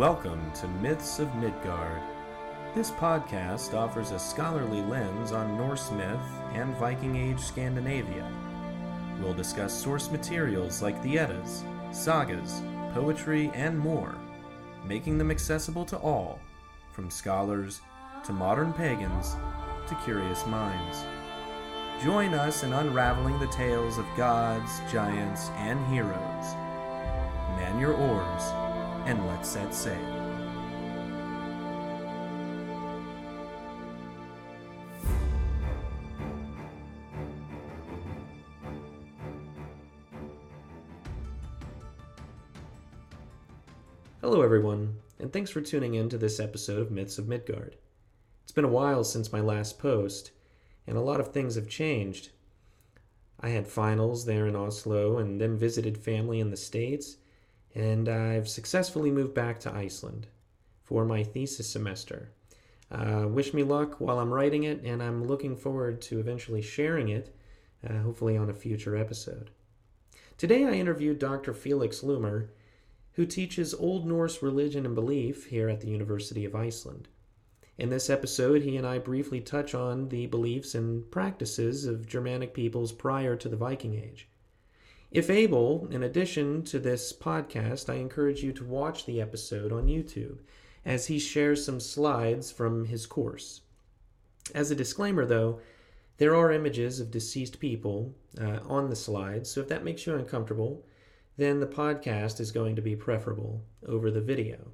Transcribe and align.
Welcome 0.00 0.50
to 0.52 0.66
Myths 0.66 1.18
of 1.18 1.34
Midgard. 1.34 2.00
This 2.74 2.90
podcast 2.90 3.74
offers 3.74 4.12
a 4.12 4.18
scholarly 4.18 4.80
lens 4.80 5.30
on 5.30 5.58
Norse 5.58 5.90
myth 5.90 6.18
and 6.54 6.74
Viking 6.76 7.16
Age 7.16 7.38
Scandinavia. 7.38 8.26
We'll 9.20 9.34
discuss 9.34 9.78
source 9.78 10.10
materials 10.10 10.80
like 10.80 11.02
the 11.02 11.18
Eddas, 11.18 11.64
sagas, 11.92 12.62
poetry, 12.94 13.50
and 13.52 13.78
more, 13.78 14.14
making 14.86 15.18
them 15.18 15.30
accessible 15.30 15.84
to 15.84 15.98
all, 15.98 16.40
from 16.92 17.10
scholars 17.10 17.82
to 18.24 18.32
modern 18.32 18.72
pagans 18.72 19.36
to 19.86 19.94
curious 20.06 20.46
minds. 20.46 21.04
Join 22.02 22.32
us 22.32 22.62
in 22.62 22.72
unraveling 22.72 23.38
the 23.38 23.48
tales 23.48 23.98
of 23.98 24.06
gods, 24.16 24.80
giants, 24.90 25.50
and 25.56 25.78
heroes. 25.92 26.54
Man 27.58 27.78
your 27.78 27.92
oars 27.92 28.59
and 29.06 29.26
let's 29.26 29.48
set 29.48 29.74
sail. 29.74 29.96
Hello, 44.20 44.42
everyone, 44.42 44.96
and 45.18 45.32
thanks 45.32 45.50
for 45.50 45.60
tuning 45.60 45.94
in 45.94 46.08
to 46.08 46.18
this 46.18 46.38
episode 46.38 46.80
of 46.80 46.90
Myths 46.90 47.18
of 47.18 47.26
Midgard. 47.26 47.76
It's 48.42 48.52
been 48.52 48.64
a 48.64 48.68
while 48.68 49.02
since 49.02 49.32
my 49.32 49.40
last 49.40 49.78
post, 49.78 50.30
and 50.86 50.96
a 50.96 51.00
lot 51.00 51.20
of 51.20 51.32
things 51.32 51.54
have 51.54 51.68
changed. 51.68 52.30
I 53.40 53.48
had 53.48 53.66
finals 53.66 54.26
there 54.26 54.46
in 54.46 54.54
Oslo 54.54 55.18
and 55.18 55.40
then 55.40 55.56
visited 55.56 55.96
family 55.96 56.38
in 56.38 56.50
the 56.50 56.56
States 56.56 57.16
and 57.74 58.08
I've 58.08 58.48
successfully 58.48 59.10
moved 59.10 59.34
back 59.34 59.60
to 59.60 59.74
Iceland 59.74 60.26
for 60.82 61.04
my 61.04 61.22
thesis 61.22 61.68
semester. 61.68 62.30
Uh, 62.90 63.26
wish 63.28 63.54
me 63.54 63.62
luck 63.62 64.00
while 64.00 64.18
I'm 64.18 64.32
writing 64.32 64.64
it, 64.64 64.82
and 64.82 65.02
I'm 65.02 65.24
looking 65.24 65.56
forward 65.56 66.00
to 66.02 66.18
eventually 66.18 66.62
sharing 66.62 67.08
it, 67.08 67.34
uh, 67.88 67.98
hopefully 67.98 68.36
on 68.36 68.50
a 68.50 68.54
future 68.54 68.96
episode. 68.96 69.50
Today 70.36 70.64
I 70.64 70.72
interviewed 70.72 71.18
Dr. 71.18 71.54
Felix 71.54 72.02
Lummer, 72.02 72.48
who 73.12 73.26
teaches 73.26 73.74
Old 73.74 74.06
Norse 74.06 74.42
religion 74.42 74.86
and 74.86 74.94
belief 74.94 75.46
here 75.46 75.68
at 75.68 75.80
the 75.80 75.88
University 75.90 76.44
of 76.44 76.56
Iceland. 76.56 77.08
In 77.78 77.90
this 77.90 78.10
episode, 78.10 78.62
he 78.62 78.76
and 78.76 78.86
I 78.86 78.98
briefly 78.98 79.40
touch 79.40 79.74
on 79.74 80.08
the 80.08 80.26
beliefs 80.26 80.74
and 80.74 81.10
practices 81.10 81.86
of 81.86 82.06
Germanic 82.06 82.52
peoples 82.52 82.92
prior 82.92 83.36
to 83.36 83.48
the 83.48 83.56
Viking 83.56 83.94
Age. 83.94 84.29
If 85.10 85.28
able, 85.28 85.88
in 85.90 86.04
addition 86.04 86.62
to 86.64 86.78
this 86.78 87.12
podcast, 87.12 87.92
I 87.92 87.96
encourage 87.96 88.44
you 88.44 88.52
to 88.52 88.64
watch 88.64 89.06
the 89.06 89.20
episode 89.20 89.72
on 89.72 89.88
YouTube 89.88 90.38
as 90.84 91.06
he 91.06 91.18
shares 91.18 91.64
some 91.64 91.80
slides 91.80 92.52
from 92.52 92.84
his 92.84 93.06
course. 93.06 93.62
As 94.54 94.70
a 94.70 94.76
disclaimer, 94.76 95.26
though, 95.26 95.60
there 96.18 96.36
are 96.36 96.52
images 96.52 97.00
of 97.00 97.10
deceased 97.10 97.58
people 97.58 98.14
uh, 98.40 98.60
on 98.68 98.88
the 98.88 98.94
slides, 98.94 99.50
so 99.50 99.60
if 99.60 99.68
that 99.68 99.82
makes 99.82 100.06
you 100.06 100.14
uncomfortable, 100.14 100.86
then 101.36 101.58
the 101.58 101.66
podcast 101.66 102.38
is 102.38 102.52
going 102.52 102.76
to 102.76 102.82
be 102.82 102.94
preferable 102.94 103.64
over 103.84 104.12
the 104.12 104.20
video. 104.20 104.70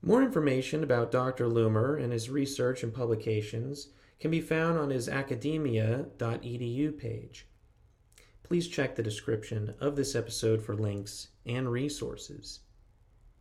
More 0.00 0.22
information 0.22 0.82
about 0.82 1.10
Dr. 1.10 1.46
Lummer 1.46 2.02
and 2.02 2.12
his 2.12 2.30
research 2.30 2.82
and 2.82 2.94
publications 2.94 3.88
can 4.18 4.30
be 4.30 4.40
found 4.40 4.78
on 4.78 4.88
his 4.90 5.08
academia.edu 5.08 6.96
page. 6.96 7.47
Please 8.48 8.66
check 8.66 8.96
the 8.96 9.02
description 9.02 9.74
of 9.78 9.94
this 9.94 10.14
episode 10.14 10.62
for 10.62 10.74
links 10.74 11.28
and 11.44 11.70
resources. 11.70 12.60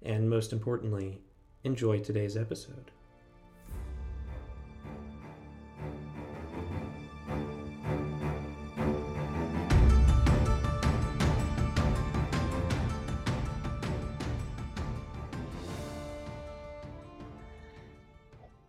And 0.01 0.29
most 0.29 0.51
importantly, 0.51 1.21
enjoy 1.63 1.99
today's 1.99 2.35
episode. 2.35 2.91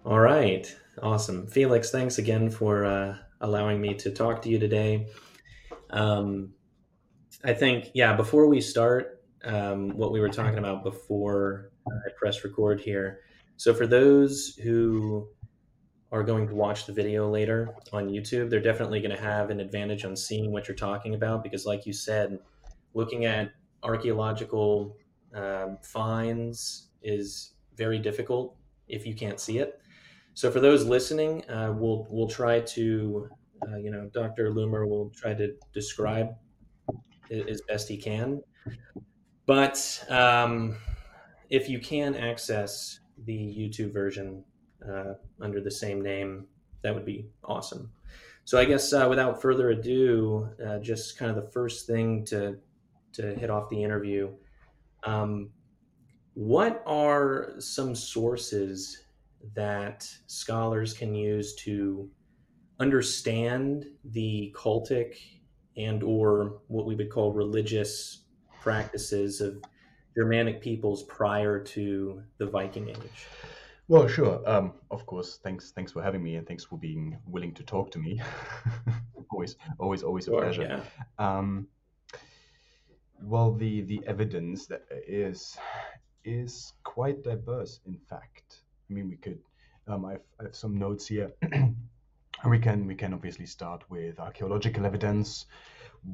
All 0.04 0.20
right, 0.20 0.72
awesome. 1.02 1.48
Felix, 1.48 1.90
thanks 1.90 2.18
again 2.18 2.48
for 2.48 2.84
uh, 2.84 3.16
allowing 3.40 3.80
me 3.80 3.94
to 3.94 4.10
talk 4.12 4.40
to 4.42 4.48
you 4.48 4.60
today. 4.60 5.08
Um, 5.90 6.54
I 7.44 7.52
think, 7.54 7.90
yeah, 7.94 8.14
before 8.14 8.48
we 8.48 8.60
start, 8.60 9.22
um, 9.44 9.90
what 9.90 10.12
we 10.12 10.20
were 10.20 10.28
talking 10.28 10.58
about 10.58 10.82
before 10.82 11.70
I 11.86 12.10
press 12.18 12.42
record 12.44 12.80
here. 12.80 13.20
So, 13.56 13.72
for 13.74 13.86
those 13.86 14.54
who 14.62 15.28
are 16.10 16.22
going 16.22 16.48
to 16.48 16.54
watch 16.54 16.86
the 16.86 16.92
video 16.92 17.28
later 17.30 17.74
on 17.92 18.08
YouTube, 18.08 18.50
they're 18.50 18.60
definitely 18.60 19.00
going 19.00 19.14
to 19.14 19.22
have 19.22 19.50
an 19.50 19.60
advantage 19.60 20.04
on 20.04 20.16
seeing 20.16 20.52
what 20.52 20.66
you're 20.66 20.76
talking 20.76 21.14
about 21.14 21.42
because, 21.42 21.66
like 21.66 21.86
you 21.86 21.92
said, 21.92 22.38
looking 22.94 23.24
at 23.24 23.52
archaeological 23.82 24.96
um, 25.34 25.78
finds 25.82 26.88
is 27.02 27.52
very 27.76 27.98
difficult 27.98 28.56
if 28.88 29.06
you 29.06 29.14
can't 29.14 29.38
see 29.38 29.58
it. 29.58 29.80
So, 30.34 30.50
for 30.50 30.60
those 30.60 30.84
listening, 30.84 31.48
uh, 31.48 31.72
we'll 31.76 32.06
we'll 32.10 32.28
try 32.28 32.60
to 32.60 33.28
uh, 33.66 33.76
you 33.76 33.90
know, 33.90 34.08
Dr. 34.12 34.50
Lummer 34.50 34.86
will 34.86 35.10
try 35.10 35.34
to 35.34 35.54
describe 35.72 36.34
as 37.30 37.60
best 37.62 37.88
he 37.88 37.96
can. 37.96 38.42
But 39.46 40.04
um, 40.08 40.76
if 41.50 41.68
you 41.68 41.78
can 41.78 42.14
access 42.14 43.00
the 43.24 43.32
YouTube 43.32 43.92
version 43.92 44.44
uh, 44.86 45.14
under 45.40 45.60
the 45.60 45.70
same 45.70 46.02
name, 46.02 46.46
that 46.82 46.94
would 46.94 47.04
be 47.04 47.26
awesome. 47.44 47.90
So 48.44 48.58
I 48.58 48.64
guess 48.64 48.92
uh, 48.92 49.06
without 49.08 49.42
further 49.42 49.70
ado, 49.70 50.48
uh, 50.64 50.78
just 50.78 51.18
kind 51.18 51.30
of 51.30 51.36
the 51.36 51.50
first 51.50 51.86
thing 51.86 52.24
to 52.26 52.58
to 53.14 53.34
hit 53.34 53.50
off 53.50 53.68
the 53.68 53.82
interview. 53.82 54.30
Um, 55.04 55.50
what 56.34 56.82
are 56.86 57.54
some 57.58 57.94
sources 57.94 59.04
that 59.54 60.08
scholars 60.26 60.92
can 60.92 61.14
use 61.14 61.54
to 61.56 62.08
understand 62.78 63.86
the 64.04 64.54
cultic 64.56 65.16
and 65.76 66.02
or 66.02 66.60
what 66.68 66.86
we 66.86 66.94
would 66.94 67.10
call 67.10 67.32
religious 67.32 68.24
practices 68.60 69.40
of 69.40 69.62
Germanic 70.16 70.60
peoples 70.60 71.04
prior 71.04 71.62
to 71.62 72.22
the 72.38 72.46
Viking 72.46 72.88
Age? 72.88 73.26
Well, 73.88 74.06
sure. 74.06 74.42
Um, 74.46 74.74
of 74.90 75.06
course. 75.06 75.38
Thanks. 75.42 75.70
Thanks 75.70 75.92
for 75.92 76.02
having 76.02 76.22
me, 76.22 76.36
and 76.36 76.46
thanks 76.46 76.64
for 76.64 76.78
being 76.78 77.16
willing 77.26 77.54
to 77.54 77.62
talk 77.62 77.90
to 77.92 77.98
me. 77.98 78.20
always, 79.30 79.56
always, 79.78 80.02
always 80.02 80.28
a 80.28 80.32
pleasure. 80.32 80.62
Yeah. 80.62 80.80
Um, 81.18 81.68
well, 83.22 83.52
the 83.54 83.82
the 83.82 84.02
evidence 84.06 84.66
that 84.66 84.82
is 85.06 85.56
is 86.24 86.74
quite 86.84 87.22
diverse. 87.24 87.80
In 87.86 87.96
fact, 87.96 88.62
I 88.90 88.92
mean, 88.92 89.08
we 89.08 89.16
could. 89.16 89.38
Um, 89.86 90.04
I've, 90.04 90.20
I 90.38 90.44
have 90.44 90.56
some 90.56 90.78
notes 90.78 91.06
here. 91.06 91.32
we 92.46 92.58
can 92.58 92.86
we 92.86 92.94
can 92.94 93.12
obviously 93.12 93.46
start 93.46 93.82
with 93.90 94.20
archaeological 94.20 94.86
evidence. 94.86 95.46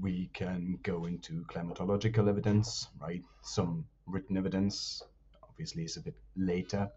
We 0.00 0.30
can 0.32 0.78
go 0.82 1.04
into 1.04 1.44
climatological 1.44 2.28
evidence, 2.28 2.88
right? 2.98 3.22
Some 3.42 3.84
written 4.06 4.36
evidence, 4.36 5.02
obviously, 5.42 5.84
is 5.84 5.96
a 5.96 6.00
bit 6.00 6.14
later, 6.36 6.88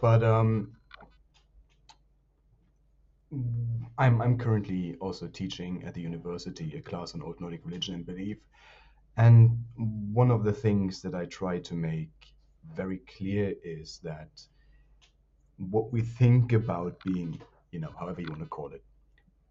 but 0.00 0.24
um, 0.24 0.72
I'm 3.98 4.20
I'm 4.20 4.38
currently 4.38 4.96
also 5.00 5.28
teaching 5.28 5.84
at 5.84 5.94
the 5.94 6.00
university 6.00 6.76
a 6.76 6.80
class 6.80 7.14
on 7.14 7.22
Old 7.22 7.40
Nordic 7.40 7.64
religion 7.64 7.94
and 7.94 8.06
belief, 8.06 8.38
and 9.16 9.64
one 9.76 10.32
of 10.32 10.42
the 10.42 10.52
things 10.52 11.00
that 11.02 11.14
I 11.14 11.26
try 11.26 11.60
to 11.60 11.74
make 11.74 12.10
very 12.74 12.98
clear 13.16 13.54
is 13.62 14.00
that 14.02 14.30
what 15.58 15.92
we 15.92 16.02
think 16.02 16.52
about 16.52 16.98
being 17.04 17.40
you 17.76 17.82
know, 17.82 17.92
however 18.00 18.22
you 18.22 18.28
want 18.30 18.40
to 18.40 18.46
call 18.46 18.72
it, 18.72 18.82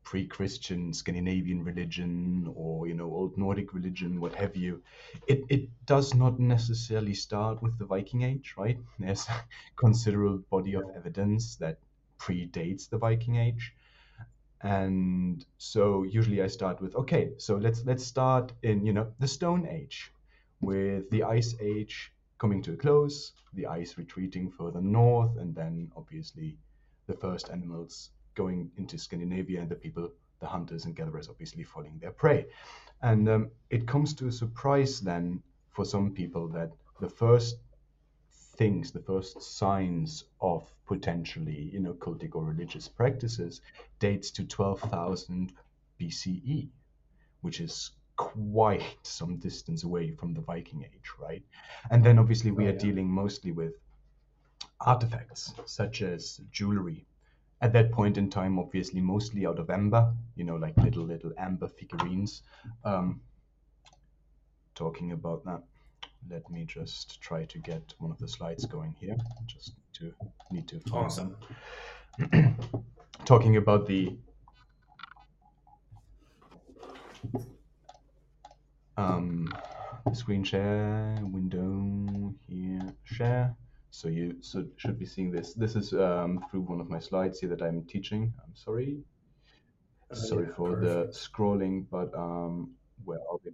pre-Christian 0.03 0.91
Scandinavian 0.93 1.63
religion 1.63 2.51
or 2.55 2.87
you 2.87 2.95
know 2.95 3.05
old 3.05 3.37
Nordic 3.37 3.71
religion, 3.71 4.19
what 4.19 4.33
have 4.33 4.55
you, 4.55 4.81
it 5.27 5.43
it 5.47 5.69
does 5.85 6.15
not 6.15 6.39
necessarily 6.39 7.13
start 7.13 7.61
with 7.61 7.77
the 7.77 7.85
Viking 7.85 8.23
Age, 8.23 8.55
right? 8.57 8.79
There's 8.99 9.27
a 9.29 9.43
considerable 9.75 10.39
body 10.49 10.73
of 10.73 10.85
evidence 10.95 11.57
that 11.57 11.77
predates 12.17 12.89
the 12.89 12.97
Viking 12.97 13.35
Age. 13.35 13.75
And 14.61 15.45
so 15.59 16.01
usually 16.01 16.41
I 16.41 16.47
start 16.47 16.81
with 16.81 16.95
okay, 16.95 17.33
so 17.37 17.57
let's 17.57 17.85
let's 17.85 18.03
start 18.03 18.53
in 18.63 18.87
you 18.87 18.93
know 18.93 19.13
the 19.19 19.27
Stone 19.27 19.67
Age, 19.67 20.11
with 20.61 21.11
the 21.11 21.21
Ice 21.23 21.53
Age 21.61 22.11
coming 22.39 22.63
to 22.63 22.73
a 22.73 22.77
close, 22.77 23.33
the 23.53 23.67
ice 23.67 23.99
retreating 23.99 24.49
further 24.49 24.81
north, 24.81 25.37
and 25.37 25.53
then 25.53 25.91
obviously 25.95 26.57
the 27.05 27.13
first 27.13 27.51
animals 27.51 28.09
going 28.35 28.71
into 28.77 28.97
Scandinavia 28.97 29.61
and 29.61 29.69
the 29.69 29.75
people, 29.75 30.11
the 30.39 30.47
hunters 30.47 30.85
and 30.85 30.95
gatherers, 30.95 31.29
obviously 31.29 31.63
following 31.63 31.97
their 31.99 32.11
prey. 32.11 32.45
And 33.01 33.27
um, 33.27 33.51
it 33.69 33.87
comes 33.87 34.13
to 34.15 34.27
a 34.27 34.31
surprise 34.31 35.01
then 35.01 35.41
for 35.71 35.85
some 35.85 36.11
people 36.11 36.47
that 36.49 36.71
the 36.99 37.09
first 37.09 37.57
things, 38.57 38.91
the 38.91 39.01
first 39.01 39.41
signs 39.41 40.25
of 40.41 40.69
potentially, 40.85 41.69
you 41.73 41.79
know, 41.79 41.93
cultic 41.93 42.35
or 42.35 42.43
religious 42.43 42.87
practices 42.87 43.61
dates 43.99 44.31
to 44.31 44.45
12,000 44.45 45.53
BCE, 45.99 46.69
which 47.41 47.59
is 47.59 47.91
quite 48.15 48.83
some 49.03 49.37
distance 49.37 49.83
away 49.83 50.11
from 50.11 50.33
the 50.33 50.41
Viking 50.41 50.83
Age, 50.83 51.09
right? 51.19 51.43
And 51.91 52.03
then 52.03 52.17
obviously 52.17 52.51
we 52.51 52.65
oh, 52.65 52.69
are 52.69 52.73
yeah. 52.73 52.79
dealing 52.79 53.09
mostly 53.09 53.51
with 53.51 53.73
artifacts 54.79 55.53
such 55.65 56.01
as 56.01 56.39
jewelry. 56.51 57.05
At 57.61 57.73
that 57.73 57.91
point 57.91 58.17
in 58.17 58.29
time, 58.29 58.59
obviously, 58.59 59.01
mostly 59.01 59.45
out 59.45 59.59
of 59.59 59.69
amber, 59.69 60.13
you 60.35 60.43
know, 60.43 60.55
like 60.55 60.75
little 60.77 61.05
little 61.05 61.31
amber 61.37 61.67
figurines. 61.67 62.43
Um, 62.83 63.21
talking 64.75 65.13
about 65.13 65.45
that, 65.45 65.63
let 66.29 66.49
me 66.49 66.65
just 66.65 67.21
try 67.21 67.45
to 67.45 67.57
get 67.59 67.93
one 67.99 68.11
of 68.11 68.19
the 68.19 68.27
slides 68.27 68.65
going 68.65 68.95
here. 68.99 69.17
Just 69.45 69.73
to 69.93 70.13
need 70.51 70.67
to 70.67 70.79
find 70.81 71.05
awesome. 71.05 71.35
them. 72.17 72.57
talking 73.25 73.57
about 73.57 73.87
the 73.87 74.17
um, 78.97 79.53
screen 80.13 80.43
share 80.43 81.17
window 81.21 82.33
here 82.47 82.93
share 83.03 83.55
so 83.95 84.09
you 84.09 84.35
so 84.41 84.65
should 84.75 84.99
be 84.99 85.05
seeing 85.05 85.31
this. 85.31 85.53
This 85.53 85.77
is 85.77 85.93
um, 85.93 86.43
through 86.51 86.61
one 86.61 86.81
of 86.81 86.89
my 86.89 86.99
slides 86.99 87.39
here 87.39 87.49
that 87.49 87.61
I'm 87.61 87.83
teaching. 87.83 88.33
I'm 88.45 88.53
sorry. 88.53 88.97
Oh, 90.11 90.15
sorry 90.15 90.47
yeah, 90.47 90.55
for 90.55 90.71
perfect. 90.71 91.13
the 91.13 91.17
scrolling 91.17 91.85
but 91.89 92.13
um 92.13 92.71
where 93.05 93.19
are 93.19 93.37
we? 93.43 93.51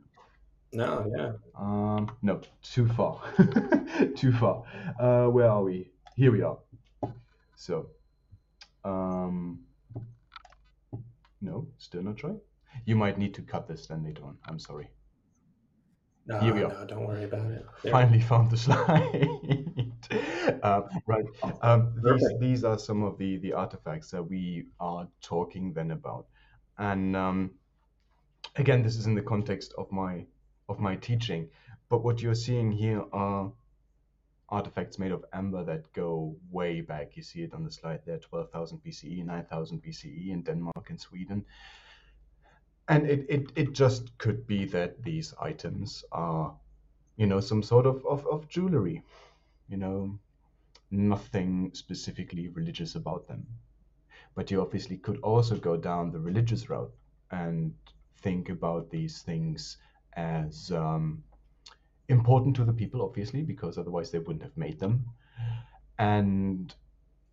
No 0.73 1.05
yeah. 1.15 1.33
Um 1.55 2.09
no 2.23 2.41
too 2.63 2.87
far. 2.87 3.21
Too 4.15 4.31
far. 4.33 4.63
Uh 4.99 5.27
where 5.27 5.49
are 5.49 5.63
we? 5.63 5.91
Here 6.15 6.31
we 6.31 6.41
are. 6.41 6.57
So 7.55 7.91
um 8.83 9.59
no 11.39 11.67
still 11.77 12.01
not 12.03 12.23
right 12.23 12.41
you 12.85 12.95
might 12.95 13.17
need 13.19 13.33
to 13.35 13.41
cut 13.41 13.67
this 13.67 13.85
then 13.87 14.03
later 14.03 14.23
on. 14.23 14.37
I'm 14.47 14.59
sorry 14.59 14.89
no, 16.25 16.39
Here 16.39 16.53
we 16.53 16.63
are. 16.63 16.69
No, 16.69 16.85
don't 16.85 17.07
worry 17.07 17.23
about 17.23 17.51
it. 17.51 17.65
There. 17.83 17.91
Finally 17.91 18.21
found 18.21 18.51
the 18.51 18.57
slide. 18.57 19.91
um, 20.63 20.85
right. 21.07 21.25
Um, 21.61 21.93
these, 22.03 22.29
these 22.39 22.63
are 22.63 22.77
some 22.77 23.03
of 23.03 23.17
the, 23.17 23.37
the 23.37 23.53
artifacts 23.53 24.11
that 24.11 24.23
we 24.23 24.65
are 24.79 25.07
talking 25.21 25.73
then 25.73 25.91
about. 25.91 26.27
And 26.77 27.15
um, 27.15 27.51
again, 28.55 28.83
this 28.83 28.95
is 28.95 29.07
in 29.07 29.15
the 29.15 29.21
context 29.21 29.73
of 29.77 29.91
my 29.91 30.25
of 30.69 30.79
my 30.79 30.95
teaching. 30.95 31.49
But 31.89 32.03
what 32.03 32.21
you're 32.21 32.35
seeing 32.35 32.71
here 32.71 33.03
are 33.11 33.51
artifacts 34.49 34.99
made 34.99 35.11
of 35.11 35.25
amber 35.33 35.63
that 35.65 35.91
go 35.93 36.35
way 36.51 36.81
back. 36.81 37.17
You 37.17 37.23
see 37.23 37.41
it 37.41 37.53
on 37.53 37.63
the 37.63 37.71
slide 37.71 38.01
there, 38.05 38.17
12,000 38.17 38.81
BCE, 38.83 39.25
9,000 39.25 39.81
BCE 39.81 40.29
in 40.29 40.41
Denmark 40.43 40.89
and 40.89 40.99
Sweden 40.99 41.45
and 42.91 43.09
it, 43.09 43.25
it, 43.29 43.51
it 43.55 43.71
just 43.71 44.17
could 44.17 44.45
be 44.45 44.65
that 44.65 45.01
these 45.01 45.33
items 45.41 46.03
are 46.11 46.53
you 47.15 47.25
know 47.25 47.39
some 47.39 47.63
sort 47.63 47.85
of, 47.85 48.05
of, 48.05 48.27
of 48.27 48.49
jewelry 48.49 49.01
you 49.69 49.77
know 49.77 50.19
nothing 50.91 51.71
specifically 51.73 52.49
religious 52.49 52.95
about 52.95 53.25
them. 53.29 53.47
But 54.35 54.51
you 54.51 54.61
obviously 54.61 54.97
could 54.97 55.19
also 55.21 55.55
go 55.55 55.77
down 55.77 56.11
the 56.11 56.19
religious 56.19 56.69
route 56.69 56.91
and 57.31 57.73
think 58.17 58.49
about 58.49 58.89
these 58.89 59.21
things 59.21 59.77
as 60.17 60.69
um, 60.73 61.23
important 62.09 62.57
to 62.57 62.65
the 62.65 62.73
people 62.73 63.01
obviously 63.01 63.41
because 63.41 63.77
otherwise 63.77 64.11
they 64.11 64.19
wouldn't 64.19 64.43
have 64.43 64.57
made 64.57 64.79
them. 64.79 65.05
And 65.97 66.75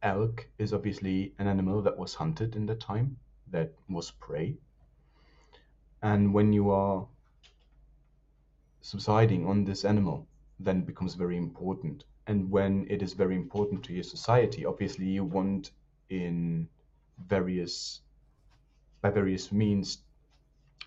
elk 0.04 0.48
is 0.58 0.72
obviously 0.72 1.34
an 1.40 1.48
animal 1.48 1.82
that 1.82 1.98
was 1.98 2.14
hunted 2.14 2.54
in 2.54 2.66
the 2.66 2.76
time 2.76 3.16
that 3.50 3.72
was 3.88 4.12
prey 4.12 4.56
and 6.02 6.32
when 6.32 6.52
you 6.52 6.70
are 6.70 7.06
subsiding 8.80 9.46
on 9.46 9.64
this 9.64 9.84
animal, 9.84 10.26
then 10.60 10.78
it 10.78 10.86
becomes 10.86 11.14
very 11.14 11.36
important. 11.36 12.04
And 12.26 12.50
when 12.50 12.86
it 12.88 13.02
is 13.02 13.12
very 13.14 13.36
important 13.36 13.82
to 13.84 13.92
your 13.92 14.04
society, 14.04 14.64
obviously 14.64 15.06
you 15.06 15.24
want 15.24 15.72
in 16.10 16.68
various 17.26 18.00
by 19.00 19.10
various 19.10 19.52
means 19.52 19.98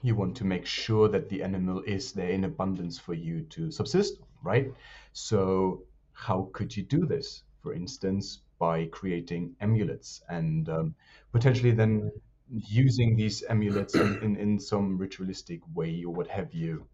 you 0.02 0.16
want 0.16 0.36
to 0.38 0.44
make 0.44 0.66
sure 0.66 1.08
that 1.08 1.30
the 1.30 1.44
animal 1.44 1.82
is 1.86 2.12
there 2.12 2.30
in 2.30 2.44
abundance 2.44 2.98
for 2.98 3.14
you 3.14 3.42
to 3.42 3.70
subsist 3.72 4.16
right 4.44 4.74
so 5.14 5.82
how 6.14 6.50
could 6.54 6.76
you 6.76 6.84
do 6.84 7.06
this 7.06 7.44
for 7.62 7.74
instance 7.74 8.40
by 8.60 8.86
creating 8.86 9.56
amulets 9.62 10.22
and 10.30 10.70
um, 10.70 10.96
potentially 11.32 11.72
then 11.72 12.12
using 12.52 13.16
these 13.16 13.44
amulets 13.50 13.96
in, 13.96 14.36
in, 14.36 14.60
some 14.60 14.98
ritualistic 14.98 15.62
way 15.74 16.04
or 16.04 16.14
what 16.14 16.28
have 16.28 16.54
you 16.54 16.86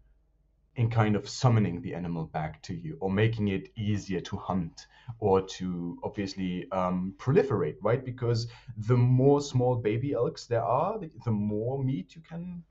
in 0.76 0.88
kind 0.88 1.16
of 1.16 1.28
summoning 1.28 1.82
the 1.82 1.92
animal 1.94 2.24
back 2.26 2.62
to 2.62 2.74
you 2.74 2.96
or 3.00 3.10
making 3.10 3.48
it 3.48 3.68
easier 3.76 4.20
to 4.20 4.36
hunt 4.36 4.86
or 5.18 5.42
to 5.42 5.98
obviously 6.04 6.70
um, 6.70 7.12
proliferate, 7.18 7.74
right? 7.82 8.04
Because 8.04 8.46
the 8.76 8.96
more 8.96 9.40
small 9.40 9.74
baby 9.74 10.12
elks 10.12 10.46
there 10.46 10.62
are, 10.62 10.98
the, 10.98 11.10
the, 11.24 11.32
more 11.32 11.82
meat 11.82 12.14
you 12.14 12.22
can 12.22 12.62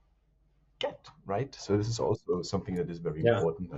get, 0.80 1.10
right? 1.25 1.54
So 1.54 1.75
this 1.75 1.89
is 1.89 2.00
also 2.00 2.42
something 2.42 2.75
that 2.75 2.89
is 2.89 3.00
very 3.00 3.24
yeah. 3.24 3.38
important. 3.38 3.72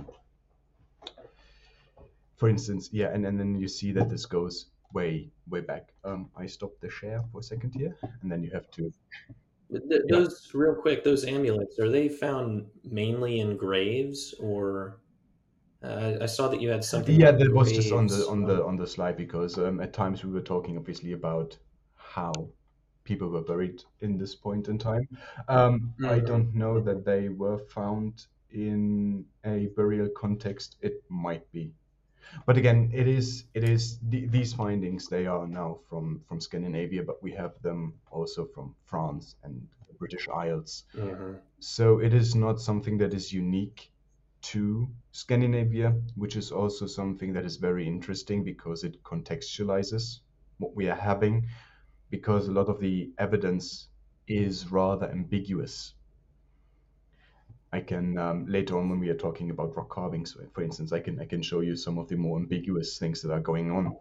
For 2.36 2.48
instance, 2.48 2.88
yeah, 2.92 3.08
and, 3.12 3.26
and 3.26 3.38
then 3.38 3.56
you 3.56 3.66
see 3.66 3.90
that 3.92 4.08
this 4.08 4.26
goes 4.26 4.66
way 4.92 5.30
way 5.48 5.60
back. 5.60 5.92
Um, 6.04 6.30
I 6.36 6.46
stopped 6.46 6.80
the 6.80 6.90
share 6.90 7.22
for 7.32 7.40
a 7.40 7.42
second 7.42 7.74
here, 7.74 7.96
and 8.22 8.30
then 8.30 8.42
you 8.42 8.50
have 8.52 8.70
to. 8.72 8.92
Th- 9.70 10.02
those 10.08 10.50
yeah. 10.52 10.60
real 10.60 10.74
quick, 10.74 11.04
those 11.04 11.24
amulets 11.24 11.78
are 11.78 11.90
they 11.90 12.08
found 12.08 12.66
mainly 12.84 13.40
in 13.40 13.56
graves 13.56 14.34
or? 14.40 14.98
Uh, 15.82 16.18
I 16.20 16.26
saw 16.26 16.48
that 16.48 16.60
you 16.60 16.68
had 16.68 16.84
something. 16.84 17.18
Yeah, 17.18 17.30
that 17.30 17.54
was 17.54 17.72
just 17.72 17.90
on 17.90 18.06
the 18.06 18.26
on 18.28 18.44
the 18.44 18.62
on 18.62 18.76
the 18.76 18.86
slide 18.86 19.16
because 19.16 19.56
um, 19.56 19.80
at 19.80 19.94
times 19.94 20.22
we 20.22 20.30
were 20.30 20.42
talking 20.42 20.76
obviously 20.76 21.12
about 21.12 21.56
how 21.96 22.32
people 23.04 23.28
were 23.28 23.42
buried 23.42 23.82
in 24.00 24.18
this 24.18 24.34
point 24.34 24.68
in 24.68 24.76
time. 24.76 25.08
Um, 25.48 25.94
mm-hmm. 25.98 26.06
I 26.06 26.18
don't 26.18 26.54
know 26.54 26.80
that 26.80 27.04
they 27.06 27.30
were 27.30 27.58
found 27.58 28.26
in 28.50 29.24
a 29.44 29.68
burial 29.76 30.08
context. 30.10 30.76
It 30.82 31.02
might 31.08 31.50
be 31.52 31.72
but 32.46 32.56
again, 32.56 32.90
it 32.92 33.06
is 33.08 33.44
it 33.54 33.64
is 33.64 33.98
these 34.02 34.52
findings 34.54 35.08
they 35.08 35.26
are 35.26 35.46
now 35.46 35.78
from 35.88 36.20
from 36.28 36.40
Scandinavia, 36.40 37.02
but 37.02 37.22
we 37.22 37.32
have 37.32 37.60
them 37.62 37.94
also 38.10 38.46
from 38.46 38.74
France 38.84 39.36
and 39.42 39.66
the 39.88 39.94
British 39.94 40.28
Isles. 40.28 40.84
Mm-hmm. 40.96 41.34
So 41.58 42.00
it 42.00 42.14
is 42.14 42.34
not 42.34 42.60
something 42.60 42.98
that 42.98 43.14
is 43.14 43.32
unique 43.32 43.90
to 44.42 44.88
Scandinavia, 45.12 45.94
which 46.16 46.36
is 46.36 46.50
also 46.50 46.86
something 46.86 47.32
that 47.34 47.44
is 47.44 47.56
very 47.56 47.86
interesting 47.86 48.44
because 48.44 48.84
it 48.84 49.02
contextualizes 49.02 50.20
what 50.58 50.74
we 50.74 50.88
are 50.88 50.96
having, 50.96 51.46
because 52.10 52.48
a 52.48 52.52
lot 52.52 52.68
of 52.68 52.80
the 52.80 53.12
evidence 53.18 53.88
is 54.26 54.70
rather 54.70 55.10
ambiguous 55.10 55.94
I 57.72 57.80
can 57.80 58.18
um, 58.18 58.46
later 58.46 58.78
on 58.78 58.88
when 58.88 58.98
we 58.98 59.10
are 59.10 59.16
talking 59.16 59.50
about 59.50 59.76
rock 59.76 59.90
carvings, 59.90 60.36
for 60.52 60.62
instance, 60.62 60.92
I 60.92 61.00
can 61.00 61.20
I 61.20 61.24
can 61.24 61.40
show 61.40 61.60
you 61.60 61.76
some 61.76 61.98
of 61.98 62.08
the 62.08 62.16
more 62.16 62.36
ambiguous 62.36 62.98
things 62.98 63.22
that 63.22 63.32
are 63.32 63.40
going 63.40 63.70
on. 63.70 63.96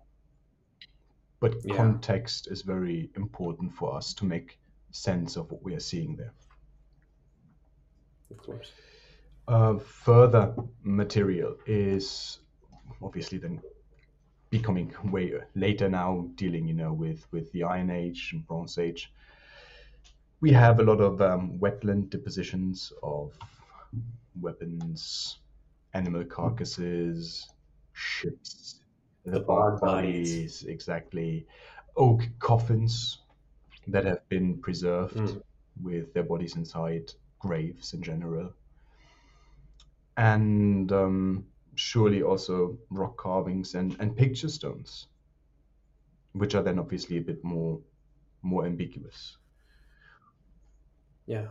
But 1.39 1.55
yeah. 1.63 1.75
context 1.75 2.47
is 2.51 2.63
very 2.63 3.11
important 3.15 3.73
for 3.73 3.95
us 3.95 4.13
to 4.15 4.25
make 4.25 4.59
sense 4.91 5.37
of 5.37 5.51
what 5.51 5.63
we 5.63 5.75
are 5.75 5.79
seeing 5.79 6.15
there. 6.15 6.33
Of 8.31 8.37
course. 8.37 8.71
Uh, 9.47 9.77
further 9.77 10.53
material 10.83 11.55
is 11.65 12.39
obviously 13.01 13.37
then 13.37 13.61
becoming 14.49 14.93
way 15.05 15.33
later 15.55 15.89
now, 15.89 16.27
dealing 16.35 16.67
you 16.67 16.73
know 16.73 16.91
with 16.91 17.31
with 17.31 17.51
the 17.51 17.63
Iron 17.63 17.91
Age 17.91 18.31
and 18.33 18.45
Bronze 18.47 18.79
Age. 18.79 19.13
We 20.41 20.51
have 20.53 20.79
a 20.79 20.83
lot 20.83 21.01
of 21.01 21.21
um, 21.21 21.59
wetland 21.59 22.09
depositions 22.09 22.93
of 23.03 23.37
weapons, 24.39 25.39
animal 25.93 26.23
carcasses, 26.23 27.49
ships, 27.93 28.81
the, 29.25 29.39
bog 29.39 29.81
bodies, 29.81 30.63
exactly, 30.63 31.45
oak 31.95 32.21
coffins 32.39 33.19
that 33.87 34.05
have 34.05 34.27
been 34.29 34.57
preserved 34.57 35.15
mm. 35.15 35.41
with 35.81 36.13
their 36.13 36.23
bodies 36.23 36.55
inside, 36.55 37.11
graves 37.39 37.93
in 37.93 38.01
general, 38.01 38.51
and 40.17 40.91
um, 40.91 41.45
surely 41.75 42.21
also 42.21 42.77
rock 42.89 43.17
carvings 43.17 43.75
and, 43.75 43.95
and 43.99 44.15
picture 44.15 44.49
stones, 44.49 45.07
which 46.33 46.55
are 46.55 46.63
then 46.63 46.79
obviously 46.79 47.17
a 47.17 47.21
bit 47.21 47.43
more 47.43 47.79
more 48.41 48.65
ambiguous. 48.65 49.37
Yeah, 51.25 51.47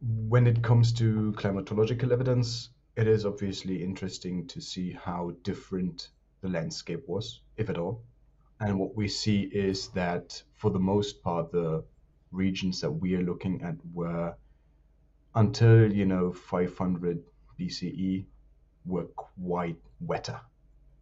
when 0.00 0.46
it 0.46 0.62
comes 0.62 0.92
to 0.94 1.32
climatological 1.36 2.12
evidence, 2.12 2.70
it 2.96 3.06
is 3.06 3.24
obviously 3.24 3.82
interesting 3.82 4.46
to 4.48 4.60
see 4.60 4.92
how 4.92 5.32
different 5.42 6.08
the 6.40 6.48
landscape 6.48 7.04
was, 7.06 7.40
if 7.56 7.70
at 7.70 7.78
all. 7.78 8.02
And 8.60 8.78
what 8.78 8.94
we 8.94 9.08
see 9.08 9.42
is 9.42 9.88
that 9.88 10.42
for 10.54 10.70
the 10.70 10.78
most 10.78 11.22
part, 11.22 11.52
the 11.52 11.84
regions 12.30 12.80
that 12.80 12.90
we 12.90 13.14
are 13.14 13.22
looking 13.22 13.62
at 13.62 13.76
were 13.92 14.34
until 15.34 15.92
you 15.92 16.06
know 16.06 16.32
500 16.32 17.22
BCE 17.58 18.24
were 18.86 19.04
quite 19.04 19.76
wetter. 20.00 20.40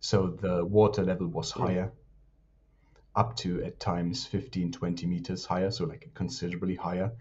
So 0.01 0.27
the 0.29 0.65
water 0.65 1.03
level 1.03 1.29
was 1.29 1.51
higher, 1.51 1.93
up 3.15 3.37
to 3.37 3.63
at 3.63 3.79
times 3.79 4.27
15, 4.27 4.73
20 4.73 5.07
meters 5.07 5.47
higher, 5.47 5.71
so 5.71 5.85
like 5.85 6.11
considerably 6.15 6.75
higher, 6.75 7.13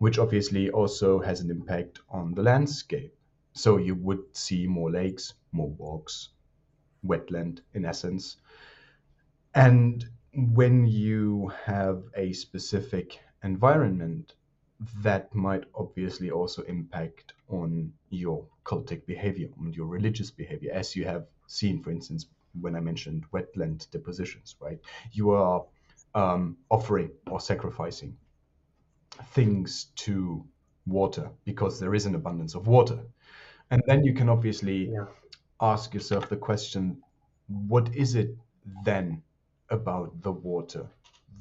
which 0.00 0.18
obviously 0.18 0.70
also 0.70 1.20
has 1.20 1.42
an 1.42 1.50
impact 1.50 2.00
on 2.08 2.32
the 2.32 2.42
landscape. 2.42 3.14
So 3.52 3.76
you 3.76 3.94
would 3.96 4.34
see 4.34 4.66
more 4.66 4.90
lakes, 4.90 5.34
more 5.52 5.68
bogs, 5.68 6.30
wetland 7.06 7.60
in 7.74 7.84
essence. 7.84 8.38
And 9.54 10.08
when 10.32 10.86
you 10.86 11.52
have 11.66 12.02
a 12.16 12.32
specific 12.32 13.20
environment, 13.44 14.32
that 15.02 15.34
might 15.34 15.64
obviously 15.74 16.30
also 16.30 16.62
impact 16.62 17.34
on 17.50 17.92
your 18.08 18.46
cultic 18.64 19.04
behavior, 19.04 19.48
on 19.60 19.74
your 19.74 19.86
religious 19.86 20.30
behavior, 20.30 20.72
as 20.72 20.96
you 20.96 21.04
have 21.04 21.26
seen, 21.46 21.82
for 21.82 21.90
instance, 21.90 22.24
when 22.58 22.74
I 22.74 22.80
mentioned 22.80 23.24
wetland 23.34 23.90
depositions, 23.90 24.56
right? 24.60 24.78
You 25.12 25.32
are 25.32 25.62
um, 26.14 26.56
offering 26.70 27.10
or 27.26 27.38
sacrificing 27.38 28.16
things 29.28 29.86
to 29.96 30.44
water 30.86 31.30
because 31.44 31.78
there 31.80 31.94
is 31.94 32.06
an 32.06 32.14
abundance 32.14 32.54
of 32.54 32.66
water. 32.66 33.06
And 33.70 33.82
then 33.86 34.04
you 34.04 34.14
can 34.14 34.28
obviously 34.28 34.88
Yeah. 34.88 35.06
ask 35.60 35.94
yourself 35.94 36.28
the 36.28 36.36
question 36.36 37.02
what 37.48 37.94
is 37.94 38.14
it 38.14 38.36
then 38.84 39.22
about 39.70 40.20
the 40.22 40.32
water 40.32 40.88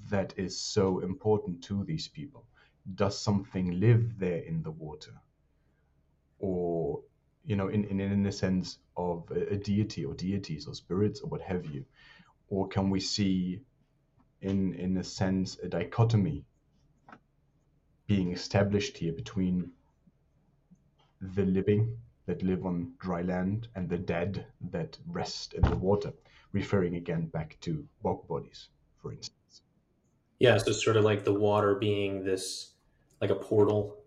that 0.10 0.34
is 0.38 0.60
so 0.60 1.00
important 1.00 1.64
to 1.64 1.84
these 1.86 2.08
people? 2.08 2.48
Does 2.96 3.18
something 3.22 3.80
live 3.80 4.18
there 4.20 4.40
in 4.40 4.64
the 4.64 4.72
water? 4.72 5.22
Or, 6.40 7.04
you 7.46 7.56
know, 7.56 7.68
in, 7.68 7.86
in, 7.86 8.00
in 8.00 8.26
a 8.26 8.32
sense 8.32 8.80
of 8.98 9.30
a, 9.32 9.54
a 9.54 9.58
deity 9.58 10.06
or 10.06 10.14
deities 10.14 10.68
or 10.68 10.74
spirits 10.74 11.22
or 11.22 11.30
what 11.30 11.42
have 11.42 11.66
you? 11.66 11.86
Or 12.50 12.68
can 12.68 12.90
we 12.90 13.00
see, 13.00 13.62
in, 14.42 14.74
in 14.76 14.98
a 14.98 15.04
sense, 15.04 15.58
a 15.60 15.70
dichotomy 15.70 16.46
being 18.10 18.34
established 18.34 18.98
here 18.98 19.14
between 19.14 19.72
the 21.36 21.46
living 21.46 21.96
that 22.26 22.42
live 22.42 22.66
on 22.66 22.92
dry 22.98 23.22
land 23.22 23.68
and 23.76 23.88
the 23.88 24.00
dead 24.00 24.48
that 24.72 24.98
rest 25.08 25.54
in 25.54 25.62
the 25.62 25.76
water, 25.76 26.12
referring 26.52 26.96
again 26.96 27.28
back 27.28 27.56
to 27.62 27.86
bog 28.02 28.28
bodies, 28.28 28.70
for 29.00 29.14
instance. 29.14 29.62
Yeah, 30.40 30.58
so 30.58 30.72
sort 30.72 30.98
of 30.98 31.04
like 31.04 31.24
the 31.24 31.34
water 31.34 31.76
being 31.76 32.24
this, 32.24 32.72
like 33.22 33.30
a 33.30 33.36
portal 33.36 34.00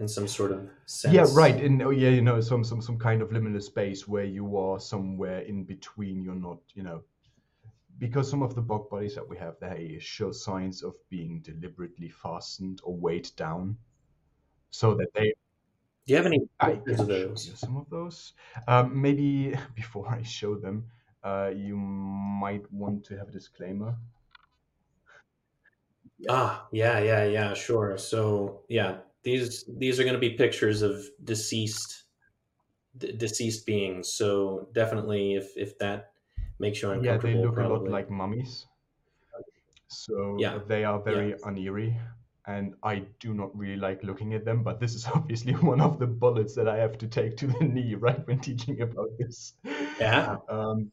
in 0.00 0.08
some 0.08 0.26
sort 0.26 0.50
of 0.50 0.68
sense. 0.86 1.14
Yeah, 1.14 1.26
right. 1.30 1.62
In 1.62 1.80
oh, 1.82 1.90
yeah, 1.90 2.08
you 2.08 2.22
know, 2.22 2.40
some 2.40 2.64
some 2.64 2.82
some 2.82 2.98
kind 2.98 3.22
of 3.22 3.28
liminal 3.30 3.62
space 3.62 4.08
where 4.08 4.24
you 4.24 4.56
are 4.56 4.80
somewhere 4.80 5.40
in 5.42 5.62
between. 5.62 6.24
You're 6.24 6.34
not, 6.34 6.58
you 6.74 6.82
know, 6.82 7.04
because 7.98 8.30
some 8.30 8.42
of 8.42 8.54
the 8.54 8.62
bog 8.62 8.90
bodies 8.90 9.14
that 9.14 9.28
we 9.28 9.38
have, 9.38 9.58
there 9.60 10.00
show 10.00 10.32
signs 10.32 10.82
of 10.82 10.94
being 11.08 11.40
deliberately 11.42 12.08
fastened 12.10 12.80
or 12.84 12.96
weighed 12.96 13.30
down, 13.36 13.78
so 14.70 14.94
that 14.96 15.12
they 15.14 15.34
Do 16.06 16.12
you 16.12 16.16
have 16.16 16.26
any 16.26 16.48
I 16.58 16.76
pictures 16.76 17.00
can 17.00 17.02
of 17.02 17.08
show 17.10 17.34
those? 17.34 17.50
you 17.50 17.54
some 17.56 17.76
of 17.76 17.90
those. 17.90 18.32
Um, 18.66 18.98
maybe 19.02 19.54
before 19.74 20.08
I 20.08 20.22
show 20.22 20.56
them, 20.56 20.90
uh, 21.22 21.52
you 21.54 21.76
might 21.76 22.72
want 22.72 23.04
to 23.06 23.18
have 23.18 23.28
a 23.28 23.32
disclaimer. 23.32 23.98
Ah, 26.28 26.68
yeah, 26.72 26.98
yeah, 27.00 27.24
yeah, 27.24 27.54
sure. 27.54 27.98
So, 27.98 28.64
yeah, 28.68 29.00
these 29.22 29.64
these 29.66 29.98
are 29.98 30.04
going 30.04 30.14
to 30.14 30.20
be 30.20 30.36
pictures 30.36 30.82
of 30.82 31.04
deceased 31.24 32.04
d- 32.96 33.12
deceased 33.12 33.66
beings. 33.66 34.12
So, 34.12 34.68
definitely 34.72 35.34
if 35.36 35.56
if 35.56 35.78
that 35.78 36.11
makes 36.58 36.82
you 36.82 36.92
Yeah, 37.02 37.18
they 37.18 37.34
look 37.34 37.58
a 37.58 37.68
lot 37.68 37.88
like 37.88 38.10
mummies, 38.10 38.66
so 39.88 40.36
Yeah, 40.38 40.58
they 40.66 40.84
are 40.84 40.98
yeah. 40.98 41.04
very 41.04 41.34
uneery, 41.44 41.96
and 42.46 42.74
I 42.82 43.06
do 43.20 43.34
not 43.34 43.56
really 43.56 43.76
like 43.76 44.02
looking 44.02 44.34
at 44.34 44.44
them. 44.44 44.62
But 44.62 44.80
this 44.80 44.94
is 44.94 45.06
obviously 45.14 45.52
one 45.54 45.80
of 45.80 45.98
the 45.98 46.06
bullets 46.06 46.54
that 46.54 46.68
I 46.68 46.78
have 46.78 46.98
to 46.98 47.06
take 47.08 47.36
to 47.38 47.46
the 47.46 47.64
knee, 47.64 47.94
right, 47.94 48.26
when 48.26 48.40
teaching 48.40 48.80
about 48.80 49.10
this. 49.18 49.54
Yeah. 50.00 50.36
Um, 50.48 50.92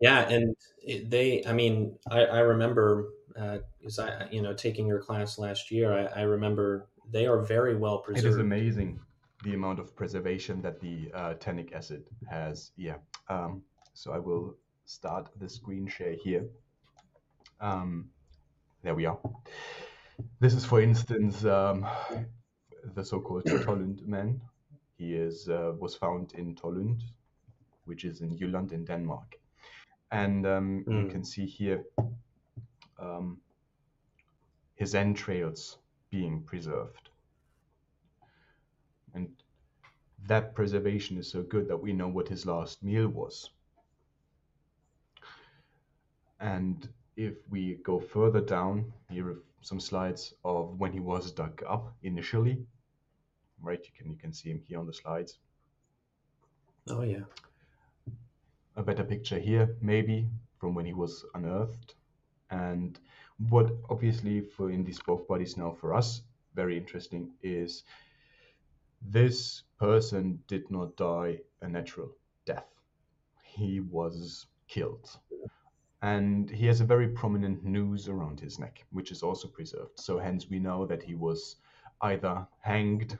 Yeah, 0.00 0.28
and 0.28 0.56
it, 0.82 1.10
they, 1.10 1.44
I 1.46 1.52
mean, 1.52 1.98
I, 2.10 2.26
I 2.26 2.40
remember, 2.40 3.08
because 3.28 3.98
I, 3.98 4.28
you 4.30 4.42
know, 4.42 4.52
taking 4.52 4.86
your 4.86 5.00
class 5.00 5.38
last 5.38 5.70
year, 5.70 5.92
I, 5.92 6.20
I 6.20 6.22
remember 6.22 6.88
they 7.10 7.26
are 7.26 7.40
very 7.40 7.76
well 7.76 7.98
preserved. 7.98 8.26
it 8.26 8.30
is 8.30 8.36
amazing 8.38 9.00
the 9.44 9.54
amount 9.54 9.78
of 9.78 9.94
preservation 9.96 10.60
that 10.62 10.80
the 10.80 11.10
uh, 11.14 11.34
tannic 11.34 11.72
acid 11.72 12.04
has. 12.28 12.72
Yeah. 12.76 12.98
Um, 13.28 13.62
so 13.94 14.12
I 14.12 14.18
will 14.18 14.56
start 14.86 15.28
the 15.36 15.48
screen 15.48 15.86
share 15.88 16.14
here. 16.14 16.46
Um, 17.60 18.10
there 18.82 18.94
we 18.94 19.06
are. 19.06 19.18
This 20.40 20.54
is, 20.54 20.64
for 20.64 20.80
instance, 20.80 21.44
um, 21.44 21.86
the 22.94 23.04
so-called 23.04 23.44
Tollund 23.66 24.06
man. 24.06 24.40
He 24.98 25.14
is 25.14 25.48
uh, 25.48 25.72
was 25.78 25.94
found 25.96 26.32
in 26.34 26.54
Tollund, 26.54 27.02
which 27.84 28.04
is 28.04 28.20
in 28.20 28.36
Jylland 28.38 28.72
in 28.72 28.84
Denmark, 28.84 29.36
and 30.10 30.46
um, 30.46 30.84
you 30.86 31.06
Mm. 31.06 31.10
can 31.10 31.24
see 31.24 31.46
here 31.46 31.84
um, 32.98 33.40
his 34.76 34.94
entrails 34.94 35.78
being 36.10 36.42
preserved, 36.44 37.10
and 39.14 39.28
that 40.28 40.54
preservation 40.54 41.18
is 41.18 41.30
so 41.30 41.42
good 41.42 41.68
that 41.68 41.82
we 41.82 41.92
know 41.92 42.08
what 42.08 42.28
his 42.28 42.46
last 42.46 42.82
meal 42.82 43.08
was. 43.08 43.50
And 46.40 46.88
if 47.16 47.34
we 47.50 47.74
go 47.82 47.98
further 47.98 48.40
down, 48.40 48.92
here 49.10 49.28
are 49.30 49.42
some 49.62 49.80
slides 49.80 50.34
of 50.44 50.78
when 50.78 50.92
he 50.92 51.00
was 51.00 51.32
dug 51.32 51.62
up 51.66 51.94
initially. 52.02 52.66
Right, 53.60 53.80
you 53.82 53.90
can 53.96 54.12
you 54.12 54.18
can 54.18 54.32
see 54.32 54.50
him 54.50 54.60
here 54.66 54.78
on 54.78 54.86
the 54.86 54.92
slides. 54.92 55.38
Oh, 56.88 57.02
yeah. 57.02 57.24
A 58.76 58.82
better 58.82 59.02
picture 59.02 59.38
here, 59.38 59.76
maybe 59.80 60.28
from 60.58 60.74
when 60.74 60.84
he 60.84 60.92
was 60.92 61.24
unearthed. 61.34 61.94
And 62.50 62.98
what 63.48 63.72
obviously 63.90 64.40
for 64.40 64.70
in 64.70 64.84
these 64.84 65.00
bog 65.00 65.26
bodies 65.26 65.56
now 65.56 65.72
for 65.72 65.94
us 65.94 66.22
very 66.54 66.76
interesting 66.76 67.30
is 67.42 67.82
this 69.02 69.62
person 69.78 70.42
did 70.48 70.70
not 70.70 70.96
die 70.96 71.38
a 71.60 71.68
natural 71.68 72.10
death. 72.46 72.68
He 73.42 73.80
was 73.80 74.46
killed. 74.68 75.18
And 76.06 76.48
he 76.48 76.66
has 76.66 76.80
a 76.80 76.84
very 76.84 77.08
prominent 77.08 77.64
noose 77.64 78.06
around 78.06 78.38
his 78.38 78.60
neck, 78.60 78.84
which 78.92 79.10
is 79.10 79.24
also 79.24 79.48
preserved. 79.48 79.98
So 79.98 80.18
hence 80.18 80.48
we 80.48 80.60
know 80.60 80.86
that 80.86 81.02
he 81.02 81.16
was 81.16 81.56
either 82.02 82.46
hanged 82.60 83.18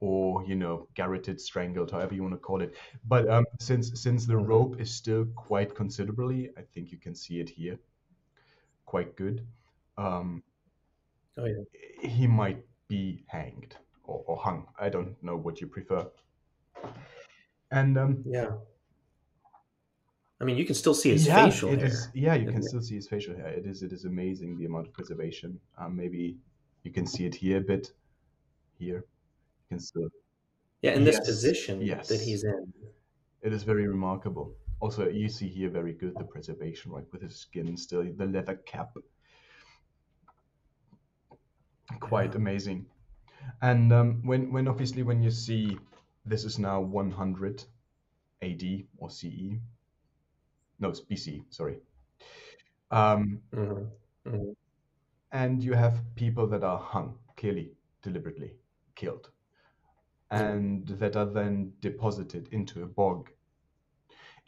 or 0.00 0.44
you 0.44 0.56
know 0.56 0.88
garroted, 0.96 1.40
strangled, 1.40 1.92
however 1.92 2.14
you 2.14 2.22
want 2.22 2.34
to 2.34 2.38
call 2.38 2.60
it. 2.60 2.74
But 3.06 3.28
um, 3.28 3.44
since 3.60 4.02
since 4.02 4.26
the 4.26 4.36
rope 4.36 4.80
is 4.80 4.92
still 4.92 5.26
quite 5.36 5.76
considerably, 5.76 6.50
I 6.58 6.62
think 6.62 6.90
you 6.90 6.98
can 6.98 7.14
see 7.14 7.38
it 7.38 7.48
here, 7.48 7.78
quite 8.84 9.16
good. 9.16 9.46
Um, 9.96 10.42
Oh, 11.36 11.46
yeah. 11.46 11.64
he 12.08 12.28
might 12.28 12.64
be 12.86 13.24
hanged 13.26 13.76
or, 14.04 14.22
or 14.26 14.36
hung. 14.36 14.68
I 14.78 14.88
don't 14.88 15.20
know 15.22 15.36
what 15.36 15.60
you 15.60 15.66
prefer. 15.66 16.06
And 17.72 17.98
um, 17.98 18.22
Yeah. 18.24 18.52
I 20.44 20.46
mean, 20.46 20.58
you 20.58 20.66
can 20.66 20.74
still 20.74 20.92
see 20.92 21.10
his 21.10 21.26
yeah, 21.26 21.46
facial 21.46 21.70
it 21.70 21.78
hair. 21.78 21.86
is. 21.86 22.08
Yeah, 22.12 22.34
you 22.34 22.44
can 22.46 22.58
it? 22.58 22.64
still 22.64 22.82
see 22.82 22.96
his 22.96 23.08
facial 23.08 23.34
hair. 23.34 23.46
It 23.48 23.64
is. 23.64 23.82
It 23.82 23.92
is 23.94 24.04
amazing 24.04 24.58
the 24.58 24.66
amount 24.66 24.88
of 24.88 24.92
preservation. 24.92 25.58
Um, 25.78 25.96
maybe 25.96 26.36
you 26.82 26.90
can 26.92 27.06
see 27.06 27.24
it 27.24 27.34
here 27.34 27.56
a 27.56 27.60
bit. 27.62 27.92
Here, 28.78 28.98
you 28.98 29.66
can 29.70 29.78
still. 29.78 30.10
Yeah, 30.82 30.92
in 30.96 31.04
this 31.04 31.16
Yes, 31.16 31.26
position 31.26 31.78
that 31.78 32.20
he's 32.20 32.44
in. 32.44 32.74
It 33.40 33.54
is 33.54 33.62
very 33.62 33.88
remarkable. 33.88 34.54
Also, 34.80 35.08
you 35.08 35.30
see 35.30 35.48
here 35.48 35.70
very 35.70 35.94
good 35.94 36.14
the 36.18 36.24
preservation, 36.24 36.92
right, 36.92 37.10
with 37.10 37.22
his 37.22 37.36
skin 37.36 37.74
still, 37.78 38.04
the 38.14 38.26
leather 38.26 38.56
cap. 38.56 38.94
Quite 42.00 42.32
Yeah. 42.32 42.36
amazing. 42.36 42.86
And 43.62 43.92
um, 43.92 44.22
when, 44.26 44.52
when 44.52 44.68
obviously 44.68 45.02
when 45.02 45.22
you 45.22 45.30
see 45.30 45.78
this 46.26 46.44
is 46.44 46.58
now 46.58 46.80
100 46.82 47.64
AD 48.42 48.62
or 48.98 49.10
CE, 49.10 49.60
no, 50.78 50.88
it's 50.90 51.00
BC, 51.00 51.44
sorry. 51.50 51.78
Um, 52.90 53.42
Mhm. 53.52 53.90
Mhm. 54.24 54.54
and 55.32 55.62
you 55.62 55.74
have 55.74 56.02
people 56.14 56.46
that 56.46 56.64
are 56.64 56.78
hung, 56.78 57.18
clearly, 57.36 57.76
deliberately 58.02 58.56
killed. 58.94 59.30
and 60.30 60.86
that 60.88 61.16
are 61.16 61.24
then 61.24 61.72
deposited 61.80 62.48
into 62.52 62.82
a 62.82 62.86
bog. 62.86 63.30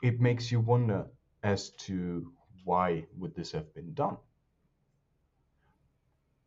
It 0.03 0.21
makes 0.21 0.51
you 0.51 0.61
wonder 0.61 1.11
as 1.43 1.71
to 1.87 2.33
why 2.65 3.07
would 3.17 3.35
this 3.35 3.53
have 3.53 3.75
been 3.75 3.93
done? 3.93 4.17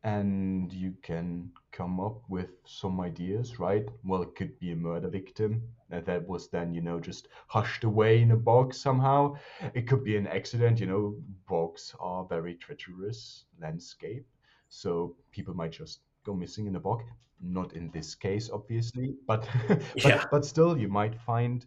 and 0.03 0.71
you 0.73 0.93
can 1.01 1.51
come 1.71 1.99
up 1.99 2.21
with 2.29 2.49
some 2.65 2.99
ideas, 2.99 3.59
right? 3.59 3.85
Well, 4.03 4.21
it 4.23 4.35
could 4.35 4.57
be 4.59 4.71
a 4.71 4.75
murder 4.75 5.07
victim 5.09 5.61
uh, 5.91 6.01
that 6.01 6.27
was 6.27 6.49
then, 6.49 6.73
you 6.73 6.81
know, 6.81 6.99
just 6.99 7.27
hushed 7.47 7.83
away 7.83 8.21
in 8.21 8.31
a 8.31 8.37
bog 8.37 8.73
somehow. 8.73 9.35
It 9.73 9.87
could 9.87 10.03
be 10.03 10.17
an 10.17 10.27
accident, 10.27 10.79
you 10.79 10.87
know, 10.87 11.15
bogs 11.47 11.95
are 11.99 12.25
very 12.25 12.55
treacherous 12.55 13.45
landscape, 13.61 14.25
so 14.69 15.15
people 15.31 15.53
might 15.53 15.71
just 15.71 16.01
go 16.23 16.33
missing 16.33 16.67
in 16.67 16.75
a 16.75 16.79
bog. 16.79 17.03
Not 17.41 17.73
in 17.73 17.89
this 17.91 18.15
case, 18.15 18.49
obviously, 18.51 19.15
but 19.25 19.47
but, 19.67 20.05
Yeah. 20.05 20.25
but 20.31 20.45
still, 20.45 20.77
you 20.77 20.89
might 20.89 21.15
find 21.15 21.65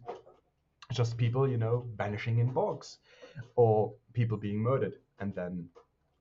just 0.91 1.17
people, 1.17 1.49
you 1.49 1.57
know, 1.57 1.85
vanishing 1.97 2.39
in 2.39 2.51
bogs, 2.51 2.99
or 3.55 3.93
people 4.13 4.37
being 4.37 4.59
murdered 4.59 4.97
and 5.19 5.33
then 5.33 5.67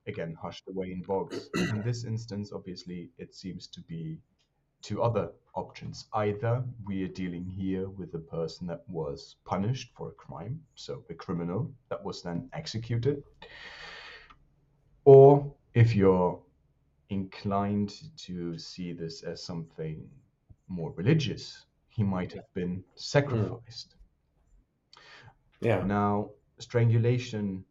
again 0.07 0.37
hushed 0.41 0.69
away 0.69 0.93
in 0.93 1.03
bogs. 1.03 1.49
In 1.55 1.83
this 1.83 2.05
instance, 2.05 2.53
obviously, 2.53 3.11
it 3.19 3.35
seems 3.35 3.67
to 3.69 3.81
be 3.83 4.19
two 4.83 5.03
other 5.03 5.31
options. 5.55 6.09
Either 6.13 6.65
we 6.87 7.05
are 7.05 7.09
dealing 7.09 7.45
here 7.45 7.89
with 7.89 8.15
a 8.15 8.19
person 8.19 8.67
that 8.67 8.83
was 8.89 9.37
punished 9.45 9.93
for 9.97 10.09
a 10.09 10.13
crime, 10.13 10.61
so 10.75 11.05
a 11.11 11.15
criminal 11.15 11.73
that 11.89 12.03
was 12.03 12.23
then 12.23 12.49
executed, 12.53 13.23
or 15.05 15.55
if 15.75 15.95
you're 15.95 16.41
inclined 17.11 17.93
to 18.17 18.59
see 18.59 18.93
this 18.93 19.23
as 19.23 19.43
something 19.43 20.09
more 20.69 20.93
religious, 20.97 21.65
he 21.89 22.03
might 22.03 22.33
have 22.33 22.53
been 22.55 22.77
hmm. 22.77 22.83
sacrificed. 22.95 23.95
Yeah. 25.61 25.85
Now, 25.85 26.31
strangulation 26.59 27.65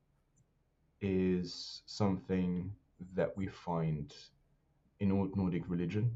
is 1.01 1.81
something 1.86 2.72
that 3.15 3.36
we 3.36 3.48
find 3.48 4.13
in 5.00 5.12
old 5.12 5.36
Nordic 5.36 5.63
religion 5.67 6.12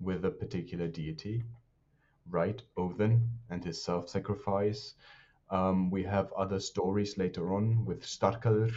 with 0.00 0.24
a 0.24 0.30
particular 0.30 0.88
deity, 0.88 1.44
right? 2.28 2.60
Odin 2.76 3.28
and 3.50 3.64
his 3.64 3.82
self 3.82 4.08
sacrifice. 4.08 4.94
Um, 5.50 5.90
we 5.90 6.02
have 6.04 6.32
other 6.32 6.58
stories 6.58 7.16
later 7.18 7.54
on 7.54 7.84
with 7.84 8.02
Starkaður 8.02 8.74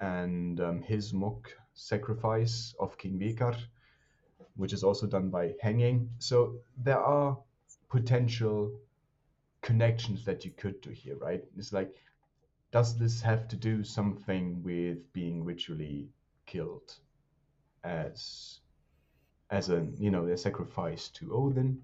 and 0.00 0.60
um, 0.60 0.82
his 0.82 1.12
mock 1.12 1.50
sacrifice 1.74 2.74
of 2.80 2.96
King 2.98 3.18
Vikar, 3.18 3.56
which 4.56 4.72
is 4.72 4.84
also 4.84 5.06
done 5.06 5.28
by 5.30 5.54
hanging. 5.60 6.08
So 6.18 6.60
there 6.82 7.00
are 7.00 7.38
potential 7.90 8.80
connections 9.60 10.24
that 10.24 10.44
you 10.44 10.52
could 10.52 10.80
do 10.80 10.90
here, 10.90 11.16
right? 11.16 11.42
It's 11.56 11.72
like 11.72 11.94
does 12.70 12.96
this 12.98 13.20
have 13.22 13.48
to 13.48 13.56
do 13.56 13.82
something 13.84 14.62
with 14.62 15.12
being 15.12 15.44
ritually 15.44 16.10
killed 16.46 16.96
as 17.84 18.60
as 19.50 19.70
a 19.70 19.86
you 19.98 20.10
know 20.10 20.26
a 20.26 20.36
sacrifice 20.36 21.08
to 21.10 21.34
Odin? 21.34 21.82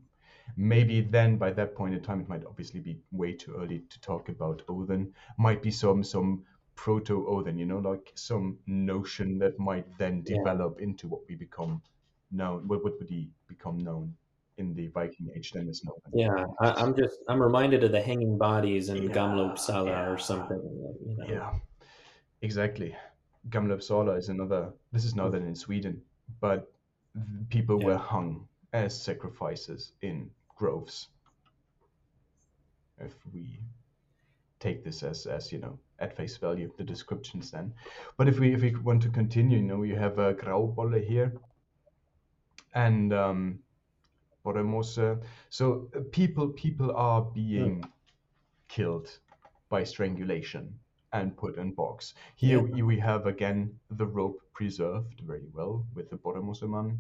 Maybe 0.57 1.01
then 1.01 1.37
by 1.39 1.51
that 1.53 1.75
point 1.75 1.95
in 1.95 2.03
time 2.03 2.21
it 2.21 2.29
might 2.29 2.45
obviously 2.45 2.81
be 2.81 3.01
way 3.13 3.33
too 3.35 3.55
early 3.57 3.81
to 3.91 4.01
talk 4.01 4.29
about 4.29 4.63
Odin. 4.69 5.15
Might 5.39 5.63
be 5.63 5.71
some 5.71 6.05
some 6.05 6.45
proto 6.77 7.27
Odin, 7.29 7.59
you 7.59 7.67
know, 7.67 7.79
like 7.79 8.13
some 8.15 8.59
notion 8.67 9.39
that 9.39 9.59
might 9.59 9.87
then 9.99 10.23
Yeah. 10.25 10.37
develop 10.37 10.81
into 10.81 11.09
what 11.09 11.23
we 11.29 11.37
become 11.37 11.83
known. 12.31 12.69
What 12.69 12.83
what 12.85 12.99
would 12.99 13.11
he 13.11 13.31
become 13.49 13.79
known 13.79 14.17
in 14.59 14.75
the 14.75 14.89
Viking 14.89 15.29
Age 15.35 15.53
then 15.53 15.69
is 15.69 15.85
known. 15.85 15.97
Yeah, 16.13 16.45
I, 16.61 16.73
I'm 16.83 16.95
just 16.97 17.19
I'm 17.29 17.41
reminded 17.43 17.85
of 17.85 17.93
the 17.93 18.01
hanging 18.03 18.37
bodies 18.39 18.89
in 18.89 19.03
Yeah, 19.05 19.11
Gamla 19.11 19.87
yeah. 19.87 20.11
or 20.11 20.19
something. 20.19 20.61
You 21.07 21.17
know. 21.17 21.27
Yeah, 21.29 21.53
exactly. 22.43 22.95
Gamla 23.49 23.77
Uppsala 23.79 24.19
is 24.19 24.29
another. 24.29 24.73
This 24.93 25.05
is 25.05 25.15
northern 25.15 25.47
in 25.47 25.55
Sweden, 25.55 26.01
but 26.41 26.71
people 27.49 27.79
Yeah. 27.81 27.87
were 27.87 27.97
hung 27.97 28.47
as 28.73 29.01
sacrifices 29.01 29.93
in 30.03 30.31
groves. 30.57 31.09
If 32.99 33.15
we 33.33 33.59
take 34.61 34.85
this 34.85 35.03
as, 35.03 35.27
as 35.27 35.51
you 35.51 35.59
know, 35.59 35.77
at 35.99 36.17
face 36.17 36.37
value, 36.37 36.73
the 36.79 36.85
descriptions 36.85 37.51
then. 37.51 37.75
But 38.17 38.29
if 38.29 38.39
we 38.39 38.55
if 38.55 38.63
we 38.63 38.75
want 38.77 39.03
to 39.03 39.09
continue, 39.09 39.59
you 39.59 39.65
know, 39.65 39.83
you 39.83 39.97
have 39.97 40.19
a 40.19 40.35
Grauballe 40.35 41.05
here, 41.05 41.33
and 42.75 43.13
um, 43.13 43.59
Borremose. 44.45 45.21
So 45.51 45.89
uh, 45.97 46.01
people 46.11 46.49
people 46.49 46.93
are 46.97 47.23
being 47.23 47.85
killed 48.69 49.19
by 49.69 49.85
strangulation 49.85 50.79
and 51.13 51.37
put 51.37 51.57
in 51.59 51.73
bogs. 51.75 52.15
Here 52.37 52.59
Yeah. 52.59 52.63
we- 52.75 52.83
we 52.83 52.99
have 53.01 53.27
again 53.27 53.79
the 53.91 54.07
rope 54.07 54.41
preserved 54.55 55.21
very 55.21 55.49
well 55.53 55.87
with 55.95 56.09
the 56.11 56.17
Borremoseman, 56.17 56.99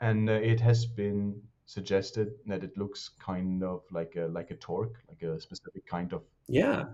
and 0.00 0.28
uh, 0.28 0.32
it 0.32 0.60
has 0.60 0.86
been 0.86 1.42
suggested 1.66 2.32
that 2.46 2.64
it 2.64 2.76
looks 2.76 3.10
kind 3.26 3.62
of 3.62 3.82
like 3.92 4.16
a 4.16 4.26
like 4.26 4.50
a 4.50 4.56
torque, 4.56 4.98
like 5.08 5.22
a 5.22 5.40
specific 5.40 5.86
kind 5.86 6.12
of 6.12 6.22
Yeah, 6.48 6.84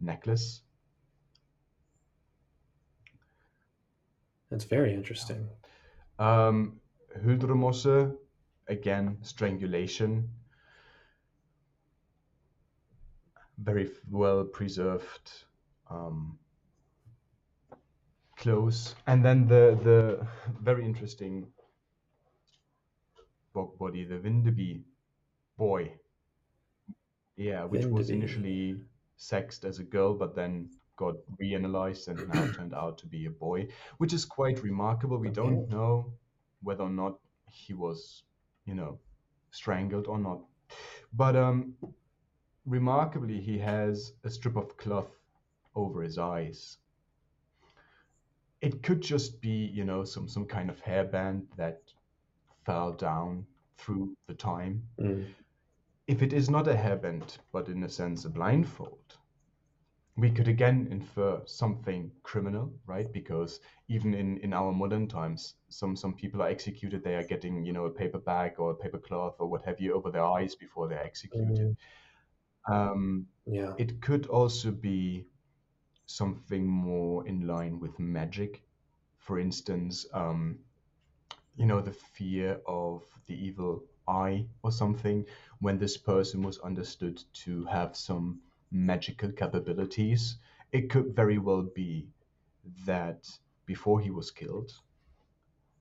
necklace. 0.00 0.62
that's 4.50 4.64
very 4.64 4.94
interesting. 4.94 5.48
Um, 6.18 6.80
again 8.68 9.18
strangulation. 9.22 10.28
Very 13.58 13.90
well 14.10 14.44
preserved 14.44 15.30
um, 15.90 16.38
clothes, 18.36 18.94
and 19.06 19.24
then 19.24 19.46
the 19.46 19.78
the 19.82 20.26
very 20.60 20.84
interesting 20.84 21.46
bog 23.52 23.78
body, 23.78 24.04
the 24.04 24.16
Vindeby 24.16 24.82
boy. 25.56 25.92
Yeah, 27.36 27.64
which 27.64 27.86
was 27.86 28.10
initially 28.10 28.80
sexed 29.16 29.64
as 29.64 29.78
a 29.78 29.84
girl, 29.84 30.14
but 30.14 30.34
then 30.34 30.70
got 30.96 31.14
reanalyzed 31.40 32.08
and 32.08 32.28
now 32.28 32.46
turned 32.52 32.74
out 32.74 32.98
to 32.98 33.06
be 33.06 33.26
a 33.26 33.30
boy, 33.30 33.68
which 33.98 34.12
is 34.12 34.24
quite 34.24 34.62
remarkable. 34.62 35.18
We 35.18 35.30
don't 35.30 35.68
know 35.68 36.12
whether 36.62 36.84
or 36.84 36.90
not 36.90 37.18
he 37.50 37.74
was, 37.74 38.22
you 38.66 38.74
know, 38.74 38.98
strangled 39.50 40.06
or 40.06 40.18
not. 40.18 40.40
But 41.12 41.36
um, 41.36 41.74
remarkably, 42.66 43.40
he 43.40 43.58
has 43.58 44.12
a 44.24 44.30
strip 44.30 44.56
of 44.56 44.76
cloth 44.76 45.10
over 45.74 46.02
his 46.02 46.18
eyes. 46.18 46.78
It 48.60 48.82
could 48.82 49.00
just 49.00 49.40
be, 49.40 49.66
you 49.74 49.84
know, 49.84 50.04
some 50.04 50.28
some 50.28 50.46
kind 50.46 50.70
of 50.70 50.82
hairband 50.82 51.46
that 51.56 51.82
fell 52.64 52.92
down 52.92 53.46
through 53.76 54.16
the 54.26 54.34
time. 54.34 54.82
Mm. 54.98 55.26
If 56.06 56.22
it 56.22 56.32
is 56.32 56.50
not 56.50 56.68
a 56.68 56.74
hairband, 56.74 57.38
but 57.52 57.68
in 57.68 57.82
a 57.82 57.88
sense 57.88 58.24
a 58.24 58.30
blindfold, 58.30 59.18
we 60.16 60.30
could 60.30 60.48
again 60.48 60.88
infer 60.90 61.42
something 61.46 62.12
criminal, 62.22 62.72
right? 62.86 63.12
Because 63.12 63.60
even 63.88 64.14
in, 64.14 64.38
in 64.38 64.52
our 64.52 64.72
modern 64.72 65.08
times, 65.08 65.54
some 65.68 65.96
some 65.96 66.14
people 66.14 66.42
are 66.42 66.48
executed, 66.48 67.02
they 67.04 67.16
are 67.16 67.24
getting, 67.24 67.64
you 67.64 67.72
know, 67.72 67.86
a 67.86 67.90
paper 67.90 68.18
bag 68.18 68.58
or 68.58 68.70
a 68.72 68.76
paper 68.76 68.98
cloth 68.98 69.36
or 69.40 69.48
what 69.48 69.64
have 69.64 69.80
you 69.80 69.94
over 69.94 70.10
their 70.10 70.24
eyes 70.24 70.54
before 70.54 70.88
they're 70.88 71.04
executed. 71.04 71.70
Um, 72.70 73.28
Yeah, 73.46 73.74
it 73.76 74.00
could 74.02 74.26
also 74.26 74.70
be 74.70 75.26
something 76.06 76.66
more 76.66 77.26
in 77.26 77.46
line 77.46 77.80
with 77.80 77.98
magic. 77.98 78.64
For 79.18 79.38
instance, 79.38 80.06
um, 80.12 80.64
you 81.56 81.66
know, 81.66 81.80
the 81.80 81.92
fear 81.92 82.60
of 82.66 83.04
the 83.26 83.34
evil 83.34 83.84
eye 84.08 84.48
or 84.62 84.72
something, 84.72 85.26
when 85.60 85.78
this 85.78 85.96
person 85.96 86.42
was 86.42 86.58
understood 86.60 87.22
to 87.44 87.64
have 87.66 87.96
some 87.96 88.42
magical 88.74 89.30
capabilities. 89.30 90.36
It 90.72 90.90
could 90.90 91.14
very 91.14 91.38
well 91.38 91.62
be 91.62 92.08
that 92.84 93.28
before 93.66 94.00
he 94.00 94.10
was 94.10 94.30
killed, 94.30 94.72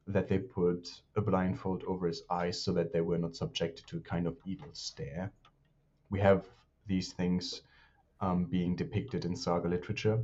that 0.08 0.28
they 0.28 0.38
put 0.38 1.02
a 1.16 1.22
blindfold 1.22 1.84
over 1.88 2.08
his 2.08 2.24
eyes 2.30 2.62
so 2.62 2.72
that 2.74 2.94
they 2.94 3.02
were 3.02 3.18
not 3.18 3.36
subjected 3.36 3.88
to 3.88 3.98
a 3.98 4.02
kind 4.02 4.28
of 4.28 4.38
evil 4.46 4.70
stare. 4.74 5.32
We 6.10 6.20
have 6.20 6.46
these 6.86 7.14
things 7.14 7.62
um, 8.22 8.46
being 8.46 8.76
depicted 8.76 9.26
in 9.26 9.36
saga 9.36 9.68
literature, 9.68 10.24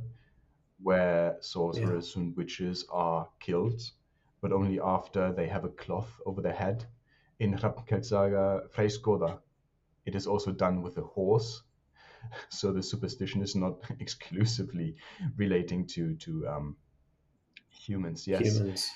where 0.82 1.36
sorcerers 1.40 2.16
and 2.16 2.36
witches 2.36 2.86
are 2.90 3.28
killed, 3.40 3.82
but 4.40 4.52
only 4.52 4.80
after 4.80 5.32
they 5.32 5.48
have 5.48 5.64
a 5.64 5.70
cloth 5.70 6.20
over 6.24 6.40
their 6.40 6.54
head. 6.54 6.84
In 7.40 7.54
Hrafnkels 7.54 8.06
saga 8.06 8.62
Freysgoða, 8.74 9.38
it 10.06 10.14
is 10.14 10.26
also 10.26 10.52
done 10.52 10.82
with 10.82 10.96
a 10.98 11.02
horse. 11.02 11.62
So 12.48 12.72
the 12.72 12.82
superstition 12.82 13.42
is 13.42 13.54
not 13.56 13.90
exclusively 14.00 14.96
relating 15.36 15.86
to 15.88 16.16
to 16.16 16.48
um, 16.48 16.76
humans. 17.70 18.26
Yes, 18.26 18.62
humans. 18.62 18.90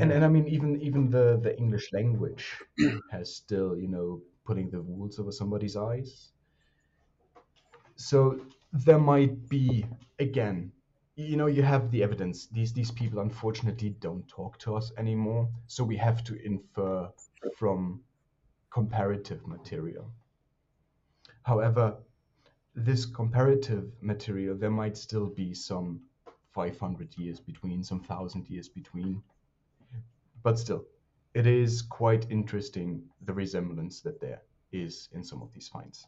and 0.00 0.12
and 0.12 0.24
I 0.24 0.28
mean 0.28 0.46
even 0.48 0.80
even 0.80 1.08
the 1.10 1.38
the 1.42 1.56
English 1.58 1.92
language 1.92 2.62
has 3.10 3.34
still 3.34 3.76
you 3.78 3.88
know 3.88 4.22
putting 4.44 4.70
the 4.70 4.82
wools 4.82 5.18
over 5.18 5.32
somebody's 5.32 5.76
eyes. 5.76 6.32
So 7.96 8.44
there 8.70 8.98
might 8.98 9.48
be 9.48 9.86
again 10.18 10.72
you 11.16 11.36
know 11.38 11.46
you 11.46 11.62
have 11.62 11.90
the 11.90 12.02
evidence 12.02 12.46
these 12.48 12.72
these 12.74 12.90
people 12.90 13.18
unfortunately 13.20 13.90
don't 13.90 14.28
talk 14.28 14.58
to 14.58 14.76
us 14.76 14.92
anymore 14.98 15.50
so 15.66 15.82
we 15.84 15.96
have 15.96 16.22
to 16.24 16.34
infer 16.44 17.10
from 17.56 18.04
comparative 18.70 19.46
material 19.46 20.12
however 21.44 22.02
this 22.74 23.04
comparative 23.04 23.92
material 24.00 24.56
there 24.56 24.70
might 24.70 24.96
still 24.96 25.26
be 25.26 25.54
some 25.54 26.00
500 26.54 27.16
years 27.16 27.40
between 27.40 27.82
some 27.84 28.00
thousand 28.00 28.48
years 28.48 28.68
between 28.68 29.22
but 30.42 30.58
still 30.58 30.84
it 31.34 31.46
is 31.46 31.82
quite 31.82 32.26
interesting 32.30 33.02
the 33.22 33.32
resemblance 33.32 34.00
that 34.00 34.20
there 34.20 34.42
is 34.72 35.08
in 35.12 35.22
some 35.22 35.42
of 35.42 35.52
these 35.52 35.68
finds 35.68 36.06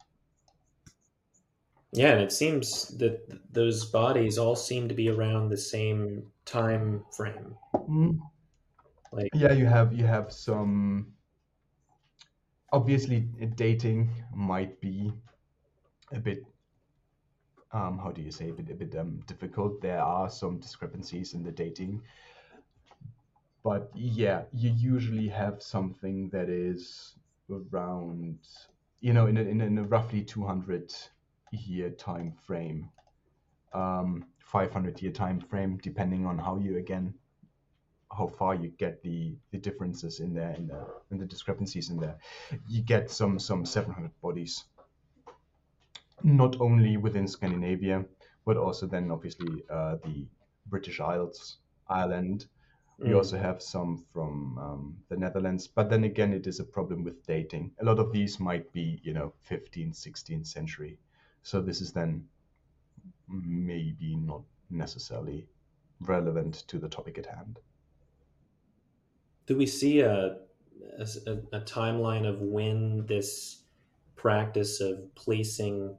yeah, 1.94 2.08
and 2.08 2.22
it 2.22 2.32
seems 2.32 2.88
that 2.98 3.20
those 3.52 3.84
bodies 3.84 4.36
all 4.36 4.56
seem 4.56 4.88
to 4.88 4.94
be 4.94 5.10
around 5.10 5.48
the 5.48 5.56
same 5.56 6.24
time 6.44 7.04
frame. 7.16 7.54
Mm. 7.72 8.18
Like 9.12 9.28
Yeah, 9.32 9.52
you 9.52 9.66
have 9.66 9.92
you 9.92 10.04
have 10.04 10.32
some 10.32 11.12
obviously 12.72 13.20
dating 13.54 14.10
might 14.34 14.80
be 14.80 15.12
a 16.10 16.18
bit 16.18 16.42
um, 17.74 17.98
how 17.98 18.12
do 18.12 18.22
you 18.22 18.30
say 18.30 18.48
a 18.50 18.52
bit 18.52 18.70
a 18.70 18.74
bit 18.74 18.94
um, 18.96 19.20
difficult. 19.26 19.82
There 19.82 20.00
are 20.00 20.30
some 20.30 20.58
discrepancies 20.60 21.34
in 21.34 21.42
the 21.42 21.50
dating, 21.50 22.02
but 23.64 23.90
yeah, 23.94 24.42
you 24.52 24.70
usually 24.70 25.28
have 25.28 25.60
something 25.60 26.30
that 26.30 26.48
is 26.48 27.16
around 27.50 28.38
you 29.00 29.12
know 29.12 29.26
in 29.26 29.36
a, 29.36 29.42
in 29.42 29.60
a, 29.60 29.64
in 29.64 29.78
a 29.78 29.84
roughly 29.84 30.22
200 30.22 30.94
year 31.50 31.90
time 31.90 32.32
frame, 32.46 32.88
um, 33.72 34.24
500 34.38 35.02
year 35.02 35.12
time 35.12 35.40
frame, 35.40 35.78
depending 35.82 36.26
on 36.26 36.38
how 36.38 36.56
you 36.56 36.78
again 36.78 37.12
how 38.16 38.28
far 38.28 38.54
you 38.54 38.68
get 38.78 39.02
the 39.02 39.34
the 39.50 39.58
differences 39.58 40.20
in 40.20 40.32
there 40.32 40.52
in 40.52 40.68
the 40.68 40.86
in 41.10 41.18
the 41.18 41.26
discrepancies 41.26 41.90
in 41.90 41.98
there 41.98 42.16
you 42.68 42.80
get 42.80 43.10
some 43.10 43.40
some 43.40 43.64
700 43.66 44.12
bodies 44.20 44.64
not 46.22 46.60
only 46.60 46.96
within 46.96 47.26
scandinavia 47.28 48.04
but 48.44 48.56
also 48.56 48.86
then 48.86 49.10
obviously 49.10 49.62
uh, 49.70 49.96
the 50.04 50.26
british 50.66 51.00
isles 51.00 51.58
ireland. 51.88 52.46
We 52.98 53.08
mm, 53.08 53.16
also 53.16 53.36
have 53.38 53.60
some 53.60 54.04
from 54.12 54.58
um, 54.58 54.96
the 55.08 55.16
netherlands 55.16 55.66
but 55.66 55.90
then 55.90 56.04
again 56.04 56.32
it 56.32 56.46
is 56.46 56.60
a 56.60 56.64
problem 56.64 57.02
with 57.02 57.26
dating. 57.26 57.72
A 57.80 57.84
lot 57.84 57.98
of 57.98 58.12
these 58.12 58.38
might 58.38 58.72
be 58.72 59.00
you 59.02 59.12
know 59.12 59.32
15th 59.50 59.96
16th 59.96 60.46
century. 60.46 60.98
So 61.42 61.60
this 61.60 61.80
is 61.80 61.92
then 61.92 62.28
maybe 63.28 64.16
not 64.16 64.42
necessarily 64.70 65.46
relevant 66.00 66.64
to 66.68 66.78
the 66.78 66.88
topic 66.88 67.18
at 67.18 67.26
hand. 67.26 67.58
do 69.46 69.56
we 69.56 69.66
see 69.66 70.00
a, 70.00 70.36
a 70.98 71.06
a 71.52 71.60
timeline 71.60 72.26
of 72.26 72.40
when 72.40 73.06
this 73.06 73.62
practice 74.16 74.80
of 74.80 75.14
placing 75.14 75.96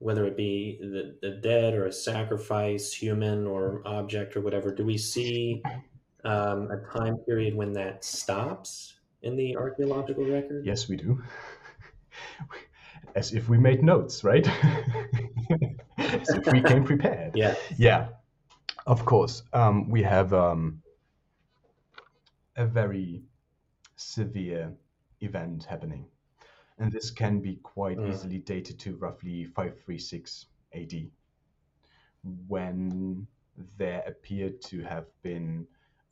whether 0.00 0.24
it 0.24 0.36
be 0.36 0.78
the, 0.80 1.14
the 1.20 1.36
dead 1.36 1.74
or 1.74 1.86
a 1.86 1.92
sacrifice, 1.92 2.92
human 2.92 3.46
or 3.46 3.82
object 3.84 4.34
or 4.34 4.40
whatever, 4.40 4.74
do 4.74 4.84
we 4.84 4.96
see 4.96 5.62
um, 6.24 6.70
a 6.70 6.78
time 6.98 7.18
period 7.18 7.54
when 7.54 7.72
that 7.74 8.02
stops 8.02 8.94
in 9.22 9.36
the 9.36 9.56
archaeological 9.56 10.24
record? 10.24 10.64
Yes, 10.64 10.88
we 10.88 10.96
do. 10.96 11.22
As 13.14 13.34
if 13.34 13.48
we 13.50 13.58
made 13.58 13.82
notes, 13.82 14.24
right? 14.24 14.48
As 15.98 16.28
if 16.30 16.50
we 16.50 16.62
came 16.62 16.84
prepared. 16.84 17.36
Yeah. 17.36 17.54
Yeah, 17.76 18.08
of 18.86 19.04
course. 19.04 19.42
Um, 19.52 19.90
we 19.90 20.02
have 20.02 20.32
um, 20.32 20.80
a 22.56 22.64
very 22.64 23.22
severe 23.96 24.72
event 25.20 25.64
happening. 25.64 26.06
And 26.80 26.90
this 26.90 27.10
can 27.10 27.40
be 27.40 27.56
quite 27.56 27.98
Mm. 27.98 28.08
easily 28.10 28.38
dated 28.38 28.78
to 28.80 28.96
roughly 28.96 29.44
536 29.44 30.46
AD, 30.72 31.10
when 32.48 33.26
there 33.76 34.02
appeared 34.06 34.62
to 34.62 34.80
have 34.82 35.06
been 35.22 35.66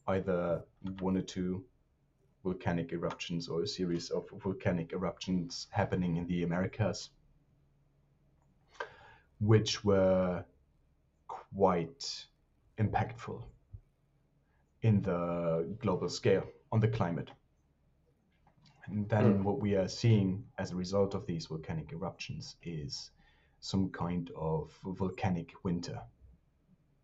either 0.06 0.62
one 1.00 1.16
or 1.16 1.22
two 1.22 1.64
volcanic 2.44 2.92
eruptions 2.92 3.48
or 3.48 3.62
a 3.62 3.66
series 3.66 4.10
of 4.10 4.28
volcanic 4.30 4.92
eruptions 4.92 5.68
happening 5.70 6.16
in 6.16 6.26
the 6.26 6.42
Americas, 6.42 7.10
which 9.40 9.82
were 9.84 10.44
quite 11.26 12.26
impactful 12.76 13.42
in 14.82 15.00
the 15.02 15.76
global 15.78 16.08
scale 16.10 16.46
on 16.70 16.80
the 16.80 16.88
climate. 16.88 17.30
And 18.90 19.08
then 19.08 19.40
Mm. 19.40 19.44
what 19.44 19.60
we 19.60 19.76
are 19.76 19.88
seeing 19.88 20.50
as 20.58 20.72
a 20.72 20.76
result 20.76 21.14
of 21.14 21.26
these 21.26 21.46
volcanic 21.46 21.92
eruptions 21.92 22.56
is 22.62 23.10
some 23.60 23.90
kind 23.90 24.30
of 24.36 24.78
volcanic 24.82 25.52
winter, 25.64 26.02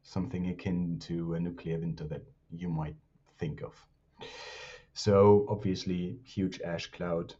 something 0.03 0.49
akin 0.49 0.99
to 1.01 1.35
a 1.35 1.40
nuclear 1.40 1.79
winter 1.79 2.07
that 2.09 2.25
you 2.51 2.68
might 2.68 2.97
think 3.38 3.62
of. 3.62 3.75
So, 4.94 5.47
obviously, 5.49 6.20
huge 6.25 6.61
ash 6.62 6.87
cloud 6.90 7.35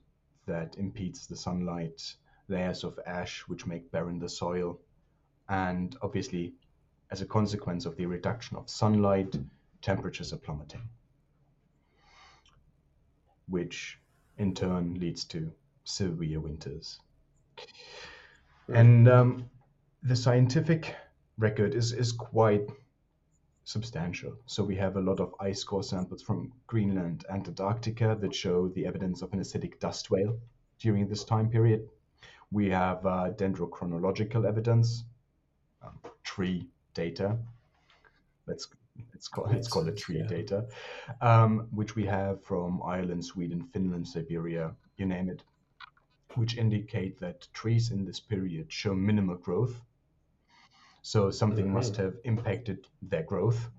that 0.47 0.77
impedes 0.77 1.27
the 1.27 1.37
sunlight, 1.37 2.17
layers 2.49 2.85
of 2.85 2.99
ash 3.07 3.49
which 3.49 3.67
make 3.67 3.91
barren 3.91 4.19
the 4.19 4.29
soil, 4.29 4.81
and 5.49 5.97
obviously, 6.03 6.55
as 7.11 7.23
a 7.23 7.27
consequence 7.27 7.87
of 7.87 7.97
the 7.97 8.07
reduction 8.07 8.57
of 8.57 8.69
sunlight, 8.69 9.37
temperatures 9.81 10.33
are 10.33 10.39
plummeting, 10.39 10.89
which 13.49 13.99
in 14.39 14.55
turn 14.55 14.95
leads 14.95 15.25
to 15.25 15.51
severe 15.85 16.41
winters. 16.41 17.01
Mm. 18.69 18.81
And 18.81 19.09
um, 19.09 19.51
the 20.03 20.17
scientific 20.17 20.95
record 21.39 21.75
is, 21.75 21.93
is 21.93 22.13
quite 22.13 22.69
substantial. 23.65 24.35
So 24.47 24.63
we 24.63 24.77
have 24.77 24.97
a 24.97 25.01
lot 25.01 25.21
of 25.21 25.35
ice 25.41 25.65
core 25.65 25.83
samples 25.83 26.23
from 26.23 26.53
Greenland 26.67 27.25
and 27.29 27.47
Antarctica 27.47 28.17
that 28.21 28.35
show 28.35 28.69
the 28.69 28.87
evidence 28.87 29.23
of 29.23 29.33
an 29.33 29.41
acidic 29.41 29.79
dust 29.81 30.09
veil 30.09 30.39
during 30.79 31.09
this 31.09 31.25
time 31.25 31.49
period. 31.49 31.89
We 32.51 32.71
have 32.71 33.05
uh, 33.07 33.31
dendrochronological 33.37 34.47
evidence, 34.47 35.05
um, 35.83 35.99
tree 36.23 36.69
data. 36.93 37.39
Let's 38.47 38.69
let's 39.13 39.29
call 39.29 39.47
let's 39.51 39.69
call 39.69 39.89
it 39.89 39.97
tree 39.97 40.19
Yeah. 40.19 40.27
data, 40.27 40.67
um, 41.21 41.69
which 41.73 41.97
we 41.97 42.05
have 42.07 42.43
from 42.45 42.83
Ireland, 42.83 43.25
Sweden, 43.25 43.63
Finland, 43.73 44.07
Siberia, 44.09 44.77
you 44.97 45.07
name 45.07 45.29
it, 45.29 45.43
which 46.35 46.57
indicate 46.57 47.19
that 47.21 47.49
trees 47.53 47.91
in 47.91 48.05
this 48.05 48.21
period 48.21 48.73
show 48.73 48.95
minimal 48.95 49.37
growth. 49.37 49.81
So 51.03 51.31
something 51.31 51.73
must 51.73 51.95
Mhm. 51.95 51.99
have 51.99 52.17
impacted 52.25 52.89
their 53.03 53.23
growth. 53.23 53.71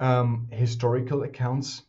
Um, 0.00 0.48
historical 0.50 1.22
accounts, 1.22 1.82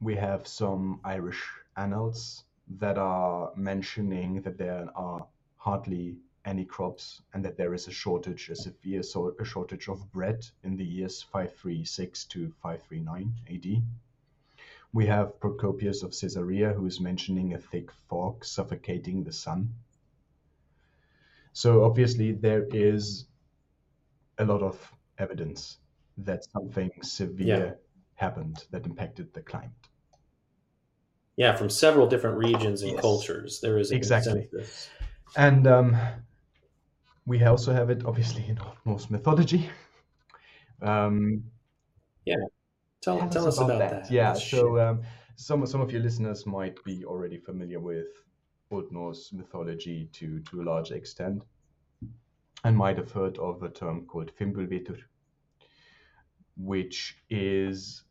we 0.00 0.16
have 0.16 0.46
some 0.46 1.00
Irish 1.04 1.42
annals 1.76 2.44
that 2.68 2.98
are 2.98 3.52
mentioning 3.56 4.42
that 4.42 4.58
there 4.58 4.88
are 4.96 5.26
hardly 5.56 6.18
any 6.48 6.64
crops 6.64 7.20
and 7.34 7.44
that 7.44 7.58
there 7.58 7.74
is 7.74 7.86
a 7.88 7.92
shortage, 7.92 8.48
a 8.48 8.56
severe 8.56 9.02
so- 9.02 9.36
a 9.38 9.44
shortage 9.44 9.86
of 9.88 10.10
bread 10.10 10.46
in 10.62 10.76
the 10.76 10.84
years 10.84 11.22
536 11.22 12.24
to 12.24 12.50
539 12.62 13.34
AD. 13.48 13.82
We 14.92 15.06
have 15.06 15.38
Procopius 15.38 16.02
of 16.02 16.12
Caesarea 16.18 16.72
who 16.72 16.86
is 16.86 17.00
mentioning 17.00 17.52
a 17.52 17.58
thick 17.58 17.92
fog 18.08 18.44
suffocating 18.44 19.22
the 19.24 19.32
sun. 19.32 19.74
So 21.52 21.84
obviously 21.84 22.32
there 22.32 22.64
is 22.64 23.26
a 24.38 24.44
lot 24.44 24.62
of 24.62 24.94
evidence 25.18 25.78
that 26.16 26.44
something 26.44 26.90
severe 27.02 27.78
happened 28.14 28.64
that 28.70 28.86
impacted 28.86 29.34
the 29.34 29.42
climate. 29.42 29.88
Yeah, 31.36 31.54
from 31.54 31.68
several 31.70 32.06
different 32.08 32.38
regions 32.38 32.82
and 32.82 32.92
Yes. 32.92 33.00
cultures, 33.02 33.60
there 33.60 33.78
is 33.78 33.92
Exactly. 33.92 34.48
consensus. 34.50 34.90
And 35.36 35.66
um, 35.66 35.96
we 37.28 37.44
also 37.44 37.72
have 37.72 37.90
it 37.90 38.04
obviously 38.06 38.44
in 38.48 38.58
Norse 38.84 39.10
mythology. 39.10 39.68
Um, 40.82 41.44
Tell, 43.00 43.28
tell 43.28 43.46
us 43.46 43.58
about, 43.58 43.78
that. 43.78 44.10
Yeah, 44.10 44.32
Let's 44.32 44.50
so 44.50 44.78
um, 44.80 45.02
some 45.36 45.64
some 45.66 45.80
of 45.80 45.92
your 45.92 46.02
listeners 46.02 46.46
might 46.46 46.82
be 46.84 47.04
already 47.04 47.38
familiar 47.38 47.78
with 47.78 48.08
Old 48.72 48.90
Norse 48.90 49.32
mythology 49.32 50.08
to 50.14 50.40
to 50.40 50.62
a 50.62 50.64
large 50.64 50.90
extent, 50.90 51.44
and 52.64 52.76
might 52.76 52.96
have 52.96 53.12
heard 53.12 53.38
of 53.38 53.62
a 53.62 53.68
term 53.68 54.04
called 54.06 54.32
Fimbulvetur, 54.36 54.98
which 56.56 57.18
is 57.30 58.02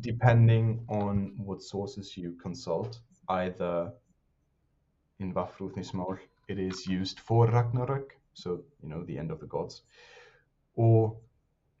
depending 0.00 0.84
on 0.88 1.32
what 1.38 1.62
sources 1.62 2.14
you 2.16 2.36
consult, 2.42 3.00
either 3.30 3.90
in 5.22 5.32
Vafthrûdnismál, 5.32 6.18
it 6.48 6.58
is 6.58 6.86
used 6.86 7.20
for 7.20 7.46
Ragnarök, 7.46 8.10
so 8.34 8.64
you 8.82 8.88
know 8.88 9.04
the 9.04 9.18
end 9.18 9.30
of 9.30 9.40
the 9.40 9.46
gods, 9.46 9.82
or 10.74 11.16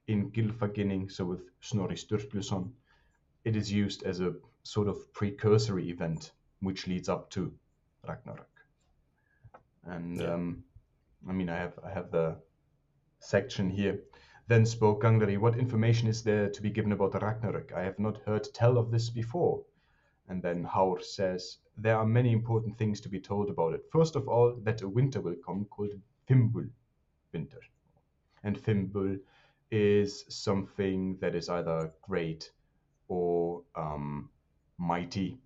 in 0.06 0.30
Gylfaginning, 0.30 1.10
so 1.10 1.24
with 1.24 1.42
Snorri 1.60 1.96
Sturluson, 1.96 2.70
it 3.44 3.56
is 3.56 3.70
used 3.70 4.02
as 4.04 4.20
a 4.20 4.34
sort 4.62 4.88
of 4.88 5.12
precursory 5.12 5.90
event 5.90 6.32
which 6.60 6.86
leads 6.86 7.08
up 7.08 7.30
to 7.30 7.52
Ragnarök. 8.06 8.54
And 9.84 10.20
yeah. 10.20 10.34
um, 10.34 10.64
I 11.28 11.32
mean, 11.32 11.48
I 11.48 11.56
have 11.56 11.78
I 11.84 11.90
have 11.90 12.10
the 12.10 12.36
section 13.18 13.70
here. 13.70 13.98
Then 14.48 14.66
spoke 14.66 15.02
Gangleri, 15.02 15.38
What 15.38 15.58
information 15.58 16.08
is 16.08 16.22
there 16.22 16.50
to 16.50 16.62
be 16.62 16.70
given 16.70 16.92
about 16.92 17.12
Ragnarök? 17.12 17.72
I 17.72 17.82
have 17.82 17.98
not 17.98 18.22
heard 18.26 18.46
tell 18.54 18.78
of 18.78 18.90
this 18.90 19.10
before. 19.10 19.64
And 20.28 20.42
then 20.42 20.64
Hár 20.64 21.02
says, 21.02 21.58
There 21.76 21.96
are 21.96 22.06
many 22.06 22.32
important 22.32 22.78
things 22.78 23.00
to 23.02 23.08
be 23.08 23.20
told 23.20 23.50
about 23.50 23.74
it. 23.74 23.84
First 23.92 24.16
of 24.16 24.28
all, 24.28 24.54
that 24.62 24.82
a 24.82 24.88
winter 24.88 25.20
will 25.20 25.36
come 25.44 25.64
called 25.66 25.92
Fimbul 26.28 26.70
winter. 27.32 27.60
And 28.42 28.58
Fimbul 28.58 29.20
is 29.70 30.24
something 30.28 31.16
that 31.20 31.34
is 31.34 31.48
either 31.48 31.92
great 32.02 32.50
or 33.08 33.62
um, 33.74 34.30
mighty. 34.78 35.38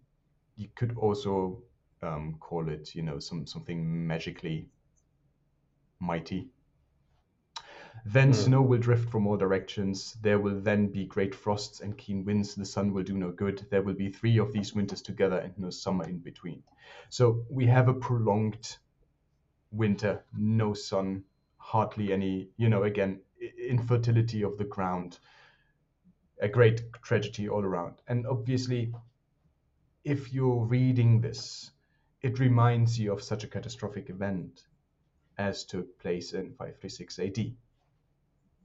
You 0.57 0.69
could 0.75 0.97
also 0.97 1.63
um, 2.03 2.37
call 2.41 2.69
it, 2.69 2.95
you 2.95 3.03
know, 3.03 3.19
some 3.19 3.47
something 3.47 4.07
magically 4.07 4.69
mighty. 6.01 6.49
Then 8.05 8.33
mm. 8.33 8.35
snow 8.35 8.63
will 8.63 8.79
drift 8.79 9.11
from 9.11 9.27
all 9.27 9.37
directions. 9.37 10.17
There 10.23 10.39
will 10.39 10.61
then 10.61 10.89
be 10.89 11.07
great 11.07 11.35
frosts 11.35 11.81
and 11.81 11.97
keen 11.97 12.25
winds. 12.25 12.55
The 12.55 12.65
sun 12.65 12.93
will 12.93 13.05
do 13.05 13.17
no 13.17 13.31
good. 13.31 13.67
There 13.71 13.83
will 13.83 13.95
be 13.95 14.11
three 14.11 14.39
of 14.39 14.53
these 14.53 14.75
winters 14.75 15.03
together 15.03 15.39
and 15.39 15.59
no 15.59 15.71
summer 15.71 16.05
in 16.05 16.19
between. 16.19 16.63
So 17.09 17.45
we 17.51 17.67
have 17.67 17.89
a 17.89 17.95
prolonged 17.95 18.77
winter, 19.71 20.25
no 20.37 20.75
sun, 20.75 21.25
hardly 21.59 22.13
any, 22.13 22.51
you 22.57 22.69
know, 22.69 22.85
again, 22.85 23.21
infertility 23.69 24.43
of 24.43 24.57
the 24.59 24.65
ground, 24.65 25.19
a 26.41 26.49
great 26.49 26.83
tragedy 27.03 27.49
all 27.49 27.65
around. 27.65 27.97
And 28.09 28.27
obviously, 28.27 28.93
if 30.05 30.33
you're 30.33 30.65
reading 30.65 31.21
this, 31.21 31.71
it 32.23 32.39
reminds 32.39 32.99
you 32.99 33.13
of 33.13 33.23
such 33.23 33.45
a 33.45 33.49
catastrophic 33.49 34.11
event 34.11 34.67
as 35.39 35.65
took 35.65 35.99
place 35.99 36.33
in 36.33 36.51
536 36.51 37.19
AD. 37.19 37.57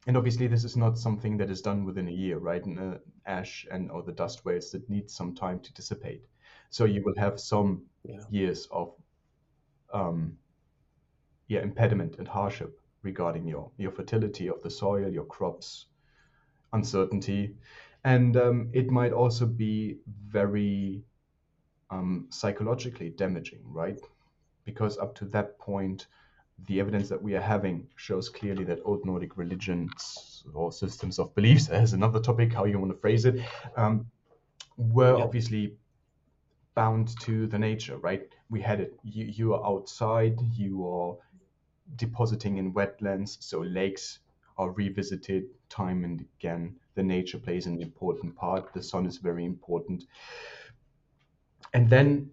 And 0.07 0.17
obviously, 0.17 0.47
this 0.47 0.63
is 0.63 0.75
not 0.75 0.97
something 0.97 1.37
that 1.37 1.49
is 1.51 1.61
done 1.61 1.85
within 1.85 2.07
a 2.07 2.11
year, 2.11 2.39
right? 2.39 2.65
And 2.65 2.79
uh, 2.79 2.97
ash 3.25 3.67
and 3.71 3.91
or 3.91 4.01
the 4.01 4.11
dust 4.11 4.43
veils 4.43 4.71
that 4.71 4.89
need 4.89 5.09
some 5.11 5.35
time 5.35 5.59
to 5.59 5.73
dissipate. 5.73 6.23
So 6.69 6.85
you 6.85 7.03
will 7.03 7.15
have 7.17 7.39
some 7.39 7.83
yeah. 8.03 8.21
years 8.29 8.67
of 8.71 8.95
um, 9.93 10.37
yeah 11.47 11.61
impediment 11.61 12.15
and 12.17 12.27
hardship 12.27 12.79
regarding 13.03 13.47
your 13.47 13.71
your 13.77 13.91
fertility 13.91 14.47
of 14.47 14.61
the 14.63 14.69
soil, 14.69 15.07
your 15.11 15.25
crops, 15.25 15.85
uncertainty, 16.73 17.55
and 18.03 18.37
um, 18.37 18.69
it 18.73 18.89
might 18.89 19.13
also 19.13 19.45
be 19.45 19.97
very 20.27 21.03
um, 21.91 22.27
psychologically 22.29 23.09
damaging, 23.09 23.61
right? 23.65 23.99
Because 24.65 24.97
up 24.97 25.13
to 25.15 25.25
that 25.25 25.59
point, 25.59 26.07
the 26.67 26.79
evidence 26.79 27.09
that 27.09 27.21
we 27.21 27.35
are 27.35 27.41
having 27.41 27.87
shows 27.95 28.29
clearly 28.29 28.63
that 28.65 28.79
old 28.85 29.05
Nordic 29.05 29.37
religions 29.37 30.43
or 30.53 30.71
systems 30.71 31.19
of 31.19 31.33
beliefs, 31.35 31.69
as 31.83 31.93
another 31.93 32.19
topic, 32.19 32.53
how 32.53 32.65
you 32.65 32.79
want 32.79 32.91
to 32.91 32.97
phrase 32.97 33.25
it, 33.25 33.41
um, 33.75 34.05
were 34.77 35.17
yeah. 35.17 35.23
obviously 35.23 35.75
bound 36.75 37.19
to 37.21 37.47
the 37.47 37.59
nature, 37.59 37.97
right? 37.97 38.27
We 38.49 38.61
had 38.61 38.79
it. 38.79 38.99
You, 39.03 39.25
you 39.25 39.53
are 39.53 39.65
outside, 39.65 40.39
you 40.55 40.87
are 40.87 41.17
depositing 41.97 42.57
in 42.57 42.73
wetlands, 42.73 43.37
so 43.41 43.61
lakes 43.61 44.19
are 44.57 44.71
revisited 44.71 45.45
time 45.69 46.03
and 46.03 46.25
again. 46.39 46.75
The 46.95 47.03
nature 47.03 47.37
plays 47.37 47.65
an 47.65 47.81
important 47.81 48.35
part. 48.35 48.73
The 48.73 48.83
sun 48.83 49.05
is 49.05 49.17
very 49.17 49.45
important. 49.45 50.05
And 51.73 51.89
then, 51.89 52.31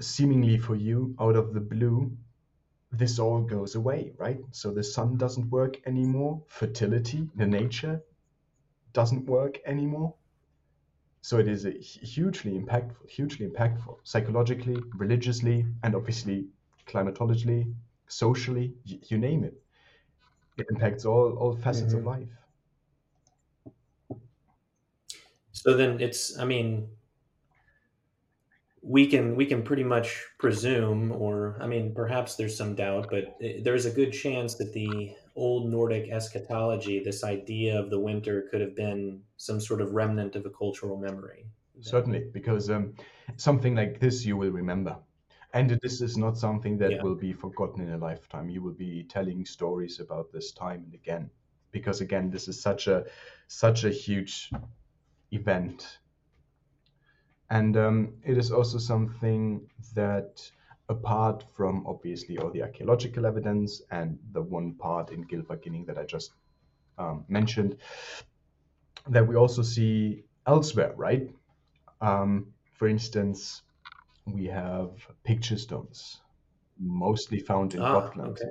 seemingly 0.00 0.58
for 0.58 0.74
you, 0.74 1.14
out 1.20 1.36
of 1.36 1.52
the 1.52 1.60
blue, 1.60 2.16
this 2.98 3.18
all 3.18 3.40
goes 3.40 3.74
away, 3.74 4.12
right? 4.18 4.40
So 4.52 4.70
the 4.72 4.84
sun 4.84 5.16
doesn't 5.16 5.50
work 5.50 5.80
anymore. 5.86 6.42
Fertility, 6.46 7.28
the 7.36 7.46
nature, 7.46 8.02
doesn't 8.92 9.26
work 9.26 9.58
anymore. 9.66 10.14
So 11.22 11.38
it 11.38 11.48
is 11.48 11.66
a 11.66 11.72
hugely 11.72 12.52
impactful, 12.58 13.08
hugely 13.08 13.48
impactful, 13.48 13.96
psychologically, 14.04 14.76
religiously, 14.94 15.66
and 15.82 15.94
obviously 15.94 16.46
climatologically, 16.86 17.74
socially, 18.06 18.74
you, 18.84 19.00
you 19.08 19.18
name 19.18 19.42
it. 19.42 19.60
It 20.56 20.66
impacts 20.70 21.04
all 21.04 21.36
all 21.36 21.56
facets 21.56 21.92
mm-hmm. 21.94 21.98
of 21.98 22.04
life. 22.06 22.28
So 25.52 25.76
then 25.76 26.00
it's, 26.00 26.38
I 26.38 26.44
mean, 26.44 26.88
we 28.88 29.04
can 29.08 29.34
we 29.34 29.44
can 29.44 29.62
pretty 29.64 29.82
much 29.82 30.24
presume, 30.38 31.10
or 31.10 31.58
I 31.60 31.66
mean, 31.66 31.92
perhaps 31.92 32.36
there's 32.36 32.56
some 32.56 32.76
doubt, 32.76 33.08
but 33.10 33.36
there's 33.64 33.84
a 33.84 33.90
good 33.90 34.12
chance 34.12 34.54
that 34.54 34.72
the 34.72 35.12
old 35.34 35.68
Nordic 35.68 36.08
eschatology, 36.08 37.02
this 37.02 37.24
idea 37.24 37.80
of 37.80 37.90
the 37.90 37.98
winter, 37.98 38.46
could 38.48 38.60
have 38.60 38.76
been 38.76 39.22
some 39.38 39.60
sort 39.60 39.80
of 39.80 39.90
remnant 39.90 40.36
of 40.36 40.46
a 40.46 40.50
cultural 40.50 40.96
memory. 40.96 41.46
Certainly, 41.80 42.26
because 42.32 42.70
um, 42.70 42.94
something 43.36 43.74
like 43.74 43.98
this 43.98 44.24
you 44.24 44.36
will 44.36 44.52
remember, 44.52 44.96
and 45.52 45.70
this 45.82 46.00
is 46.00 46.16
not 46.16 46.38
something 46.38 46.78
that 46.78 46.92
yeah. 46.92 47.02
will 47.02 47.16
be 47.16 47.32
forgotten 47.32 47.82
in 47.82 47.92
a 47.92 47.98
lifetime. 47.98 48.48
You 48.48 48.62
will 48.62 48.78
be 48.88 49.02
telling 49.02 49.44
stories 49.44 49.98
about 49.98 50.32
this 50.32 50.52
time 50.52 50.84
and 50.84 50.94
again, 50.94 51.28
because 51.72 52.00
again, 52.00 52.30
this 52.30 52.46
is 52.46 52.62
such 52.62 52.86
a 52.86 53.04
such 53.48 53.82
a 53.82 53.90
huge 53.90 54.52
event 55.32 55.98
and 57.50 57.76
um, 57.76 58.14
it 58.24 58.36
is 58.36 58.50
also 58.50 58.78
something 58.78 59.68
that, 59.94 60.50
apart 60.88 61.44
from 61.56 61.86
obviously 61.86 62.38
all 62.38 62.50
the 62.50 62.62
archaeological 62.62 63.26
evidence 63.26 63.82
and 63.90 64.18
the 64.32 64.42
one 64.42 64.74
part 64.74 65.10
in 65.10 65.24
Gylfaginning 65.26 65.86
that 65.86 65.98
I 65.98 66.04
just 66.04 66.32
um, 66.98 67.24
mentioned, 67.28 67.76
that 69.08 69.26
we 69.26 69.36
also 69.36 69.62
see 69.62 70.24
elsewhere, 70.46 70.92
right? 70.96 71.30
Um, 72.00 72.48
for 72.74 72.88
instance, 72.88 73.62
we 74.26 74.46
have 74.46 74.90
picture 75.24 75.56
stones, 75.56 76.20
mostly 76.78 77.38
found 77.38 77.74
in 77.74 77.80
ah, 77.80 78.00
Gotland. 78.00 78.38
Okay. 78.40 78.50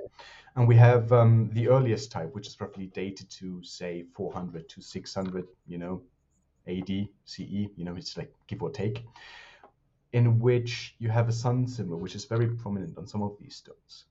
And 0.56 0.66
we 0.66 0.76
have 0.76 1.12
um, 1.12 1.50
the 1.52 1.68
earliest 1.68 2.10
type, 2.10 2.34
which 2.34 2.46
is 2.46 2.58
roughly 2.58 2.86
dated 2.86 3.28
to 3.30 3.62
say 3.62 4.06
400 4.14 4.68
to 4.70 4.80
600, 4.80 5.46
you 5.66 5.76
know, 5.76 6.02
AD, 6.68 7.08
CE, 7.24 7.40
you 7.76 7.84
know, 7.84 7.96
it's 7.96 8.16
like 8.16 8.32
give 8.46 8.62
or 8.62 8.70
take, 8.70 9.04
in 10.12 10.38
which 10.40 10.94
you 10.98 11.08
have 11.08 11.28
a 11.28 11.32
sun 11.32 11.66
symbol, 11.66 11.98
which 11.98 12.14
is 12.14 12.24
very 12.24 12.48
prominent 12.48 12.96
on 12.98 13.06
some 13.06 13.22
of 13.22 13.36
these 13.40 13.56
stones. 13.56 14.06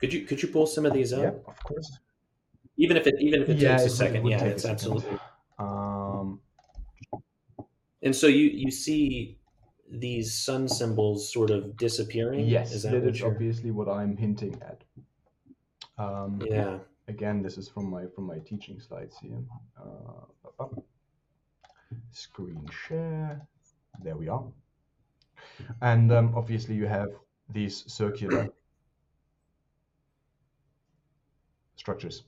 Could 0.00 0.12
you 0.12 0.22
could 0.26 0.42
you 0.42 0.48
pull 0.48 0.66
some 0.66 0.86
of 0.86 0.92
these 0.92 1.12
up? 1.12 1.22
Yeah, 1.22 1.50
of 1.50 1.64
course. 1.64 1.98
Even 2.76 2.96
if 2.96 3.06
it 3.06 3.16
even 3.20 3.42
if 3.42 3.48
it 3.48 3.56
yeah, 3.56 3.76
takes 3.76 3.92
a 3.92 3.96
second, 3.96 4.26
yeah, 4.26 4.44
it's 4.44 4.64
absolutely. 4.64 5.18
Um, 5.58 6.40
and 8.02 8.14
so 8.14 8.28
you 8.28 8.46
you 8.46 8.70
see 8.70 9.38
these 9.90 10.34
sun 10.34 10.68
symbols 10.68 11.32
sort 11.32 11.50
of 11.50 11.76
disappearing. 11.76 12.46
Yes, 12.46 12.72
is 12.72 12.82
that, 12.84 12.92
that 12.92 13.08
is 13.08 13.22
obviously 13.22 13.70
what 13.70 13.88
I'm 13.88 14.16
hinting 14.16 14.60
at. 14.62 14.84
Um, 15.98 16.40
yeah. 16.44 16.78
Again, 17.08 17.42
this 17.42 17.56
is 17.58 17.68
from 17.68 17.90
my 17.90 18.04
from 18.14 18.24
my 18.24 18.38
teaching 18.38 18.80
slides 18.80 19.16
here. 19.20 19.38
Uh, 19.76 20.64
screen 22.10 22.66
share. 22.86 23.46
There 24.02 24.16
we 24.16 24.28
are. 24.28 24.44
And 25.82 26.12
um, 26.12 26.32
obviously 26.36 26.74
you 26.74 26.86
have 26.86 27.08
these 27.48 27.84
circular 27.92 28.48
structures, 31.76 32.24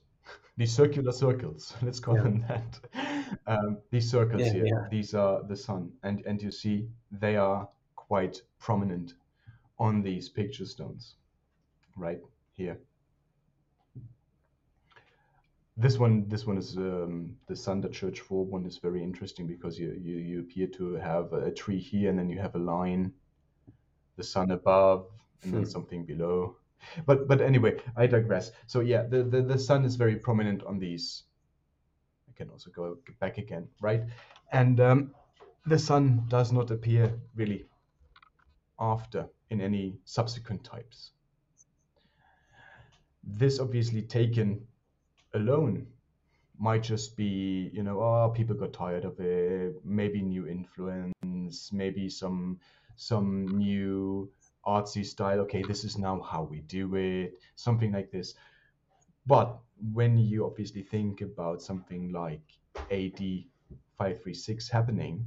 these 0.57 0.71
circular 0.71 1.11
circles, 1.11 1.73
let's 1.81 1.99
call 1.99 2.15
yeah. 2.15 2.23
them 2.23 2.45
that. 2.47 2.79
Um, 3.47 3.77
these 3.91 4.09
circles 4.09 4.41
yeah, 4.41 4.53
here, 4.53 4.65
yeah. 4.65 4.87
these 4.89 5.13
are 5.13 5.43
the 5.43 5.55
sun. 5.55 5.91
And, 6.03 6.23
and 6.25 6.41
you 6.41 6.51
see 6.51 6.87
they 7.11 7.37
are 7.37 7.67
quite 7.95 8.41
prominent 8.59 9.13
on 9.79 10.01
these 10.01 10.29
picture 10.29 10.65
stones 10.65 11.15
right 11.95 12.19
here 12.53 12.77
this 15.81 15.97
one 15.97 16.27
this 16.27 16.45
one 16.45 16.57
is 16.57 16.77
um, 16.77 17.35
the 17.47 17.53
Sanda 17.53 17.91
Church 17.91 18.19
4 18.19 18.45
one 18.45 18.65
is 18.65 18.77
very 18.77 19.03
interesting 19.03 19.47
because 19.47 19.79
you, 19.79 19.99
you 20.01 20.17
you 20.17 20.39
appear 20.41 20.67
to 20.67 20.95
have 20.95 21.33
a 21.33 21.51
tree 21.51 21.79
here 21.79 22.09
and 22.09 22.19
then 22.19 22.29
you 22.29 22.39
have 22.39 22.55
a 22.55 22.59
line 22.59 23.11
the 24.17 24.23
sun 24.23 24.51
above 24.51 25.07
and 25.43 25.53
then 25.53 25.63
hmm. 25.63 25.69
something 25.69 26.05
below 26.05 26.55
but 27.05 27.27
but 27.27 27.41
anyway 27.41 27.77
i 27.95 28.05
digress 28.07 28.51
so 28.67 28.79
yeah 28.79 29.03
the, 29.03 29.23
the 29.23 29.41
the 29.41 29.57
sun 29.57 29.85
is 29.85 29.95
very 29.95 30.15
prominent 30.15 30.63
on 30.63 30.79
these 30.79 31.23
i 32.29 32.31
can 32.35 32.49
also 32.49 32.69
go 32.71 32.97
back 33.19 33.37
again 33.37 33.67
right 33.81 34.03
and 34.51 34.79
um, 34.79 35.11
the 35.65 35.77
sun 35.77 36.23
does 36.27 36.51
not 36.51 36.71
appear 36.71 37.13
really 37.35 37.65
after 38.79 39.29
in 39.51 39.61
any 39.61 39.99
subsequent 40.05 40.63
types. 40.63 41.11
This 43.23 43.59
obviously 43.59 44.01
taken 44.01 44.65
alone 45.33 45.87
might 46.57 46.83
just 46.83 47.17
be, 47.17 47.71
you 47.73 47.83
know, 47.83 47.99
oh, 48.01 48.31
people 48.35 48.55
got 48.55 48.73
tired 48.73 49.05
of 49.05 49.19
it, 49.19 49.75
maybe 49.83 50.21
new 50.21 50.47
influence, 50.47 51.71
maybe 51.73 52.07
some 52.09 52.59
some 52.95 53.47
new 53.47 54.29
artsy 54.65 55.03
style. 55.03 55.39
Okay, 55.39 55.63
this 55.63 55.83
is 55.83 55.97
now 55.97 56.21
how 56.21 56.43
we 56.43 56.59
do 56.61 56.95
it, 56.95 57.33
something 57.55 57.91
like 57.91 58.11
this. 58.11 58.35
But 59.25 59.57
when 59.93 60.17
you 60.17 60.45
obviously 60.45 60.83
think 60.83 61.21
about 61.21 61.61
something 61.61 62.11
like 62.11 62.41
AD 62.91 63.19
536 63.97 64.69
happening, 64.69 65.25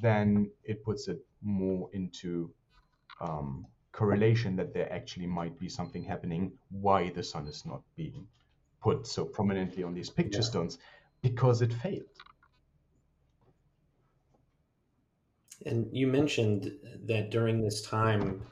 then 0.00 0.50
it 0.64 0.84
puts 0.84 1.08
it 1.08 1.18
more 1.42 1.90
into 1.92 2.50
um, 3.20 3.66
correlation 3.92 4.56
that 4.56 4.72
there 4.72 4.90
actually 4.92 5.26
might 5.26 5.58
be 5.58 5.68
something 5.68 6.02
happening 6.02 6.52
why 6.70 7.10
the 7.10 7.22
sun 7.22 7.46
is 7.46 7.66
not 7.66 7.82
being 7.96 8.26
put 8.80 9.06
so 9.06 9.24
prominently 9.24 9.82
on 9.82 9.94
these 9.94 10.10
picture 10.10 10.38
yeah. 10.38 10.44
stones 10.44 10.78
because 11.22 11.62
it 11.62 11.72
failed. 11.72 12.04
And 15.66 15.88
you 15.92 16.06
mentioned 16.06 16.72
that 17.04 17.30
during 17.30 17.60
this 17.60 17.82
time, 17.82 18.42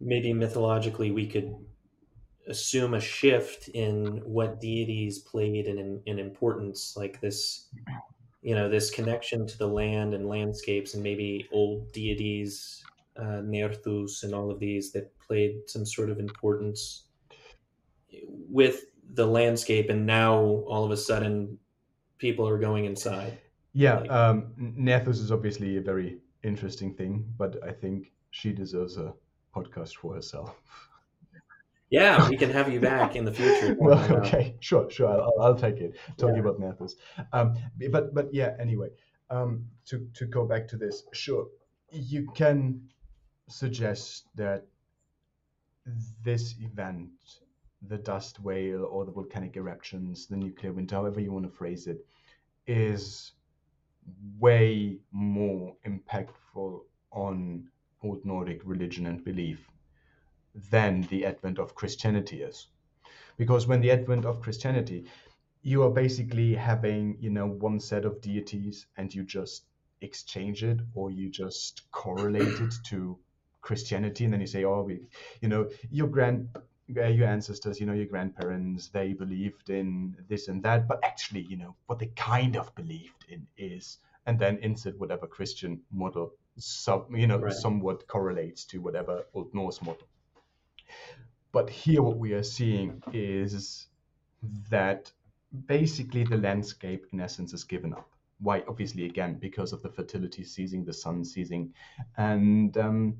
maybe 0.00 0.32
mythologically, 0.32 1.12
we 1.12 1.26
could 1.26 1.54
assume 2.48 2.94
a 2.94 3.00
shift 3.00 3.68
in 3.68 4.20
what 4.24 4.60
deities 4.60 5.20
played 5.20 5.66
in, 5.66 6.00
in 6.06 6.18
importance, 6.18 6.94
like 6.96 7.20
this, 7.20 7.68
you 8.42 8.56
know, 8.56 8.68
this 8.68 8.90
connection 8.90 9.46
to 9.46 9.56
the 9.56 9.66
land 9.66 10.12
and 10.12 10.28
landscapes, 10.28 10.94
and 10.94 11.02
maybe 11.04 11.46
old 11.52 11.92
deities, 11.92 12.82
uh, 13.16 13.40
Nerthus, 13.44 14.24
and 14.24 14.34
all 14.34 14.50
of 14.50 14.58
these 14.58 14.90
that 14.92 15.16
played 15.20 15.68
some 15.68 15.86
sort 15.86 16.10
of 16.10 16.18
importance 16.18 17.04
with 18.50 18.86
the 19.14 19.26
landscape. 19.26 19.90
And 19.90 20.06
now 20.06 20.38
all 20.40 20.84
of 20.84 20.90
a 20.90 20.96
sudden, 20.96 21.58
people 22.18 22.48
are 22.48 22.58
going 22.58 22.84
inside. 22.84 23.38
Yeah, 23.72 24.00
like, 24.00 24.10
um, 24.10 24.52
Nerthus 24.58 25.20
is 25.20 25.32
obviously 25.32 25.76
a 25.76 25.80
very 25.80 26.18
interesting 26.42 26.94
thing, 26.94 27.24
but 27.38 27.56
I 27.66 27.72
think 27.72 28.12
she 28.30 28.52
deserves 28.52 28.96
a 28.96 29.14
podcast 29.54 29.96
for 29.96 30.14
herself. 30.14 30.54
Yeah, 31.90 32.26
we 32.28 32.36
can 32.36 32.50
have 32.50 32.72
you 32.72 32.80
back 32.92 33.16
in 33.16 33.24
the 33.24 33.32
future. 33.32 33.76
well, 33.78 33.98
okay, 34.18 34.56
sure, 34.60 34.90
sure, 34.90 35.08
I'll, 35.08 35.34
I'll 35.40 35.54
take 35.54 35.78
it. 35.78 35.94
Talking 36.16 36.36
yeah. 36.36 36.40
about 36.42 36.60
Nerthus, 36.60 36.94
um, 37.32 37.54
but 37.90 38.14
but 38.14 38.32
yeah. 38.32 38.54
Anyway, 38.58 38.88
um, 39.30 39.66
to 39.86 40.08
to 40.14 40.24
go 40.26 40.46
back 40.46 40.66
to 40.68 40.76
this, 40.76 41.04
sure, 41.12 41.48
you 41.90 42.30
can 42.34 42.80
suggest 43.48 44.28
that 44.36 44.66
this 46.24 46.54
event, 46.60 47.10
the 47.88 47.98
dust 47.98 48.38
veil 48.38 48.84
or 48.84 49.04
the 49.04 49.12
volcanic 49.12 49.56
eruptions, 49.56 50.26
the 50.26 50.36
nuclear 50.36 50.72
winter, 50.72 50.96
however 50.96 51.20
you 51.20 51.32
want 51.32 51.44
to 51.44 51.50
phrase 51.50 51.86
it, 51.86 52.04
is 52.66 53.32
way 54.38 54.98
more 55.10 55.74
impactful 55.86 56.80
on 57.10 57.68
Old 58.02 58.24
Nordic 58.24 58.60
religion 58.64 59.06
and 59.06 59.24
belief 59.24 59.68
than 60.70 61.02
the 61.02 61.24
advent 61.26 61.58
of 61.58 61.74
Christianity 61.74 62.42
is. 62.42 62.68
Because 63.36 63.66
when 63.66 63.80
the 63.80 63.90
advent 63.90 64.24
of 64.24 64.40
Christianity, 64.40 65.06
you 65.62 65.82
are 65.82 65.90
basically 65.90 66.54
having, 66.54 67.16
you 67.20 67.30
know, 67.30 67.46
one 67.46 67.80
set 67.80 68.04
of 68.04 68.20
deities 68.20 68.86
and 68.96 69.14
you 69.14 69.24
just 69.24 69.64
exchange 70.00 70.64
it 70.64 70.80
or 70.94 71.10
you 71.10 71.30
just 71.30 71.90
correlate 71.92 72.60
it 72.60 72.74
to 72.86 73.18
Christianity 73.60 74.24
and 74.24 74.32
then 74.32 74.40
you 74.40 74.46
say, 74.46 74.64
oh, 74.64 74.82
we, 74.82 75.06
you 75.40 75.48
know, 75.48 75.68
your 75.90 76.08
grand 76.08 76.48
your 76.94 77.28
ancestors, 77.28 77.80
you 77.80 77.86
know, 77.86 77.92
your 77.92 78.06
grandparents, 78.06 78.88
they 78.88 79.12
believed 79.12 79.70
in 79.70 80.16
this 80.28 80.48
and 80.48 80.62
that, 80.62 80.88
but 80.88 81.00
actually, 81.02 81.42
you 81.42 81.56
know, 81.56 81.74
what 81.86 81.98
they 81.98 82.10
kind 82.16 82.56
of 82.56 82.74
believed 82.74 83.24
in 83.28 83.46
is, 83.56 83.98
and 84.26 84.38
then 84.38 84.58
insert 84.58 84.98
whatever 84.98 85.26
Christian 85.26 85.80
model, 85.90 86.32
sub, 86.56 87.06
you 87.14 87.26
know, 87.26 87.38
right. 87.38 87.52
somewhat 87.52 88.06
correlates 88.06 88.64
to 88.66 88.78
whatever 88.78 89.24
Old 89.34 89.54
Norse 89.54 89.80
model. 89.82 90.06
But 91.52 91.68
here, 91.68 92.02
what 92.02 92.18
we 92.18 92.32
are 92.32 92.42
seeing 92.42 93.02
is 93.12 93.86
that 94.70 95.10
basically 95.66 96.24
the 96.24 96.38
landscape, 96.38 97.06
in 97.12 97.20
essence, 97.20 97.52
is 97.52 97.64
given 97.64 97.92
up. 97.92 98.08
Why? 98.40 98.62
Obviously, 98.66 99.04
again, 99.04 99.38
because 99.38 99.72
of 99.72 99.82
the 99.82 99.90
fertility 99.90 100.44
ceasing, 100.44 100.84
the 100.84 100.92
sun 100.92 101.24
ceasing, 101.24 101.74
and 102.16 102.76
um, 102.76 103.16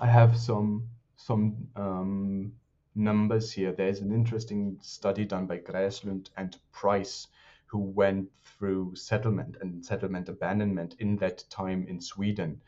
I 0.00 0.06
have 0.06 0.36
some 0.36 0.88
some 1.16 1.68
um, 1.76 2.52
numbers 2.94 3.52
here. 3.52 3.72
There's 3.72 4.00
an 4.00 4.12
interesting 4.12 4.78
study 4.80 5.24
done 5.24 5.46
by 5.46 5.58
Gräslund 5.58 6.30
and 6.36 6.56
Price, 6.72 7.26
who 7.66 7.78
went 7.78 8.30
through 8.44 8.94
settlement 8.94 9.56
and 9.60 9.84
settlement 9.84 10.28
abandonment 10.28 10.96
in 10.98 11.16
that 11.16 11.44
time 11.50 11.86
in 11.88 12.00
Sweden. 12.00 12.60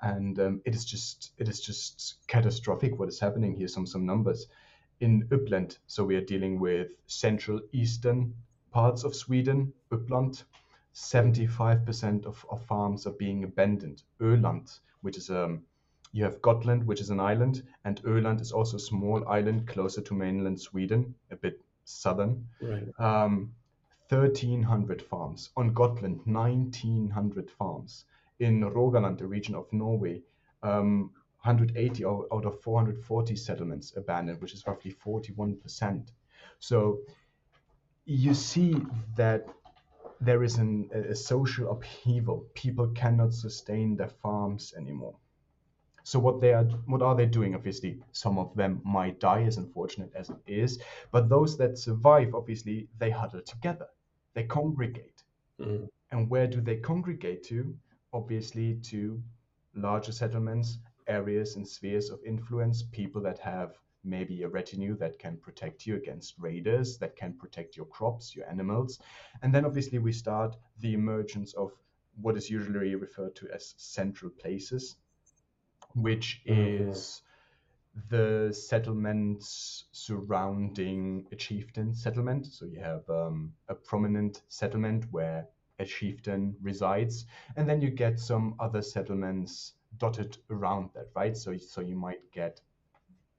And 0.00 0.38
um, 0.38 0.62
it 0.64 0.74
is 0.74 0.84
just 0.84 1.32
it 1.38 1.48
is 1.48 1.60
just 1.60 2.16
catastrophic 2.26 2.98
what 2.98 3.08
is 3.08 3.20
happening 3.20 3.54
here. 3.54 3.68
Some 3.68 3.86
some 3.86 4.04
numbers 4.04 4.48
in 5.00 5.26
Uppland. 5.28 5.78
So 5.86 6.04
we 6.04 6.16
are 6.16 6.24
dealing 6.24 6.60
with 6.60 6.92
central 7.06 7.60
eastern 7.72 8.34
parts 8.70 9.04
of 9.04 9.14
Sweden, 9.14 9.72
Uppland. 9.90 10.44
75% 10.94 12.26
of, 12.26 12.44
of 12.50 12.62
farms 12.66 13.06
are 13.06 13.12
being 13.12 13.44
abandoned. 13.44 14.02
Öland, 14.20 14.78
which 15.00 15.16
is 15.16 15.30
um, 15.30 15.62
you 16.12 16.24
have 16.24 16.42
Gotland, 16.42 16.86
which 16.86 17.00
is 17.00 17.10
an 17.10 17.20
island, 17.20 17.62
and 17.84 18.02
Öland 18.02 18.40
is 18.40 18.52
also 18.52 18.76
a 18.76 18.80
small 18.80 19.26
island 19.26 19.66
closer 19.66 20.02
to 20.02 20.14
mainland 20.14 20.60
Sweden, 20.60 21.14
a 21.30 21.36
bit 21.36 21.60
southern. 21.84 22.46
Right. 22.60 22.86
Um, 22.98 23.52
1,300 24.10 25.00
farms. 25.00 25.50
On 25.56 25.72
Gotland, 25.72 26.20
1,900 26.26 27.50
farms. 27.50 28.04
In 28.40 28.60
Rogaland, 28.60 29.18
the 29.18 29.26
region 29.26 29.54
of 29.54 29.72
Norway, 29.72 30.22
um, 30.62 31.10
180 31.42 32.04
out 32.04 32.44
of 32.44 32.60
440 32.60 33.36
settlements 33.36 33.94
abandoned, 33.96 34.40
which 34.42 34.52
is 34.52 34.66
roughly 34.66 34.92
41%. 34.92 36.08
So 36.58 37.00
you 38.04 38.34
see 38.34 38.76
that 39.16 39.46
there 40.20 40.44
is 40.44 40.58
an, 40.58 40.90
a 40.92 41.14
social 41.14 41.72
upheaval. 41.72 42.44
People 42.54 42.88
cannot 42.88 43.32
sustain 43.32 43.96
their 43.96 44.08
farms 44.08 44.74
anymore. 44.76 45.16
So 46.04 46.18
what 46.18 46.40
they 46.40 46.52
are, 46.52 46.64
what 46.86 47.02
are 47.02 47.14
they 47.14 47.26
doing? 47.26 47.54
Obviously, 47.54 47.98
some 48.12 48.38
of 48.38 48.54
them 48.54 48.80
might 48.84 49.20
die, 49.20 49.42
as 49.42 49.56
unfortunate 49.56 50.12
as 50.14 50.30
it 50.30 50.40
is. 50.46 50.80
But 51.10 51.28
those 51.28 51.56
that 51.58 51.78
survive, 51.78 52.34
obviously, 52.34 52.88
they 52.98 53.10
huddle 53.10 53.42
together. 53.42 53.86
They 54.34 54.44
congregate. 54.44 55.22
Mm. 55.60 55.88
And 56.10 56.28
where 56.28 56.46
do 56.46 56.60
they 56.60 56.76
congregate 56.76 57.42
to? 57.44 57.74
Obviously, 58.12 58.74
to 58.90 59.22
larger 59.74 60.12
settlements, 60.12 60.78
areas 61.06 61.56
and 61.56 61.66
spheres 61.66 62.10
of 62.10 62.20
influence, 62.24 62.82
people 62.82 63.22
that 63.22 63.38
have 63.38 63.78
maybe 64.04 64.42
a 64.42 64.48
retinue 64.48 64.96
that 64.96 65.18
can 65.18 65.36
protect 65.36 65.86
you 65.86 65.96
against 65.96 66.34
raiders, 66.38 66.98
that 66.98 67.16
can 67.16 67.32
protect 67.34 67.76
your 67.76 67.86
crops, 67.86 68.34
your 68.34 68.48
animals. 68.48 68.98
And 69.42 69.54
then 69.54 69.64
obviously 69.64 69.98
we 69.98 70.12
start 70.12 70.56
the 70.80 70.94
emergence 70.94 71.54
of 71.54 71.70
what 72.20 72.36
is 72.36 72.50
usually 72.50 72.94
referred 72.94 73.34
to 73.36 73.48
as 73.54 73.74
central 73.76 74.30
places, 74.30 74.96
which 75.94 76.42
mm-hmm. 76.46 76.90
is 76.90 77.22
the 78.08 78.50
settlements 78.52 79.84
surrounding 79.92 81.26
a 81.32 81.36
chieftain 81.36 81.94
settlement. 81.94 82.46
So 82.46 82.64
you 82.64 82.80
have 82.80 83.08
um, 83.10 83.52
a 83.68 83.74
prominent 83.74 84.42
settlement 84.48 85.04
where 85.10 85.46
a 85.78 85.84
chieftain 85.84 86.54
resides, 86.62 87.26
and 87.56 87.68
then 87.68 87.80
you 87.80 87.90
get 87.90 88.18
some 88.18 88.54
other 88.60 88.82
settlements 88.82 89.74
dotted 89.98 90.38
around 90.50 90.90
that, 90.94 91.08
right? 91.14 91.36
So, 91.36 91.56
so 91.56 91.80
you 91.80 91.96
might 91.96 92.30
get 92.32 92.60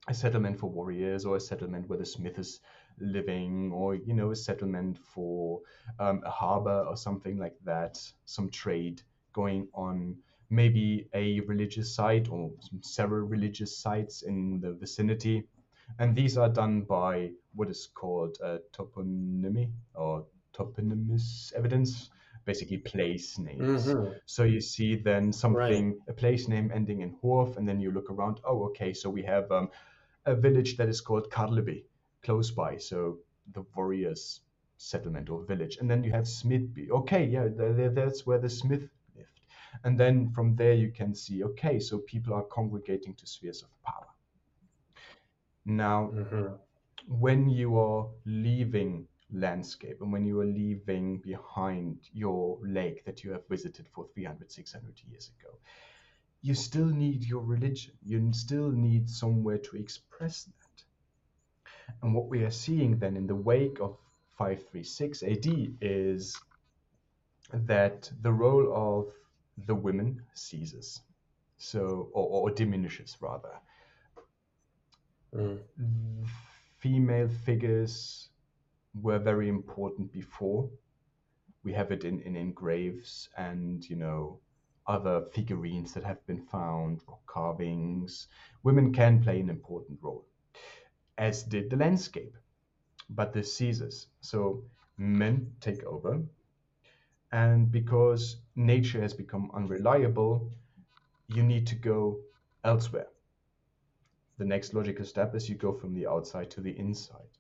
a 0.08 0.14
settlement 0.14 0.60
for 0.60 0.70
warriors, 0.70 1.26
or 1.26 1.38
a 1.38 1.40
settlement 1.40 1.88
where 1.88 1.98
the 1.98 2.06
smith 2.06 2.38
is 2.38 2.60
living, 3.00 3.72
or 3.72 3.96
you 3.96 4.14
know, 4.14 4.32
a 4.32 4.36
settlement 4.36 4.98
for 4.98 5.62
um, 6.00 6.22
a 6.26 6.30
harbor 6.30 6.86
or 6.88 6.98
something 6.98 7.38
like 7.38 7.56
that, 7.64 8.00
some 8.26 8.50
trade 8.50 9.02
going 9.32 9.68
on 9.74 10.18
maybe 10.54 11.08
a 11.14 11.40
religious 11.42 11.96
site 11.96 12.30
or 12.30 12.52
several 12.82 13.26
religious 13.28 13.76
sites 13.76 14.22
in 14.22 14.60
the 14.62 14.74
vicinity. 14.74 15.44
And 16.00 16.16
these 16.16 16.38
are 16.38 16.50
done 16.50 16.82
by 16.82 17.32
what 17.56 17.70
is 17.70 17.90
called 17.94 18.38
uh, 18.44 18.58
toponymy 18.72 19.72
or 19.96 20.26
toponymous 20.54 21.54
evidence, 21.54 22.10
basically 22.46 22.78
place 22.78 23.38
names. 23.40 23.88
Mm-hmm. 23.88 24.14
So 24.26 24.44
you 24.44 24.62
see 24.62 24.96
then 24.96 25.34
something, 25.34 25.90
right. 25.90 26.00
a 26.08 26.14
place 26.14 26.48
name 26.48 26.72
ending 26.74 27.02
in 27.02 27.16
Horf, 27.24 27.58
and 27.58 27.68
then 27.68 27.80
you 27.80 27.92
look 27.92 28.10
around, 28.10 28.40
oh, 28.46 28.64
okay, 28.66 28.94
so 28.94 29.10
we 29.10 29.24
have 29.24 29.52
um, 29.52 29.70
a 30.26 30.36
village 30.36 30.78
that 30.78 30.88
is 30.88 31.02
called 31.02 31.30
Karleby 31.32 31.84
close 32.24 32.52
by. 32.52 32.78
So 32.78 33.18
the 33.54 33.66
warriors 33.76 34.42
settlement 34.78 35.30
or 35.30 35.44
village. 35.44 35.78
And 35.78 35.90
then 35.90 36.04
you 36.04 36.12
have 36.12 36.26
Smithby. 36.26 36.90
Okay, 36.90 37.26
yeah, 37.26 37.48
that's 38.00 38.26
where 38.26 38.40
the 38.40 38.50
smith 38.50 38.84
And 39.84 40.00
then 40.00 40.30
from 40.30 40.56
there, 40.56 40.74
you 40.74 40.92
can 40.92 41.14
see 41.16 41.44
okay, 41.44 41.80
so 41.80 42.00
people 42.00 42.34
are 42.34 42.44
congregating 42.44 43.14
to 43.16 43.28
spheres 43.28 43.64
of 43.64 43.70
power. 43.84 44.08
Now, 45.66 46.12
mm-hmm. 46.14 46.54
when 47.08 47.50
you 47.50 47.78
are 47.80 48.08
leaving 48.26 49.08
landscape 49.32 49.98
and 50.02 50.12
when 50.12 50.26
you 50.26 50.40
are 50.40 50.46
leaving 50.46 51.18
behind 51.18 51.98
your 52.14 52.60
lake 52.62 53.04
that 53.06 53.24
you 53.24 53.32
have 53.32 53.48
visited 53.48 53.88
for 53.94 54.06
300, 54.14 54.52
600 54.52 55.02
years 55.10 55.32
ago, 55.40 55.58
you 56.42 56.54
still 56.54 56.88
need 56.88 57.24
your 57.24 57.42
religion. 57.42 57.94
You 58.04 58.32
still 58.34 58.70
need 58.70 59.10
somewhere 59.10 59.58
to 59.58 59.78
express 59.78 60.44
that. 60.44 60.84
And 62.02 62.14
what 62.14 62.28
we 62.28 62.44
are 62.44 62.52
seeing 62.52 62.98
then 63.00 63.16
in 63.16 63.28
the 63.28 63.36
wake 63.36 63.80
of 63.80 63.98
536 64.38 65.24
AD 65.24 65.46
is 65.82 66.38
that 67.54 68.12
the 68.22 68.32
role 68.32 68.74
of 68.74 69.14
the 69.58 69.76
women 69.76 70.22
ceases, 70.34 71.02
so 71.58 72.10
or, 72.14 72.50
or 72.50 72.52
diminishes 72.52 73.18
rather. 73.22 73.54
Mm. 75.36 75.60
Female 76.80 77.30
figures 77.46 78.30
were 78.94 79.20
very 79.20 79.50
important 79.50 80.12
before. 80.12 80.70
We 81.64 81.74
have 81.74 81.92
it 81.92 82.04
in, 82.04 82.20
in, 82.22 82.36
in 82.36 82.52
graves 82.52 83.30
and 83.38 83.84
you 83.90 83.96
know 83.96 84.40
other 84.86 85.24
figurines 85.34 85.94
that 85.94 86.04
have 86.04 86.26
been 86.28 86.42
found, 86.42 87.02
rock 87.08 87.26
carvings. 87.26 88.28
Women 88.64 88.94
can 88.94 89.24
play 89.24 89.40
an 89.40 89.50
important 89.50 90.00
role, 90.02 90.26
as 91.18 91.44
did 91.44 91.70
the 91.70 91.78
landscape. 91.78 92.36
But 93.10 93.34
this 93.34 93.56
ceases. 93.56 94.08
So 94.22 94.64
men 94.98 95.54
take 95.62 95.84
over. 95.84 96.22
And 97.34 97.72
because 97.72 98.38
nature 98.56 99.02
has 99.02 99.16
become 99.16 99.50
unreliable, 99.56 100.52
you 101.28 101.42
need 101.42 101.66
to 101.66 101.76
go 101.76 102.20
elsewhere. 102.64 103.08
The 104.38 104.46
next 104.46 104.76
logical 104.76 105.04
step 105.04 105.34
is 105.34 105.50
you 105.50 105.56
go 105.56 105.74
from 105.74 105.96
the 105.96 106.06
outside 106.06 106.52
to 106.52 106.62
the 106.62 106.78
inside. 106.78 107.34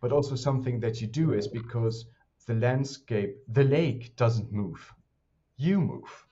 But 0.00 0.12
also, 0.12 0.36
something 0.36 0.78
that 0.80 1.00
you 1.00 1.08
do 1.08 1.32
is 1.32 1.48
because 1.48 2.06
the 2.46 2.54
landscape, 2.54 3.36
the 3.48 3.64
lake 3.64 4.14
doesn't 4.14 4.52
move, 4.52 4.94
you 5.56 5.80
move. 5.80 6.26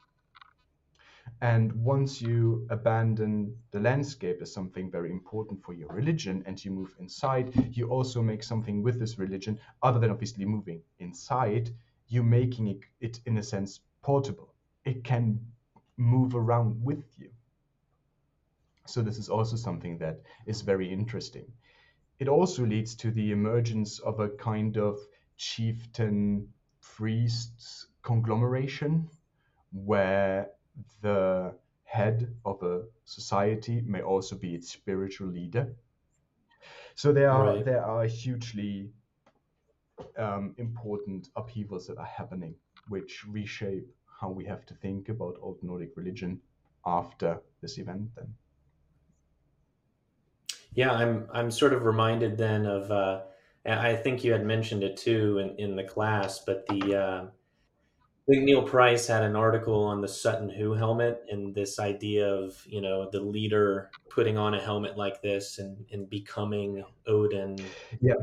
And 1.41 1.73
once 1.73 2.23
you 2.23 2.65
abandon 2.71 3.57
the 3.73 3.81
landscape 3.81 4.39
as 4.41 4.53
something 4.53 4.89
very 4.89 5.11
important 5.11 5.65
for 5.65 5.73
your 5.73 5.89
religion 5.89 6.45
and 6.47 6.65
you 6.65 6.71
move 6.71 6.95
inside, 7.01 7.77
you 7.77 7.89
also 7.89 8.23
make 8.23 8.45
something 8.45 8.85
with 8.85 9.01
this 9.01 9.19
religion, 9.19 9.59
other 9.83 9.99
than 9.99 10.11
obviously 10.11 10.45
moving 10.45 10.83
inside, 11.01 11.71
you 12.11 12.23
making 12.23 12.67
it, 12.67 12.81
it 13.01 13.21
in 13.25 13.39
a 13.39 13.43
sense 13.43 13.81
portable. 14.03 14.53
It 14.85 15.05
can 15.05 15.41
move 15.97 16.35
around 16.35 16.85
with 16.85 17.05
you. 17.17 17.31
So 18.87 19.01
this 19.01 19.19
is 19.19 19.29
also 19.29 19.57
something 19.57 19.97
that 19.99 20.21
is 20.47 20.61
very 20.61 20.93
interesting. 20.93 21.47
It 22.19 22.29
also 22.29 22.67
leads 22.67 22.95
to 22.97 23.11
the 23.13 23.31
emergence 23.31 24.01
of 24.01 24.19
a 24.21 24.29
kind 24.29 24.77
of 24.77 24.99
chieftain 25.37 26.49
priest 26.81 27.87
conglomeration 28.03 29.09
where 29.73 30.51
the 31.03 31.55
head 31.85 32.35
of 32.45 32.63
a 32.63 32.83
society 33.05 33.83
may 33.87 34.03
also 34.03 34.37
be 34.37 34.55
its 34.55 34.71
spiritual 34.71 35.29
leader. 35.29 35.75
So 36.95 37.13
there 37.13 37.31
are 37.31 37.55
right. 37.55 37.65
there 37.65 37.85
are 37.85 38.05
hugely 38.05 38.91
um, 40.19 40.55
important 40.59 41.29
upheavals 41.37 41.87
that 41.87 41.99
are 41.99 42.05
happening, 42.05 42.55
which 42.89 43.25
reshape 43.25 43.89
how 44.21 44.31
we 44.31 44.45
have 44.45 44.67
to 44.67 44.75
think 44.75 45.09
about 45.09 45.39
Old 45.41 45.63
Nordic 45.63 45.97
religion 45.97 46.41
after 46.85 47.41
this 47.61 47.79
event. 47.79 48.09
Then. 48.17 48.35
Yeah, 50.75 50.93
I'm 50.93 51.29
I'm 51.33 51.51
sort 51.51 51.73
of 51.73 51.85
reminded 51.85 52.37
then 52.37 52.67
of. 52.67 52.91
Uh, 52.91 53.23
I 53.67 53.95
think 53.95 54.25
you 54.25 54.33
had 54.33 54.47
mentioned 54.47 54.83
it 54.83 54.97
too 54.97 55.39
in, 55.39 55.55
in 55.59 55.77
the 55.77 55.85
class, 55.85 56.39
but 56.39 56.67
the 56.67 56.97
uh, 56.97 57.25
I 58.31 58.33
think 58.33 58.45
Neil 58.45 58.63
Price 58.63 59.09
had 59.09 59.25
an 59.25 59.35
article 59.35 59.83
on 59.85 60.01
the 60.01 60.07
Sutton 60.07 60.49
Hoo 60.51 60.73
helmet 60.73 61.25
and 61.31 61.53
this 61.53 61.81
idea 61.81 62.29
of, 62.29 62.65
you 62.65 62.81
know, 62.81 63.11
the 63.11 63.19
leader 63.21 63.91
putting 64.09 64.39
on 64.39 64.55
a 64.55 64.61
helmet 64.61 64.97
like 64.97 65.21
this 65.21 65.59
and, 65.59 65.85
and 65.91 66.09
becoming 66.09 66.85
Odin. 67.09 67.59
Yeah. 68.01 68.15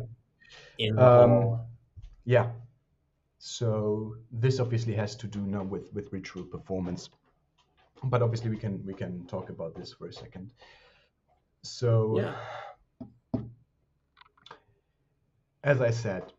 In 0.79 0.97
um, 0.99 1.59
Yeah. 2.25 2.51
So 3.39 4.15
this 4.31 4.59
obviously 4.59 4.93
has 4.95 5.15
to 5.17 5.27
do 5.27 5.39
now 5.39 5.63
with, 5.63 5.93
with 5.93 6.11
ritual 6.11 6.43
performance. 6.43 7.09
But 8.03 8.21
obviously 8.21 8.49
we 8.49 8.57
can 8.57 8.85
we 8.85 8.93
can 8.93 9.25
talk 9.27 9.49
about 9.49 9.75
this 9.75 9.93
for 9.93 10.07
a 10.07 10.13
second. 10.13 10.53
So 11.63 12.19
yeah. 12.19 13.41
as 15.63 15.81
I 15.81 15.91
said, 15.91 16.33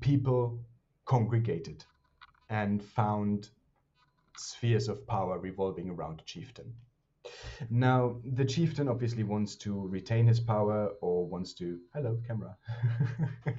people 0.00 0.58
congregated 1.04 1.84
and 2.48 2.82
found 2.82 3.50
spheres 4.36 4.88
of 4.88 5.06
power 5.06 5.38
revolving 5.38 5.90
around 5.90 6.20
a 6.20 6.24
chieftain. 6.24 6.72
Now, 7.70 8.16
the 8.24 8.44
chieftain 8.44 8.88
obviously 8.88 9.22
wants 9.22 9.56
to 9.56 9.86
retain 9.88 10.26
his 10.26 10.40
power 10.40 10.90
or 11.00 11.26
wants 11.26 11.54
to. 11.54 11.78
Hello, 11.94 12.18
camera. 12.26 12.56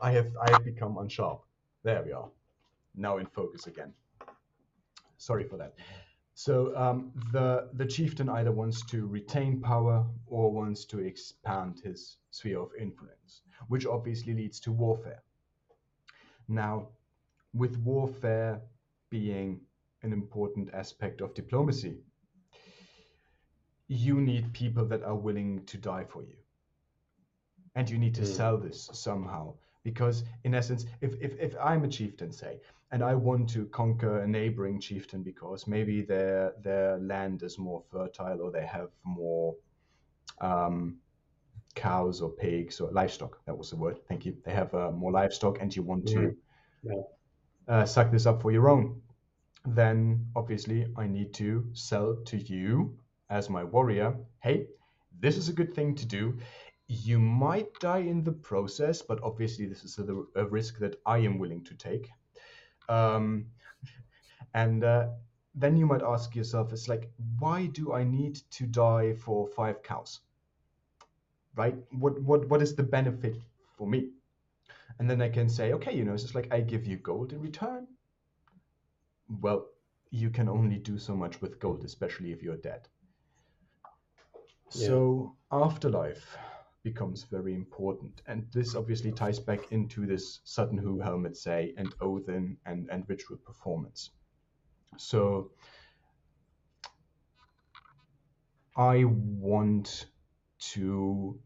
I 0.00 0.10
have 0.12 0.28
I 0.40 0.50
have 0.52 0.64
become 0.64 0.96
unsharp. 0.96 1.40
There 1.82 2.02
we 2.02 2.12
are. 2.12 2.28
Now 2.94 3.18
in 3.18 3.26
focus 3.26 3.66
again. 3.66 3.92
Sorry 5.18 5.44
for 5.44 5.56
that. 5.56 5.74
So 6.34 6.76
um, 6.76 7.12
the 7.32 7.70
the 7.74 7.86
chieftain 7.86 8.28
either 8.28 8.52
wants 8.52 8.84
to 8.86 9.06
retain 9.06 9.60
power 9.60 10.04
or 10.26 10.52
wants 10.52 10.84
to 10.86 10.98
expand 10.98 11.80
his 11.82 12.18
sphere 12.30 12.60
of 12.60 12.70
influence, 12.78 13.42
which 13.68 13.86
obviously 13.86 14.34
leads 14.34 14.60
to 14.60 14.72
warfare. 14.72 15.22
Now, 16.48 16.88
with 17.54 17.78
warfare 17.78 18.60
being 19.08 19.60
an 20.02 20.12
important 20.12 20.70
aspect 20.72 21.20
of 21.20 21.34
diplomacy, 21.34 21.98
you 23.88 24.20
need 24.20 24.52
people 24.52 24.84
that 24.86 25.02
are 25.02 25.14
willing 25.14 25.64
to 25.66 25.78
die 25.78 26.04
for 26.04 26.22
you. 26.22 26.36
And 27.74 27.88
you 27.88 27.98
need 27.98 28.14
to 28.16 28.22
mm. 28.22 28.26
sell 28.26 28.58
this 28.58 28.88
somehow. 28.92 29.54
Because, 29.82 30.24
in 30.44 30.54
essence, 30.54 30.86
if, 31.00 31.14
if, 31.20 31.38
if 31.38 31.54
I'm 31.62 31.84
a 31.84 31.88
chieftain, 31.88 32.32
say, 32.32 32.58
and 32.90 33.02
I 33.04 33.14
want 33.14 33.48
to 33.50 33.66
conquer 33.66 34.20
a 34.20 34.26
neighboring 34.26 34.80
chieftain 34.80 35.22
because 35.22 35.66
maybe 35.66 36.02
their, 36.02 36.54
their 36.62 36.98
land 36.98 37.42
is 37.42 37.58
more 37.58 37.82
fertile 37.90 38.40
or 38.40 38.50
they 38.50 38.66
have 38.66 38.88
more 39.04 39.54
um, 40.40 40.96
cows 41.76 42.20
or 42.20 42.30
pigs 42.30 42.80
or 42.80 42.90
livestock. 42.90 43.38
That 43.46 43.56
was 43.56 43.70
the 43.70 43.76
word. 43.76 44.00
Thank 44.08 44.24
you. 44.26 44.36
They 44.44 44.52
have 44.52 44.74
uh, 44.74 44.90
more 44.90 45.12
livestock, 45.12 45.58
and 45.60 45.74
you 45.74 45.82
want 45.82 46.06
to 46.08 46.34
yeah. 46.82 47.02
uh, 47.68 47.84
suck 47.84 48.10
this 48.10 48.26
up 48.26 48.42
for 48.42 48.50
your 48.50 48.68
own. 48.68 49.00
Then 49.66 50.26
obviously 50.36 50.86
I 50.96 51.06
need 51.06 51.34
to 51.34 51.68
sell 51.72 52.16
to 52.26 52.36
you 52.36 52.98
as 53.28 53.50
my 53.50 53.64
warrior. 53.64 54.16
Hey, 54.40 54.66
this 55.20 55.36
is 55.36 55.48
a 55.48 55.52
good 55.52 55.74
thing 55.74 55.94
to 55.96 56.06
do. 56.06 56.38
You 56.88 57.18
might 57.18 57.72
die 57.80 57.98
in 57.98 58.22
the 58.22 58.32
process, 58.32 59.02
but 59.02 59.22
obviously 59.22 59.66
this 59.66 59.84
is 59.84 59.98
a, 59.98 60.22
a 60.36 60.46
risk 60.46 60.78
that 60.78 61.00
I 61.04 61.18
am 61.18 61.38
willing 61.38 61.64
to 61.64 61.74
take. 61.74 62.10
Um, 62.88 63.46
and 64.54 64.84
uh, 64.84 65.08
then 65.54 65.76
you 65.76 65.86
might 65.86 66.02
ask 66.02 66.36
yourself, 66.36 66.72
it's 66.72 66.88
like, 66.88 67.10
why 67.38 67.66
do 67.66 67.92
I 67.92 68.04
need 68.04 68.40
to 68.52 68.66
die 68.66 69.14
for 69.14 69.48
five 69.48 69.82
cows? 69.82 70.20
right? 71.56 71.74
What 71.90 72.20
what 72.22 72.48
what 72.48 72.62
is 72.62 72.74
the 72.74 72.82
benefit 72.82 73.36
for 73.76 73.86
me? 73.86 74.10
And 74.98 75.10
then 75.10 75.20
I 75.20 75.28
can 75.28 75.48
say, 75.48 75.72
okay, 75.72 75.94
you 75.94 76.04
know, 76.04 76.14
it's 76.14 76.22
just 76.22 76.34
like 76.34 76.52
I 76.52 76.60
give 76.60 76.86
you 76.86 76.96
gold 76.96 77.32
in 77.32 77.40
return. 77.40 77.85
Well, 79.28 79.66
you 80.10 80.30
can 80.30 80.48
only 80.48 80.78
do 80.78 80.98
so 80.98 81.16
much 81.16 81.40
with 81.40 81.58
gold, 81.58 81.84
especially 81.84 82.32
if 82.32 82.42
you're 82.42 82.56
dead. 82.56 82.88
Yeah. 84.72 84.86
So 84.88 85.36
afterlife 85.50 86.36
becomes 86.82 87.24
very 87.24 87.54
important. 87.54 88.22
And 88.26 88.46
this 88.52 88.76
obviously 88.76 89.12
ties 89.12 89.40
back 89.40 89.72
into 89.72 90.06
this 90.06 90.40
Sutton 90.44 90.78
Hoo 90.78 91.00
helmet 91.00 91.36
say 91.36 91.74
and 91.76 91.92
Odin 92.00 92.56
and, 92.64 92.88
and 92.90 93.04
ritual 93.08 93.38
performance. 93.38 94.10
So 94.96 95.50
I 98.76 99.04
want 99.04 100.06
to 100.74 101.40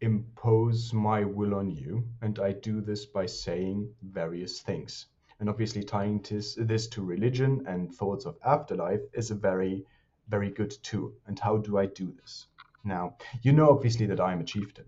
impose 0.00 0.92
my 0.92 1.24
will 1.24 1.54
on 1.54 1.70
you, 1.70 2.06
and 2.20 2.38
I 2.38 2.52
do 2.52 2.80
this 2.80 3.06
by 3.06 3.26
saying 3.26 3.88
various 4.02 4.60
things. 4.60 5.06
And 5.38 5.48
obviously, 5.48 5.82
tying 5.82 6.20
this, 6.22 6.56
this 6.58 6.86
to 6.88 7.02
religion 7.02 7.64
and 7.66 7.94
thoughts 7.94 8.24
of 8.24 8.36
afterlife 8.44 9.02
is 9.12 9.30
a 9.30 9.34
very, 9.34 9.84
very 10.28 10.50
good 10.50 10.74
tool. 10.82 11.12
And 11.26 11.38
how 11.38 11.58
do 11.58 11.78
I 11.78 11.86
do 11.86 12.12
this? 12.20 12.46
Now, 12.84 13.16
you 13.42 13.52
know, 13.52 13.70
obviously, 13.70 14.06
that 14.06 14.20
I'm 14.20 14.40
a 14.40 14.44
chieftain, 14.44 14.86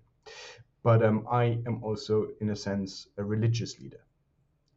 but 0.82 1.02
um, 1.02 1.26
I 1.30 1.58
am 1.66 1.82
also, 1.82 2.28
in 2.40 2.50
a 2.50 2.56
sense, 2.56 3.08
a 3.18 3.24
religious 3.24 3.78
leader. 3.78 4.00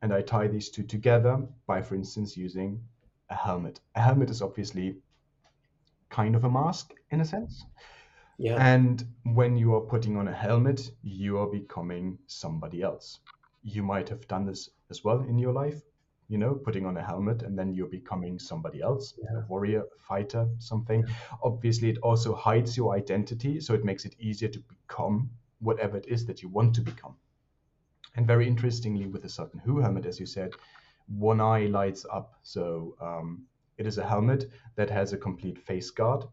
And 0.01 0.11
I 0.11 0.22
tie 0.22 0.47
these 0.47 0.69
two 0.69 0.84
together 0.84 1.41
by, 1.67 1.82
for 1.82 1.95
instance, 1.95 2.36
using 2.36 2.84
a 3.30 3.36
helmet. 3.36 3.80
A 3.95 4.01
helmet 4.01 4.30
is 4.30 4.41
obviously 4.41 4.97
kind 6.09 6.36
of 6.36 6.43
a 6.43 6.49
mask 6.49 6.93
in 7.11 7.22
a 7.22 7.26
sense. 7.26 7.65
Yeah. 8.38 8.57
And 8.59 9.05
when 9.24 9.55
you 9.55 9.76
are 9.76 9.82
putting 9.82 10.17
on 10.17 10.28
a 10.28 10.34
helmet, 10.34 10.91
you 11.03 11.38
are 11.38 11.47
becoming 11.47 12.17
somebody 12.26 12.82
else. 12.82 13.19
You 13.61 13.84
might 13.84 14.09
have 14.09 14.28
done 14.28 14.45
this 14.45 14.69
as 14.92 15.04
well 15.04 15.22
in 15.22 15.38
your 15.39 15.54
life, 15.54 15.82
you 16.28 16.38
know, 16.38 16.54
putting 16.54 16.86
on 16.86 16.98
a 16.98 17.04
helmet 17.04 17.42
and 17.44 17.58
then 17.58 17.74
you're 17.74 17.88
becoming 18.00 18.38
somebody 18.39 18.82
else, 18.82 19.14
Yeah. 19.24 19.39
a 19.39 19.48
warrior, 19.48 19.82
a 19.82 20.00
fighter, 20.00 20.48
something. 20.60 21.04
Obviously, 21.44 21.89
it 21.89 21.98
also 22.00 22.36
hides 22.36 22.78
your 22.78 22.94
identity, 22.96 23.60
so 23.60 23.74
it 23.74 23.84
makes 23.84 24.06
it 24.06 24.16
easier 24.20 24.50
to 24.50 24.60
become 24.60 25.30
whatever 25.60 25.98
it 25.98 26.08
is 26.08 26.26
that 26.28 26.42
you 26.44 26.50
want 26.50 26.76
to 26.76 26.82
become. 26.82 27.16
And 28.16 28.28
very 28.28 28.48
interestingly, 28.48 29.08
with 29.08 29.26
a 29.26 29.30
Sutton 29.30 29.60
Hoo 29.66 29.80
helmet, 29.80 30.06
as 30.06 30.20
you 30.20 30.26
said, 30.26 30.52
one 31.08 31.42
eye 31.42 31.66
lights 31.68 32.06
up. 32.12 32.36
So 32.44 32.96
um, 33.02 33.46
it 33.78 33.86
is 33.88 33.98
a 33.98 34.08
helmet 34.08 34.50
that 34.76 34.89
has 34.89 35.14
a 35.14 35.18
complete 35.18 35.58
face 35.60 35.92
guard. 35.92 36.26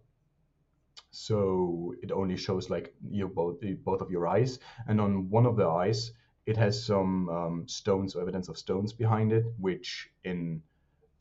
So 1.10 1.94
it 2.02 2.12
only 2.12 2.36
shows 2.36 2.70
like 2.70 2.94
your 3.10 3.28
both 3.28 3.60
both 3.84 4.00
of 4.00 4.10
your 4.10 4.26
eyes, 4.26 4.58
and 4.86 5.00
on 5.00 5.30
one 5.30 5.46
of 5.46 5.56
the 5.56 5.66
eyes, 5.66 6.12
it 6.48 6.56
has 6.56 6.82
some 6.82 7.28
um, 7.28 7.68
stones 7.68 8.16
or 8.16 8.22
evidence 8.22 8.48
of 8.48 8.56
stones 8.56 8.94
behind 8.94 9.32
it, 9.32 9.44
which 9.58 10.08
in 10.24 10.62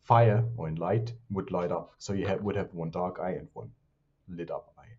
fire 0.04 0.42
or 0.56 0.70
in 0.70 0.76
light 0.76 1.14
would 1.30 1.52
light 1.52 1.70
up. 1.70 1.94
So 1.98 2.14
you 2.14 2.26
have, 2.28 2.42
would 2.44 2.56
have 2.56 2.74
one 2.74 2.92
dark 2.92 3.20
eye 3.20 3.32
and 3.32 3.50
one 3.54 3.70
lit 4.30 4.50
up 4.50 4.74
eye, 4.80 4.94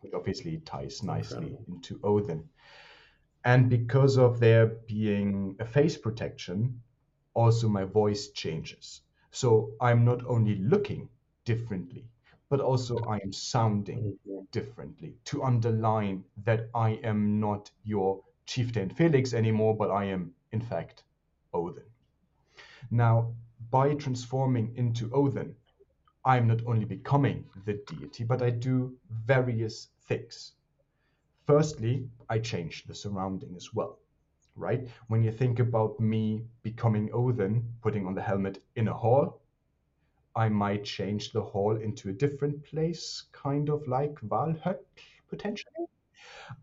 which 0.00 0.14
obviously 0.14 0.56
ties 0.64 1.02
nicely 1.02 1.36
Incredible. 1.36 1.64
into 1.68 2.00
Odin. 2.02 2.48
And 3.44 3.68
because 3.68 4.16
of 4.16 4.40
there 4.40 4.66
being 4.66 5.56
a 5.60 5.66
face 5.66 5.98
protection, 5.98 6.80
also 7.34 7.68
my 7.68 7.84
voice 7.84 8.30
changes. 8.30 9.02
So 9.30 9.72
I'm 9.78 10.06
not 10.06 10.24
only 10.24 10.56
looking 10.56 11.10
differently, 11.44 12.08
but 12.48 12.60
also 12.60 12.96
I 13.04 13.16
am 13.18 13.32
sounding 13.32 14.16
Mhm. 14.26 14.46
differently 14.52 15.18
to 15.26 15.42
underline 15.42 16.24
that 16.44 16.70
I 16.74 16.92
am 17.04 17.40
not 17.40 17.70
your 17.84 18.22
chieftain 18.46 18.90
Felix 18.90 19.34
anymore, 19.34 19.76
but 19.76 19.90
I 19.90 20.04
am, 20.04 20.32
in 20.52 20.60
fact, 20.60 21.04
Odin. 21.52 21.84
Now, 22.90 23.34
by 23.70 23.94
transforming 23.94 24.72
into 24.76 25.10
Odin, 25.12 25.54
I'm 26.24 26.46
not 26.48 26.64
only 26.66 26.84
becoming 26.84 27.44
the 27.64 27.74
deity, 27.86 28.24
but 28.24 28.42
I 28.42 28.50
do 28.50 28.96
various 29.10 29.88
things. 30.08 30.52
Firstly, 31.46 32.08
I 32.28 32.38
change 32.40 32.84
the 32.86 32.94
surrounding 32.94 33.54
as 33.56 33.72
well, 33.74 33.98
right? 34.56 34.88
When 35.08 35.22
you 35.22 35.32
think 35.32 35.60
about 35.60 36.00
me 36.00 36.44
becoming 36.62 37.10
Odin, 37.12 37.62
putting 37.82 38.06
on 38.06 38.14
the 38.14 38.22
helmet 38.22 38.62
in 38.76 38.88
a 38.88 38.94
hall, 38.94 39.40
I 40.34 40.48
might 40.48 40.84
change 40.84 41.32
the 41.32 41.42
hall 41.42 41.76
into 41.76 42.10
a 42.10 42.12
different 42.12 42.62
place, 42.64 43.24
kind 43.32 43.68
of 43.68 43.86
like 43.86 44.20
Valhöll, 44.20 44.78
potentially. 45.28 45.86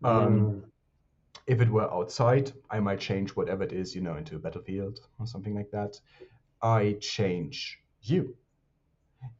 Um, 0.04 0.62
Mm. 0.62 0.73
If 1.46 1.60
it 1.60 1.70
were 1.70 1.92
outside, 1.92 2.52
I 2.70 2.80
might 2.80 3.00
change 3.00 3.30
whatever 3.36 3.62
it 3.64 3.72
is, 3.72 3.94
you 3.94 4.00
know, 4.00 4.16
into 4.16 4.36
a 4.36 4.38
battlefield 4.38 5.00
or 5.18 5.26
something 5.26 5.54
like 5.54 5.70
that. 5.72 6.00
I 6.62 6.96
change 7.00 7.80
you. 8.02 8.36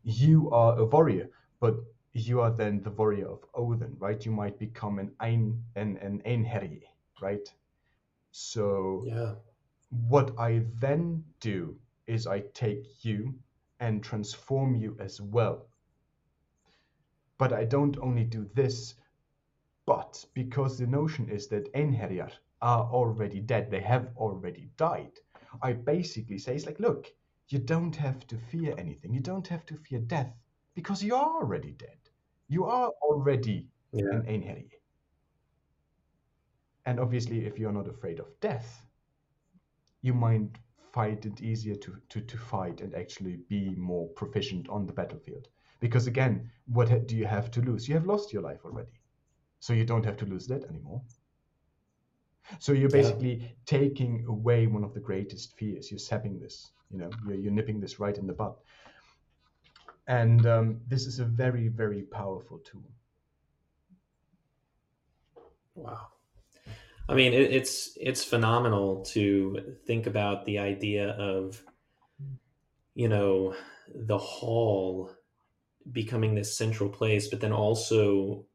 You 0.02 0.50
are 0.50 0.78
a 0.78 0.84
warrior, 0.84 1.30
but 1.60 1.76
you 2.12 2.40
are 2.40 2.50
then 2.50 2.82
the 2.82 2.90
warrior 2.90 3.28
of 3.28 3.44
Odin, 3.54 3.96
right? 3.98 4.24
You 4.24 4.32
might 4.32 4.58
become 4.58 4.98
an 4.98 5.12
Ein, 5.20 5.62
an, 5.76 5.96
an 5.98 6.22
Einherji, 6.26 6.82
right? 7.20 7.48
So 8.30 9.04
Yeah. 9.06 9.34
what 9.90 10.38
I 10.38 10.64
then 10.80 11.24
do 11.40 11.76
is 12.06 12.26
I 12.26 12.40
take 12.54 13.04
you 13.04 13.34
and 13.80 14.02
transform 14.02 14.74
you 14.74 14.96
as 15.00 15.20
well. 15.20 15.66
But 17.38 17.52
I 17.52 17.64
don't 17.64 17.98
only 17.98 18.24
do 18.24 18.48
this, 18.54 18.94
but 19.86 20.24
because 20.34 20.78
the 20.78 20.86
notion 20.86 21.28
is 21.28 21.48
that 21.48 21.72
Einherjar 21.74 22.32
are 22.62 22.84
already 22.90 23.40
dead, 23.40 23.70
they 23.70 23.80
have 23.80 24.08
already 24.16 24.70
died, 24.76 25.12
I 25.62 25.72
basically 25.74 26.38
say, 26.38 26.54
it's 26.56 26.66
like, 26.66 26.80
look, 26.80 27.12
you 27.48 27.58
don't 27.58 27.94
have 27.96 28.26
to 28.28 28.36
fear 28.38 28.74
anything. 28.78 29.12
You 29.12 29.20
don't 29.20 29.46
have 29.48 29.66
to 29.66 29.76
fear 29.76 30.00
death 30.00 30.32
because 30.74 31.02
you 31.02 31.14
are 31.14 31.36
already 31.40 31.72
dead. 31.72 31.98
You 32.48 32.64
are 32.64 32.88
already 33.02 33.68
Yeah. 33.92 34.10
an 34.12 34.22
Einherji. 34.22 34.80
And 36.86 36.98
obviously, 37.00 37.44
if 37.46 37.58
you're 37.58 37.72
not 37.72 37.88
afraid 37.88 38.20
of 38.20 38.40
death, 38.40 38.86
you 40.02 40.14
might 40.14 40.58
find 40.92 41.24
it 41.26 41.40
easier 41.40 41.74
to, 41.76 41.96
to, 42.10 42.20
to 42.20 42.38
fight 42.38 42.80
and 42.80 42.94
actually 42.94 43.36
be 43.48 43.74
more 43.76 44.08
proficient 44.10 44.68
on 44.68 44.86
the 44.86 44.92
battlefield. 44.92 45.48
Because 45.80 46.06
again, 46.06 46.50
what 46.66 47.06
do 47.06 47.16
you 47.16 47.26
have 47.26 47.50
to 47.52 47.60
lose? 47.60 47.88
You 47.88 47.94
have 47.94 48.06
lost 48.06 48.32
your 48.32 48.42
life 48.42 48.64
already. 48.64 49.00
So 49.64 49.72
you 49.72 49.86
don't 49.86 50.04
have 50.04 50.18
to 50.18 50.26
lose 50.26 50.46
that 50.48 50.64
anymore. 50.64 51.00
So 52.58 52.72
you're 52.72 52.90
Yeah. 52.90 53.00
basically 53.00 53.56
taking 53.64 54.26
away 54.26 54.66
one 54.66 54.84
of 54.84 54.92
the 54.92 55.00
greatest 55.00 55.56
fears. 55.56 55.90
You're 55.90 55.98
sapping 55.98 56.38
this, 56.38 56.72
you 56.90 56.98
know, 56.98 57.16
you're, 57.24 57.36
you're 57.36 57.52
nipping 57.52 57.80
this 57.80 57.98
right 57.98 58.18
in 58.18 58.26
the 58.26 58.34
butt. 58.34 58.58
And 60.06 60.44
um, 60.46 60.82
this 60.86 61.06
is 61.06 61.18
a 61.18 61.24
very, 61.24 61.68
very 61.68 62.02
powerful 62.02 62.58
tool. 62.58 62.84
Wow. 65.74 66.08
I 67.08 67.14
mean, 67.14 67.32
it, 67.32 67.52
it's 67.52 67.96
it's 68.00 68.24
phenomenal 68.24 69.04
to 69.06 69.76
think 69.86 70.06
about 70.06 70.44
the 70.44 70.58
idea 70.58 71.10
of, 71.10 71.64
you 72.94 73.08
know, 73.08 73.54
the 73.94 74.18
hall 74.18 75.10
becoming 75.90 76.34
this 76.34 76.56
central 76.56 76.90
place, 76.90 77.28
but 77.28 77.40
then 77.40 77.52
also 77.52 78.46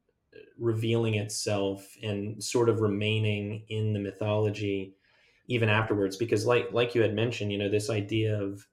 revealing 0.60 1.16
itself 1.16 1.96
and 2.04 2.44
sort 2.44 2.70
of 2.70 2.82
remaining 2.82 3.64
in 3.70 3.94
the 3.94 4.00
mythology 4.00 4.96
even 5.48 5.70
afterwards. 5.70 6.16
Because, 6.16 6.46
like 6.46 6.72
like 6.72 6.96
you 6.96 7.02
had 7.02 7.14
mentioned, 7.14 7.52
you 7.52 7.58
know, 7.58 7.70
this 7.70 7.90
idea 7.90 8.42
of 8.42 8.68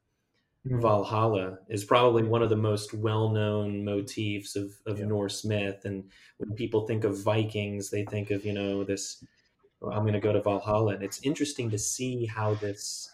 mm-hmm. 0.66 0.80
Valhalla 0.80 1.58
is 1.68 1.84
probably 1.84 2.22
one 2.22 2.42
of 2.42 2.50
the 2.50 2.56
most 2.56 2.92
well-known 2.92 3.84
motifs 3.84 4.56
of, 4.56 4.72
of 4.86 4.98
Yeah. 4.98 5.06
Norse 5.06 5.44
myth. 5.44 5.84
And 5.84 6.04
when 6.38 6.54
people 6.54 6.86
think 6.86 7.04
of 7.04 7.22
Vikings, 7.22 7.90
they 7.90 8.04
think 8.04 8.30
of, 8.30 8.44
you 8.44 8.52
know, 8.52 8.84
this, 8.84 9.24
"Well, 9.80 9.92
I'm 9.92 10.02
going 10.02 10.14
to 10.14 10.20
go 10.20 10.32
to 10.32 10.42
Valhalla. 10.42 10.94
And 10.94 11.02
it's 11.02 11.20
interesting 11.22 11.70
to 11.70 11.78
see 11.78 12.26
how 12.26 12.54
this 12.54 13.10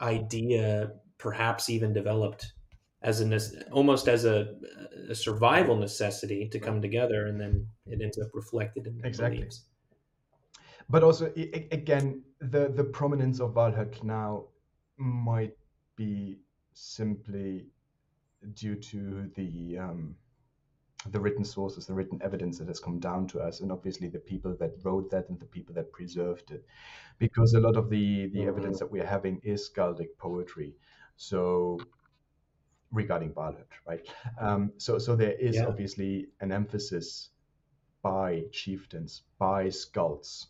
idea 0.00 0.92
perhaps 1.18 1.68
even 1.68 1.92
developed 1.92 2.52
as 3.02 3.20
a 3.20 3.24
nece- 3.24 3.62
almost 3.72 4.08
as 4.08 4.24
a, 4.24 4.56
a 5.08 5.14
survival 5.14 5.76
necessity 5.76 6.48
to 6.48 6.58
come 6.58 6.80
together. 6.82 7.26
And 7.26 7.40
then 7.40 7.68
it 7.86 8.00
ends 8.02 8.18
up 8.18 8.28
reflected 8.34 8.86
in 8.86 9.04
Exactly. 9.04 9.38
beliefs. 9.38 9.66
But 10.88 11.02
also, 11.02 11.32
i- 11.36 11.68
again, 11.72 12.24
the, 12.40 12.68
the 12.68 12.84
prominence 12.84 13.40
of 13.40 13.54
Valhalla 13.54 13.90
now 14.02 14.48
might 14.96 15.56
be 15.96 16.40
simply 16.74 17.66
due 18.54 18.76
to 18.76 19.30
the 19.36 19.78
um, 19.78 20.16
the 21.10 21.20
written 21.20 21.44
sources, 21.44 21.86
the 21.86 21.94
written 21.94 22.20
evidence 22.22 22.58
that 22.58 22.68
has 22.68 22.80
come 22.80 22.98
down 23.00 23.26
to 23.28 23.40
us, 23.40 23.60
and 23.60 23.72
obviously 23.72 24.08
the 24.08 24.18
people 24.18 24.56
that 24.58 24.72
wrote 24.84 25.10
that 25.10 25.28
and 25.28 25.38
the 25.40 25.46
people 25.46 25.74
that 25.74 25.92
preserved 25.92 26.50
it, 26.50 26.66
because 27.18 27.54
a 27.54 27.60
lot 27.60 27.76
of 27.76 27.90
the 27.90 28.28
the 28.28 28.40
Mhm. 28.40 28.48
evidence 28.48 28.78
that 28.80 28.90
we're 28.90 29.06
having 29.06 29.40
is 29.44 29.70
skaldic 29.70 30.16
poetry. 30.18 30.76
So 31.16 31.78
regarding 32.92 33.34
Valhalla, 33.34 33.64
right? 33.86 34.06
Um, 34.40 34.72
so 34.78 34.98
so 34.98 35.16
there 35.16 35.32
is 35.32 35.56
Yeah. 35.56 35.66
obviously 35.66 36.28
an 36.40 36.52
emphasis 36.52 37.30
by 38.02 38.44
chieftains, 38.52 39.22
by 39.38 39.66
skalds, 39.68 40.46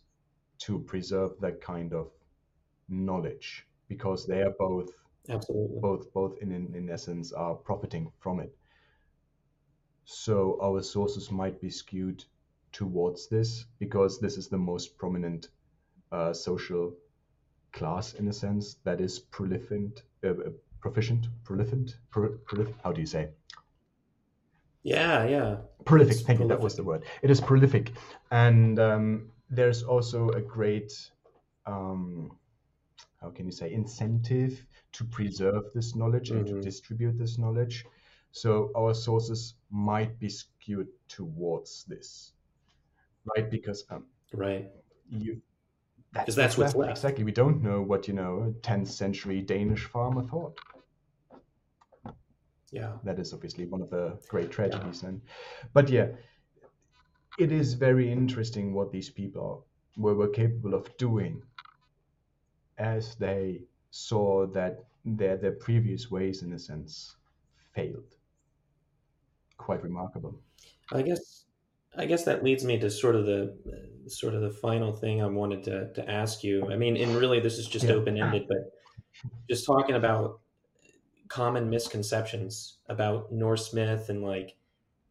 to 0.58 0.80
preserve 0.80 1.40
that 1.40 1.60
kind 1.60 1.92
of 1.94 2.10
knowledge 2.88 3.66
because 3.88 4.26
they 4.26 4.42
are 4.42 4.54
both 4.58 4.90
Absolutely. 5.28 5.80
both 5.80 6.12
both 6.12 6.38
in, 6.42 6.52
in 6.52 6.74
in 6.74 6.90
essence 6.90 7.32
are 7.32 7.54
profiting 7.54 8.10
from 8.18 8.40
it 8.40 8.56
so 10.04 10.58
our 10.62 10.82
sources 10.82 11.30
might 11.30 11.60
be 11.60 11.70
skewed 11.70 12.24
towards 12.72 13.28
this 13.28 13.64
because 13.78 14.18
this 14.20 14.36
is 14.38 14.48
the 14.48 14.58
most 14.58 14.96
prominent 14.98 15.48
uh, 16.12 16.32
social 16.32 16.94
class 17.72 18.14
in 18.14 18.28
a 18.28 18.32
sense 18.32 18.76
that 18.84 19.00
is 19.00 19.18
prolific 19.18 20.02
uh, 20.24 20.34
proficient 20.80 21.28
prolific 21.44 21.88
pro, 22.10 22.30
prolif- 22.46 22.74
how 22.82 22.92
do 22.92 23.00
you 23.00 23.06
say 23.06 23.30
Yeah, 24.82 25.24
yeah. 25.26 25.56
prolific 25.84 26.12
It's 26.16 26.22
thank 26.26 26.40
you 26.40 26.48
that 26.48 26.60
was 26.60 26.76
the 26.76 26.84
word 26.84 27.04
it 27.22 27.30
is 27.30 27.40
prolific 27.40 27.92
and 28.30 28.78
um, 28.78 29.30
there's 29.50 29.82
also 29.82 30.28
a 30.30 30.40
great 30.40 30.92
um, 31.66 32.36
how 33.20 33.30
can 33.30 33.46
you 33.46 33.52
say 33.52 33.72
incentive 33.72 34.66
to 34.92 35.04
preserve 35.04 35.64
this 35.74 35.94
knowledge 35.94 36.30
and 36.30 36.46
to 36.46 36.54
Mhm. 36.54 36.62
distribute 36.62 37.16
this 37.18 37.38
knowledge 37.38 37.84
so 38.32 38.70
our 38.76 38.94
sources 38.94 39.54
might 39.70 40.18
be 40.18 40.28
skewed 40.28 40.88
towards 41.08 41.84
this 41.84 42.32
right 43.36 43.50
because 43.50 43.84
um, 43.90 44.06
Right. 44.32 44.70
you 45.10 45.40
because 46.18 46.34
that's, 46.34 46.58
what's 46.58 46.74
left. 46.74 46.90
Exactly. 46.90 47.24
We 47.24 47.32
don't 47.32 47.62
know 47.62 47.80
what 47.80 48.08
you 48.08 48.14
know 48.14 48.54
a 48.54 48.66
10th 48.66 48.88
century 48.88 49.40
Danish 49.40 49.84
farmer 49.84 50.22
thought. 50.22 50.58
Yeah, 52.70 52.92
that 53.04 53.18
is 53.18 53.32
obviously 53.32 53.64
one 53.64 53.80
of 53.80 53.90
the 53.90 54.18
great 54.28 54.50
tragedies. 54.50 55.02
And, 55.02 55.22
but 55.72 55.88
yeah, 55.88 56.08
it 57.38 57.50
is 57.50 57.74
very 57.74 58.10
interesting 58.12 58.74
what 58.74 58.92
these 58.92 59.08
people 59.08 59.66
were, 59.96 60.14
were 60.14 60.28
capable 60.28 60.74
of 60.74 60.94
doing 60.98 61.42
as 62.76 63.14
they 63.16 63.62
saw 63.90 64.46
that 64.46 64.84
their 65.04 65.36
their 65.36 65.52
previous 65.52 66.10
ways, 66.10 66.42
in 66.42 66.52
a 66.52 66.58
sense, 66.58 67.16
failed. 67.74 68.14
Quite 69.56 69.82
remarkable. 69.82 70.38
I 70.92 71.02
guess 71.02 71.44
I 71.96 72.06
guess 72.06 72.24
that 72.24 72.44
leads 72.44 72.64
me 72.64 72.78
to 72.78 72.90
sort 72.90 73.16
of 73.16 73.26
the 73.26 73.56
sort 74.06 74.34
of 74.34 74.40
the 74.40 74.50
final 74.50 74.92
thing 74.92 75.22
I 75.22 75.26
wanted 75.26 75.62
to, 75.64 75.92
to 75.92 76.10
ask 76.10 76.42
you. 76.42 76.70
I 76.70 76.76
mean, 76.76 76.96
and 76.96 77.16
really 77.16 77.40
this 77.40 77.58
is 77.58 77.66
just 77.66 77.86
yeah. 77.86 77.92
open 77.92 78.16
ended, 78.16 78.46
but 78.48 78.72
just 79.48 79.66
talking 79.66 79.96
about 79.96 80.40
common 81.28 81.68
misconceptions 81.68 82.78
about 82.88 83.32
Norse 83.32 83.74
myth 83.74 84.08
and 84.08 84.22
like 84.22 84.56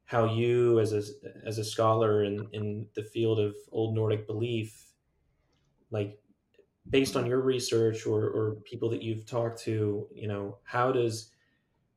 how 0.05 0.33
you 0.33 0.79
as 0.79 0.93
a 0.93 1.03
as 1.45 1.57
a 1.57 1.63
scholar 1.63 2.23
in, 2.23 2.47
in 2.53 2.87
the 2.95 3.03
field 3.03 3.39
of 3.39 3.55
old 3.71 3.93
Nordic 3.93 4.25
belief, 4.25 4.93
like 5.91 6.19
based 6.89 7.15
on 7.15 7.25
your 7.25 7.41
research 7.41 8.05
or, 8.05 8.23
or 8.29 8.55
people 8.63 8.89
that 8.89 9.03
you've 9.03 9.25
talked 9.25 9.61
to, 9.61 10.07
you 10.13 10.27
know, 10.27 10.57
how 10.63 10.91
does 10.91 11.31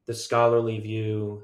the 0.07 0.14
scholarly 0.14 0.81
view 0.81 1.43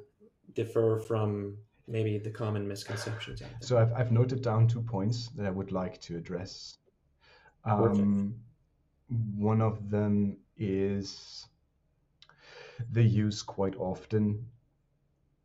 differ 0.55 0.99
from 1.07 1.57
maybe 1.87 2.19
the 2.19 2.31
common 2.31 2.67
misconceptions? 2.67 3.43
So 3.61 3.79
I've, 3.79 3.93
I've 3.93 4.13
noted 4.13 4.43
down 4.43 4.69
two 4.69 4.83
points 4.83 5.29
that 5.37 5.47
I 5.47 5.51
would 5.51 5.73
like 5.73 6.01
to 6.03 6.17
address. 6.17 6.79
Um, 7.65 8.35
one 9.37 9.61
of 9.61 9.91
them 9.91 10.37
is 10.57 11.47
the 12.93 13.03
use 13.03 13.43
quite 13.43 13.77
often 13.77 14.47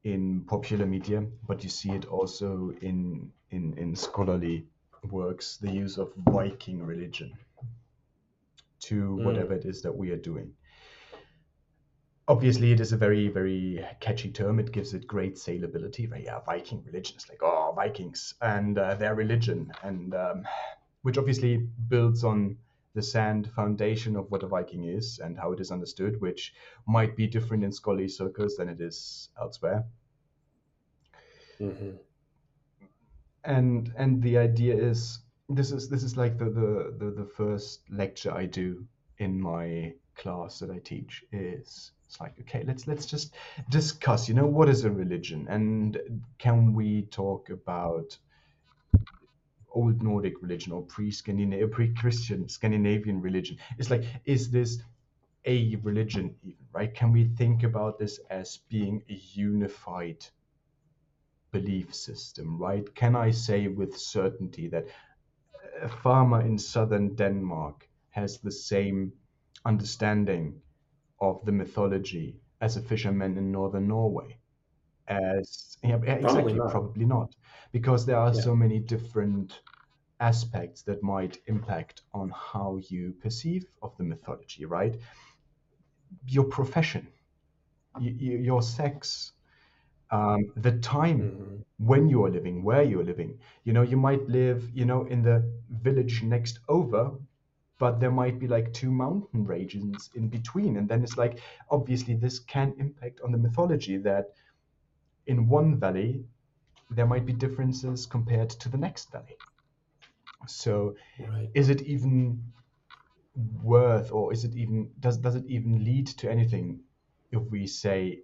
in 0.03 0.41
popular 0.41 0.85
media, 0.85 1.23
but 1.47 1.63
you 1.63 1.69
see 1.69 1.91
it 1.91 2.05
also 2.05 2.73
in 2.81 3.31
in, 3.51 3.77
in 3.77 3.95
scholarly 3.95 4.65
works, 5.09 5.57
the 5.57 5.71
use 5.71 5.97
of 5.97 6.13
Viking 6.15 6.83
religion 6.83 7.33
to 8.81 8.95
mm. 8.95 9.25
whatever 9.25 9.53
it 9.53 9.65
is 9.65 9.81
that 9.81 9.95
we 9.95 10.11
are 10.11 10.17
doing 10.17 10.53
obviously 12.27 12.71
it 12.71 12.79
is 12.79 12.91
a 12.91 12.97
very 12.97 13.27
very 13.27 13.85
catchy 13.99 14.31
term. 14.31 14.59
It 14.59 14.71
gives 14.71 14.93
it 14.93 15.07
great 15.07 15.35
saleability. 15.35 16.11
Right 16.11 16.23
yeah 16.23 16.39
viking 16.45 16.83
religion 16.85 17.17
is 17.17 17.27
like 17.29 17.41
oh 17.43 17.73
vikings 17.75 18.33
and 18.41 18.77
uh, 18.77 18.95
their 18.95 19.15
religion 19.15 19.71
and 19.83 20.13
um, 20.13 20.47
which 21.01 21.17
obviously 21.17 21.57
builds 21.87 22.23
on 22.23 22.57
the 22.93 23.01
sand 23.01 23.49
foundation 23.55 24.15
of 24.17 24.29
what 24.29 24.43
a 24.43 24.47
viking 24.47 24.83
is 24.83 25.19
and 25.19 25.37
how 25.37 25.51
it 25.53 25.59
is 25.59 25.71
understood 25.71 26.19
which 26.19 26.53
might 26.87 27.15
be 27.15 27.25
different 27.25 27.63
in 27.63 27.71
scholarly 27.71 28.07
circles 28.07 28.57
than 28.57 28.67
it 28.67 28.81
is 28.81 29.29
elsewhere. 29.39 29.85
Mm-hmm. 31.59 31.91
and 33.43 33.93
and 33.97 34.21
the 34.23 34.37
idea 34.37 34.75
is 34.75 35.19
this 35.47 35.71
is 35.71 35.89
this 35.89 36.01
is 36.01 36.17
like 36.17 36.39
the, 36.39 36.45
the 36.45 36.95
the 36.97 37.11
the 37.11 37.25
first 37.25 37.81
lecture 37.91 38.33
i 38.33 38.45
do 38.47 38.83
in 39.19 39.39
my 39.39 39.93
class 40.21 40.59
that 40.59 40.71
i 40.71 40.79
teach 40.79 41.23
is 41.31 41.91
it's 42.11 42.19
like, 42.19 42.33
okay, 42.41 42.65
let's 42.67 42.87
let's 42.87 43.05
just 43.05 43.33
discuss. 43.69 44.27
You 44.27 44.35
know, 44.35 44.45
what 44.45 44.67
is 44.67 44.83
a 44.83 44.91
religion, 44.91 45.47
and 45.49 45.97
can 46.39 46.73
we 46.73 47.03
talk 47.03 47.49
about 47.49 48.17
old 49.73 50.03
Nordic 50.03 50.41
religion 50.41 50.73
or 50.73 50.81
pre-Scandinavian, 50.81 51.69
pre-Christian 51.69 52.49
Scandinavian 52.49 53.21
religion? 53.21 53.57
It's 53.77 53.89
like, 53.89 54.03
is 54.25 54.51
this 54.51 54.79
a 55.45 55.77
religion 55.83 56.35
even, 56.43 56.65
right? 56.73 56.93
Can 56.93 57.13
we 57.13 57.29
think 57.37 57.63
about 57.63 57.97
this 57.97 58.19
as 58.29 58.59
being 58.67 59.03
a 59.09 59.13
unified 59.31 60.25
belief 61.53 61.95
system, 61.95 62.57
right? 62.57 62.93
Can 62.93 63.15
I 63.15 63.31
say 63.31 63.69
with 63.69 63.97
certainty 63.97 64.67
that 64.67 64.85
a 65.81 65.87
farmer 65.87 66.41
in 66.41 66.57
southern 66.57 67.15
Denmark 67.15 67.87
has 68.09 68.39
the 68.39 68.51
same 68.51 69.13
understanding 69.65 70.61
of 71.19 71.43
the 71.45 71.51
mythology 71.51 72.39
as 72.61 72.77
a 72.77 72.81
fisherman 72.81 73.37
in 73.37 73.51
northern 73.51 73.87
Norway. 73.87 74.37
As 75.07 75.77
yeah, 75.83 75.97
exactly, 75.97 76.21
probably 76.21 76.53
not. 76.53 76.71
probably 76.71 77.05
not, 77.05 77.35
because 77.71 78.05
there 78.05 78.17
are 78.17 78.33
yeah. 78.33 78.41
so 78.41 78.55
many 78.55 78.79
different 78.79 79.61
aspects 80.19 80.83
that 80.83 81.01
might 81.03 81.39
impact 81.47 82.01
on 82.13 82.31
how 82.35 82.79
you 82.89 83.13
perceive 83.21 83.65
of 83.81 83.97
the 83.97 84.03
mythology, 84.03 84.65
right? 84.65 84.95
Your 86.27 86.45
profession, 86.45 87.07
y- 87.95 88.15
y- 88.21 88.41
your 88.41 88.61
sex, 88.61 89.33
um, 90.11 90.51
the 90.55 90.73
time 90.79 91.19
mm-hmm. 91.19 91.55
when 91.77 92.07
you 92.07 92.23
are 92.25 92.29
living, 92.29 92.63
where 92.63 92.83
you 92.83 92.99
are 92.99 93.03
living. 93.03 93.39
You 93.63 93.73
know, 93.73 93.81
you 93.81 93.97
might 93.97 94.27
live, 94.29 94.69
you 94.73 94.85
know, 94.85 95.05
in 95.05 95.23
the 95.23 95.43
village 95.69 96.21
next 96.21 96.59
over, 96.69 97.11
but 97.81 97.99
there 97.99 98.11
might 98.11 98.37
be 98.37 98.47
like 98.47 98.71
two 98.73 98.91
mountain 98.91 99.43
regions 99.43 100.11
in 100.13 100.27
between. 100.27 100.77
And 100.77 100.87
then 100.87 101.01
it's 101.01 101.17
like, 101.17 101.39
obviously, 101.71 102.13
this 102.13 102.37
can 102.37 102.75
impact 102.77 103.21
on 103.21 103.31
the 103.31 103.39
mythology 103.39 103.97
that 103.97 104.25
in 105.25 105.49
one 105.49 105.79
valley, 105.79 106.23
there 106.91 107.07
might 107.07 107.25
be 107.25 107.33
differences 107.33 108.05
compared 108.05 108.51
to 108.51 108.69
the 108.69 108.77
next 108.77 109.11
valley. 109.11 109.35
So, 110.47 110.95
right. 111.27 111.49
is 111.55 111.69
it 111.69 111.81
even 111.81 112.43
worth, 113.63 114.11
or 114.11 114.31
is 114.31 114.43
it 114.43 114.55
even 114.55 114.91
does 114.99 115.17
does 115.17 115.35
it 115.35 115.45
even 115.47 115.83
lead 115.83 116.05
to 116.19 116.29
anything 116.29 116.81
if 117.31 117.41
we 117.49 117.65
say 117.65 118.19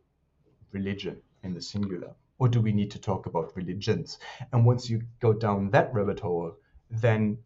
religion 0.72 1.18
in 1.42 1.56
the 1.56 1.62
singular, 1.62 2.14
or 2.38 2.48
do 2.48 2.62
we 2.62 2.74
need 2.74 2.92
to 2.92 3.00
talk 3.00 3.26
about 3.26 3.56
religions? 3.56 4.20
And 4.52 4.66
once 4.66 4.88
you 4.88 5.02
go 5.20 5.34
down 5.34 5.72
that 5.72 5.92
rabbit 5.96 6.20
hole, 6.20 6.58
then 6.92 7.40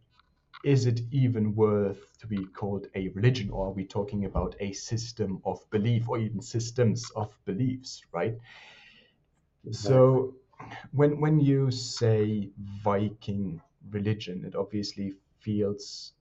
is 0.64 0.86
it 0.86 1.02
even 1.12 1.56
worth 1.56 2.18
to 2.20 2.28
be 2.28 2.46
called 2.46 2.88
a 2.96 3.08
religion 3.10 3.50
or 3.50 3.68
are 3.68 3.72
we 3.72 3.86
talking 3.86 4.26
about 4.26 4.56
a 4.60 4.72
system 4.74 5.42
of 5.46 5.68
belief 5.70 6.08
or 6.10 6.18
even 6.20 6.42
systems 6.42 7.10
of 7.16 7.38
beliefs 7.46 8.02
right? 8.12 8.38
So 9.72 10.36
when 10.92 11.20
when 11.20 11.40
you 11.40 11.72
say 11.72 12.52
viking 12.58 13.62
religion 13.90 14.46
it 14.46 14.56
obviously 14.56 15.14
feels 15.40 16.14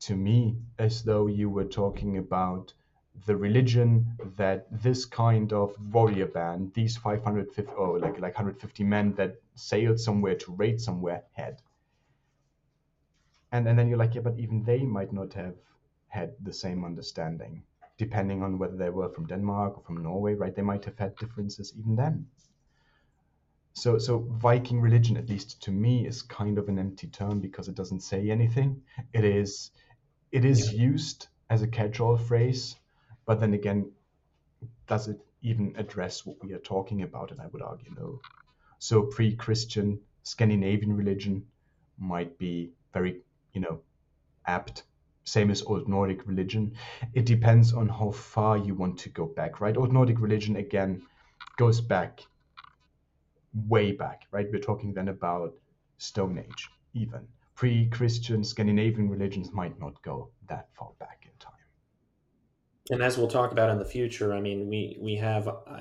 to 0.00 0.16
me 0.16 0.56
as 0.78 1.04
though 1.04 1.26
you 1.28 1.48
were 1.50 1.64
talking 1.64 2.18
about 2.18 2.72
the 3.26 3.36
religion 3.36 4.16
that 4.36 4.66
this 4.82 5.04
kind 5.04 5.52
of 5.52 5.74
warrior 5.92 6.26
band 6.26 6.72
these 6.74 6.96
550 6.96 7.72
or 7.74 7.98
like 7.98 8.18
like 8.20 8.34
150 8.34 8.84
men 8.84 9.14
that 9.14 9.40
sailed 9.54 10.00
somewhere 10.00 10.34
to 10.36 10.52
raid 10.52 10.80
somewhere 10.80 11.24
had 11.32 11.60
and 13.52 13.68
and 13.68 13.78
then 13.78 13.88
you're 13.88 13.98
like 13.98 14.14
yeah 14.14 14.20
but 14.20 14.38
even 14.38 14.62
they 14.64 14.82
might 14.82 15.12
not 15.12 15.32
have 15.32 15.54
had 16.08 16.32
the 16.42 16.52
same 16.52 16.84
understanding 16.84 17.62
depending 17.98 18.42
on 18.42 18.58
whether 18.58 18.76
they 18.76 18.90
were 18.90 19.08
from 19.10 19.26
denmark 19.26 19.76
or 19.76 19.82
from 19.82 20.02
norway 20.02 20.34
right? 20.34 20.54
They 20.54 20.62
might 20.62 20.84
have 20.84 20.98
had 20.98 21.16
differences 21.16 21.74
even 21.76 21.96
then. 21.96 22.26
So 23.72 23.98
so 23.98 24.26
viking 24.30 24.80
religion 24.80 25.16
at 25.16 25.28
least 25.28 25.62
to 25.64 25.70
me 25.70 26.06
is 26.06 26.22
kind 26.22 26.58
of 26.58 26.68
an 26.68 26.78
empty 26.78 27.08
term 27.08 27.40
because 27.40 27.68
it 27.68 27.74
doesn't 27.74 28.00
say 28.00 28.30
anything. 28.30 28.82
It 29.12 29.24
is 29.24 29.70
it 30.32 30.44
is 30.44 30.72
yeah. 30.72 30.82
used 30.90 31.28
as 31.50 31.62
a 31.62 31.66
catch-all 31.66 32.16
phrase 32.16 32.76
but 33.26 33.40
then 33.40 33.54
again 33.54 33.90
does 34.86 35.08
it 35.08 35.20
even 35.42 35.74
address 35.76 36.24
what 36.26 36.42
we 36.42 36.52
are 36.52 36.58
talking 36.58 37.02
about? 37.02 37.30
And 37.30 37.40
i 37.40 37.46
would 37.46 37.62
argue 37.62 37.92
no. 37.96 38.20
So 38.78 39.02
pre-christian 39.02 40.00
scandinavian 40.22 40.96
religion 40.96 41.46
might 41.98 42.38
be 42.38 42.70
very 42.92 43.22
you 43.58 43.64
know, 43.64 43.80
apt. 44.46 44.84
Same 45.24 45.50
as 45.50 45.62
Old 45.62 45.88
Nordic 45.88 46.26
religion. 46.26 46.74
It 47.12 47.26
depends 47.26 47.74
on 47.74 47.88
how 47.88 48.12
far 48.12 48.56
you 48.56 48.74
want 48.74 48.98
to 49.00 49.08
go 49.08 49.26
back, 49.26 49.60
right? 49.60 49.76
Old 49.76 49.92
Nordic 49.92 50.20
religion, 50.20 50.56
again, 50.56 51.02
goes 51.56 51.80
back 51.80 52.20
way 53.66 53.92
back, 53.92 54.22
right? 54.30 54.46
We're 54.50 54.60
talking 54.60 54.94
then 54.94 55.08
about 55.08 55.54
Stone 55.98 56.38
Age, 56.38 56.70
even. 56.94 57.26
Pre 57.56 57.88
Christian 57.88 58.44
Scandinavian 58.44 59.10
religions 59.10 59.52
might 59.52 59.78
not 59.80 60.00
go 60.02 60.30
that 60.48 60.68
far 60.78 60.92
back 61.00 61.24
in 61.24 61.32
time. 61.40 61.66
And 62.90 63.02
as 63.02 63.18
we'll 63.18 63.28
talk 63.28 63.50
about 63.50 63.70
in 63.70 63.78
the 63.78 63.84
future, 63.84 64.32
I 64.32 64.40
mean, 64.40 64.68
we, 64.68 64.96
we 65.00 65.16
have 65.16 65.48
uh, 65.48 65.80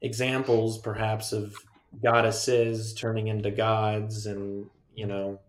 examples 0.00 0.78
perhaps 0.78 1.32
of 1.32 1.56
goddesses 2.02 2.94
turning 2.94 3.26
into 3.26 3.50
gods 3.50 4.26
and, 4.26 4.70
you 4.94 5.06
know, 5.06 5.40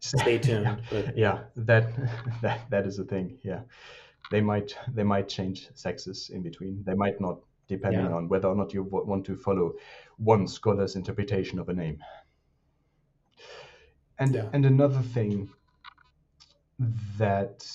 stay 0.00 0.38
tuned. 0.46 0.82
But... 0.90 1.16
yeah, 1.16 1.44
that 1.56 1.92
that 2.42 2.70
that 2.70 2.86
is 2.86 2.98
a 2.98 3.04
thing. 3.04 3.38
Yeah, 3.42 3.60
they 4.30 4.40
might 4.40 4.76
they 4.92 5.04
might 5.04 5.28
change 5.28 5.68
sexes 5.74 6.30
in 6.30 6.42
between. 6.42 6.82
They 6.84 6.94
might 6.94 7.20
not, 7.20 7.40
depending 7.68 8.06
yeah. 8.06 8.14
on 8.16 8.28
whether 8.28 8.48
or 8.48 8.54
not 8.54 8.72
you 8.72 8.82
want 8.84 9.24
to 9.26 9.36
follow 9.36 9.74
one 10.16 10.46
scholar's 10.46 10.96
interpretation 10.96 11.58
of 11.58 11.68
a 11.68 11.74
name. 11.74 11.98
And 14.18 14.34
yeah. 14.34 14.48
and 14.52 14.64
another 14.66 15.00
thing 15.00 15.50
that 17.18 17.66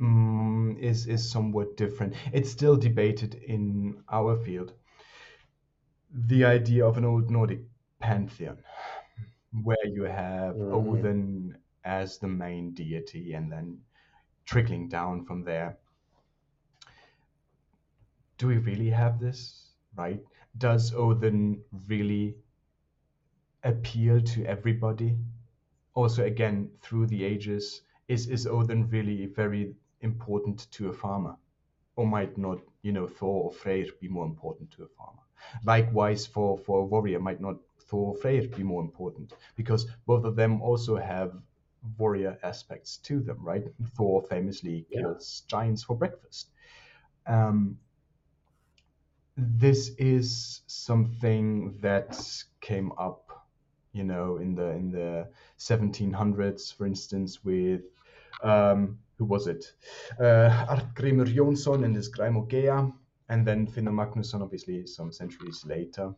mm, 0.00 0.78
is 0.78 1.06
is 1.06 1.30
somewhat 1.30 1.76
different. 1.76 2.14
It's 2.32 2.50
still 2.50 2.76
debated 2.76 3.34
in 3.34 4.02
our 4.10 4.36
field. 4.36 4.72
The 6.12 6.44
idea 6.44 6.86
of 6.86 6.96
an 6.96 7.04
old 7.04 7.30
Nordic 7.30 7.60
pantheon, 7.98 8.58
where 9.62 9.86
you 9.86 10.04
have 10.04 10.56
Mhm. 10.56 10.70
Odin 10.70 11.58
as 11.84 12.18
the 12.18 12.28
main 12.28 12.72
deity, 12.74 13.34
and 13.34 13.50
then 13.52 13.84
trickling 14.44 14.88
down 14.88 15.24
from 15.26 15.44
there. 15.44 15.78
Do 18.38 18.46
we 18.46 18.58
really 18.58 18.90
have 18.90 19.18
this? 19.18 19.74
Right? 19.96 20.24
Does 20.56 20.94
Odin 20.94 21.64
really 21.88 22.36
appeal 23.64 24.20
to 24.20 24.44
everybody? 24.44 25.18
Also, 25.94 26.24
again, 26.24 26.70
through 26.82 27.06
the 27.08 27.24
ages, 27.24 27.82
is 28.08 28.28
is 28.28 28.46
Odin 28.46 28.88
really 28.90 29.26
very 29.26 29.76
important 30.02 30.70
to 30.72 30.88
a 30.90 30.94
farmer, 30.94 31.36
or 31.96 32.06
might 32.06 32.38
not, 32.38 32.60
you 32.82 32.92
know, 32.92 33.08
Thor 33.08 33.46
or 33.46 33.52
Freyr 33.52 33.86
be 34.00 34.08
more 34.08 34.26
important 34.26 34.70
to 34.72 34.84
a 34.84 34.88
farmer? 34.88 35.23
Likewise, 35.64 36.26
for 36.26 36.58
for 36.58 36.80
a 36.80 36.84
warrior, 36.84 37.20
might 37.20 37.40
not 37.40 37.56
Thor 37.78 38.14
or 38.14 38.16
Freyr 38.20 38.48
be 38.48 38.62
more 38.62 38.82
important? 38.82 39.32
Because 39.56 39.86
both 40.06 40.24
of 40.24 40.36
them 40.36 40.62
also 40.62 40.96
have 40.96 41.42
warrior 41.98 42.38
aspects 42.42 42.96
to 42.98 43.20
them, 43.20 43.44
right? 43.44 43.64
Thor 43.96 44.22
famously 44.22 44.86
Yeah. 44.88 45.02
kills 45.02 45.42
giants 45.48 45.82
for 45.84 45.96
breakfast. 45.96 46.50
Um, 47.26 47.78
this 49.36 49.90
is 49.98 50.62
something 50.66 51.78
that 51.80 52.16
came 52.60 52.92
up, 52.98 53.48
you 53.92 54.04
know, 54.04 54.36
in 54.36 54.54
the 54.54 54.70
in 54.70 54.90
the 54.90 55.30
1700s, 55.56 56.70
for 56.70 56.86
instance, 56.86 57.44
with 57.44 57.82
um, 58.42 58.98
who 59.18 59.24
was 59.24 59.46
it? 59.46 59.64
Uh, 60.18 60.50
Arngrímur 60.76 61.26
Jonsson 61.34 61.84
and 61.84 61.96
his 61.96 62.10
Crymogaea, 62.12 62.92
and 63.28 63.46
then 63.46 63.66
Finnur 63.66 63.92
Magnusson, 63.92 64.42
obviously, 64.42 64.86
some 64.86 65.12
centuries 65.12 65.64
later. 65.66 66.14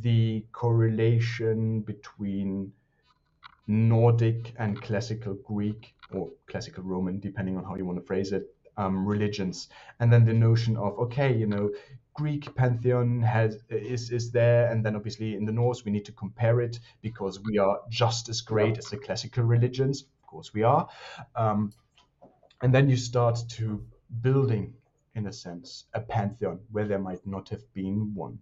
The 0.00 0.44
correlation 0.52 1.80
between 1.80 2.72
Nordic 3.66 4.52
and 4.58 4.80
classical 4.82 5.34
Greek 5.34 5.94
or 6.12 6.30
classical 6.48 6.82
Roman, 6.82 7.20
depending 7.20 7.56
on 7.56 7.64
how 7.64 7.76
you 7.76 7.84
want 7.84 7.98
to 7.98 8.04
phrase 8.04 8.32
it, 8.32 8.54
um, 8.76 9.06
religions, 9.06 9.68
and 10.00 10.12
then 10.12 10.24
the 10.24 10.34
notion 10.34 10.76
of 10.76 10.98
okay, 10.98 11.34
you 11.36 11.46
know, 11.46 11.70
Greek 12.14 12.54
pantheon 12.54 13.22
has 13.22 13.62
is 13.68 14.10
is 14.10 14.32
there, 14.32 14.70
and 14.70 14.84
then 14.84 14.96
obviously 14.96 15.34
in 15.34 15.44
the 15.44 15.52
Norse 15.52 15.84
we 15.84 15.92
need 15.92 16.04
to 16.06 16.12
compare 16.12 16.60
it 16.60 16.80
because 17.00 17.40
we 17.40 17.58
are 17.58 17.80
just 17.88 18.28
as 18.28 18.40
great 18.40 18.78
as 18.78 18.86
the 18.86 18.96
classical 18.96 19.44
religions. 19.44 20.02
Of 20.02 20.26
course, 20.26 20.52
we 20.52 20.62
are, 20.62 20.88
um, 21.36 21.72
and 22.62 22.74
then 22.74 22.88
you 22.88 22.96
start 22.96 23.38
to 23.50 23.84
building, 24.20 24.74
in 25.14 25.26
a 25.26 25.32
sense, 25.32 25.84
a 25.94 26.00
pantheon 26.00 26.60
where 26.70 26.86
there 26.86 26.98
might 26.98 27.26
not 27.26 27.48
have 27.48 27.62
been 27.74 28.14
one. 28.14 28.38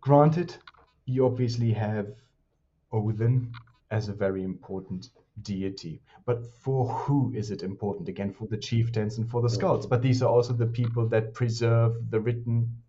Granted, 0.00 0.56
you 1.04 1.26
obviously 1.26 1.72
have 1.72 2.08
Odin 2.92 3.52
as 3.90 4.08
a 4.08 4.12
very 4.12 4.42
important 4.42 5.10
deity. 5.42 6.00
But 6.24 6.46
for 6.46 6.88
who 6.88 7.32
is 7.34 7.50
it 7.50 7.62
important? 7.62 8.08
Again, 8.08 8.32
for 8.32 8.46
the 8.46 8.56
chieftains 8.56 9.18
and 9.18 9.28
for 9.28 9.42
the 9.42 9.48
skalds. 9.48 9.88
But 9.88 10.02
these 10.02 10.22
are 10.22 10.30
also 10.30 10.52
the 10.52 10.66
people 10.66 11.06
that 11.08 11.34
preserve 11.34 12.10
the 12.10 12.20
written 12.20 12.82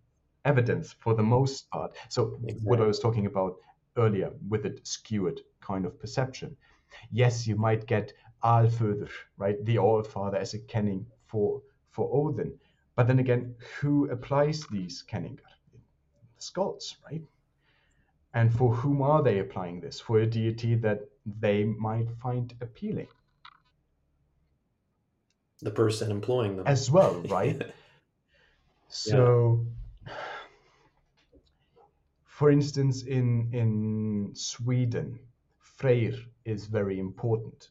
evidence 0.45 0.93
for 0.93 1.13
the 1.13 1.23
most 1.23 1.69
part. 1.69 1.95
So, 2.09 2.37
what 2.63 2.81
I 2.81 2.85
was 2.85 2.99
talking 2.99 3.25
about 3.25 3.57
earlier 3.97 4.31
with 4.47 4.65
a 4.65 4.77
skewed 4.83 5.41
kind 5.59 5.85
of 5.85 5.99
perception. 5.99 6.55
Yes, 7.11 7.47
you 7.47 7.55
might 7.55 7.85
get 7.85 8.13
Alföður, 8.43 9.09
right? 9.37 9.63
The 9.65 9.77
All 9.77 10.03
Father 10.03 10.37
as 10.37 10.53
a 10.53 10.59
kenning 10.59 11.05
for, 11.27 11.61
for 11.91 12.09
Odin. 12.11 12.53
But 12.95 13.07
then 13.07 13.19
again, 13.19 13.55
who 13.79 14.09
applies 14.09 14.65
these 14.67 15.03
kenningar? 15.09 15.51
The 15.73 16.41
skalds, 16.41 16.95
right? 17.09 17.21
And 18.33 18.53
for 18.53 18.73
whom 18.73 19.01
are 19.01 19.21
they 19.23 19.39
applying 19.39 19.81
this? 19.81 19.99
For 19.99 20.19
a 20.19 20.25
deity 20.25 20.75
that 20.75 21.01
they 21.39 21.63
might 21.65 22.09
find 22.21 22.53
appealing 22.61 23.07
The 25.61 25.71
person 25.71 26.11
employing 26.11 26.57
them. 26.57 26.67
as 26.67 26.89
well, 26.89 27.21
right? 27.29 27.61
So, 28.87 29.65
for 32.25 32.49
instance, 32.51 33.03
in 33.03 33.49
in 33.53 34.31
Sweden, 34.33 35.19
Freyr 35.59 36.13
is 36.45 36.65
very 36.67 36.99
important, 36.99 37.69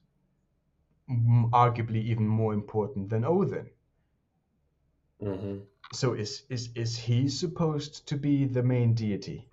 arguably 1.53 2.03
even 2.03 2.27
more 2.29 2.55
important 2.55 3.11
than 3.11 3.25
Odin. 3.25 3.71
hmm 5.21 5.61
So, 5.93 6.15
is 6.15 6.45
is 6.49 6.71
is 6.75 6.99
he 6.99 7.29
supposed 7.29 8.09
to 8.09 8.17
be 8.17 8.45
the 8.47 8.63
main 8.65 8.95
deity 8.95 9.49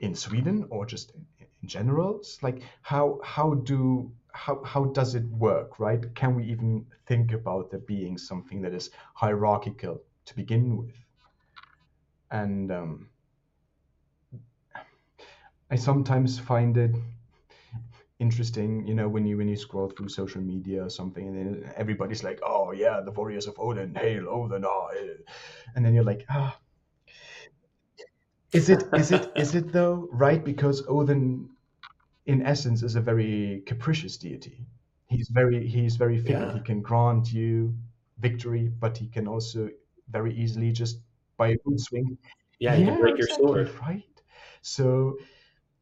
in 0.00 0.14
Sweden 0.14 0.66
or 0.70 0.86
just 0.86 1.10
in, 1.14 1.26
in 1.62 1.68
general? 1.68 2.18
It's 2.18 2.42
like 2.42 2.62
how 2.82 3.20
how 3.24 3.54
do 3.54 4.12
how 4.32 4.62
how 4.64 4.84
does 4.86 5.14
it 5.14 5.24
work, 5.30 5.78
right? 5.78 6.14
Can 6.14 6.34
we 6.34 6.44
even 6.44 6.86
think 7.06 7.32
about 7.32 7.70
there 7.70 7.80
being 7.80 8.18
something 8.18 8.62
that 8.62 8.74
is 8.74 8.90
hierarchical 9.14 10.02
to 10.26 10.36
begin 10.36 10.76
with? 10.76 10.94
And 12.30 12.70
um, 12.72 13.10
I 15.70 15.76
sometimes 15.76 16.40
find 16.40 16.76
it 16.76 16.96
interesting, 18.18 18.86
you 18.86 18.94
know, 18.94 19.08
when 19.08 19.26
you 19.26 19.36
when 19.36 19.48
you 19.48 19.56
scroll 19.56 19.90
through 19.90 20.08
social 20.08 20.40
media 20.42 20.84
or 20.84 20.90
something, 20.90 21.26
and 21.28 21.36
then 21.36 21.72
everybody's 21.76 22.24
like, 22.24 22.40
"Oh 22.42 22.72
yeah, 22.72 23.00
the 23.00 23.12
warriors 23.12 23.46
of 23.46 23.58
Odin, 23.58 23.94
hail 23.94 24.28
Odin!" 24.28 24.64
Oh, 24.64 24.88
eh." 24.96 25.14
and 25.74 25.84
then 25.84 25.94
you're 25.94 26.04
like, 26.04 26.24
"Ah, 26.30 26.58
is 28.52 28.68
it 28.68 28.82
is 28.94 29.10
it 29.12 29.32
is 29.36 29.54
it 29.54 29.72
though 29.72 30.08
right? 30.12 30.44
Because 30.44 30.84
Odin, 30.88 31.50
in 32.26 32.42
essence, 32.46 32.82
is 32.82 32.96
a 32.96 33.00
very 33.00 33.62
capricious 33.66 34.16
deity. 34.18 34.66
He's 35.08 35.28
very 35.30 35.66
he's 35.68 35.96
very 35.96 36.18
fickle. 36.18 36.48
Yeah. 36.48 36.52
He 36.52 36.60
can 36.60 36.82
grant 36.82 37.32
you 37.32 37.76
victory, 38.18 38.68
but 38.68 38.98
he 38.98 39.08
can 39.08 39.28
also 39.28 39.70
very 40.08 40.34
easily 40.34 40.72
just 40.72 41.00
by 41.38 41.48
a 41.48 41.56
good 41.66 41.80
swing 41.80 42.18
Yeah, 42.58 42.74
you 42.76 42.84
can 42.86 42.96
break 42.96 43.18
your 43.18 43.28
exactly, 43.28 43.36
sword. 43.38 43.70
right? 43.82 44.22
So 44.62 45.18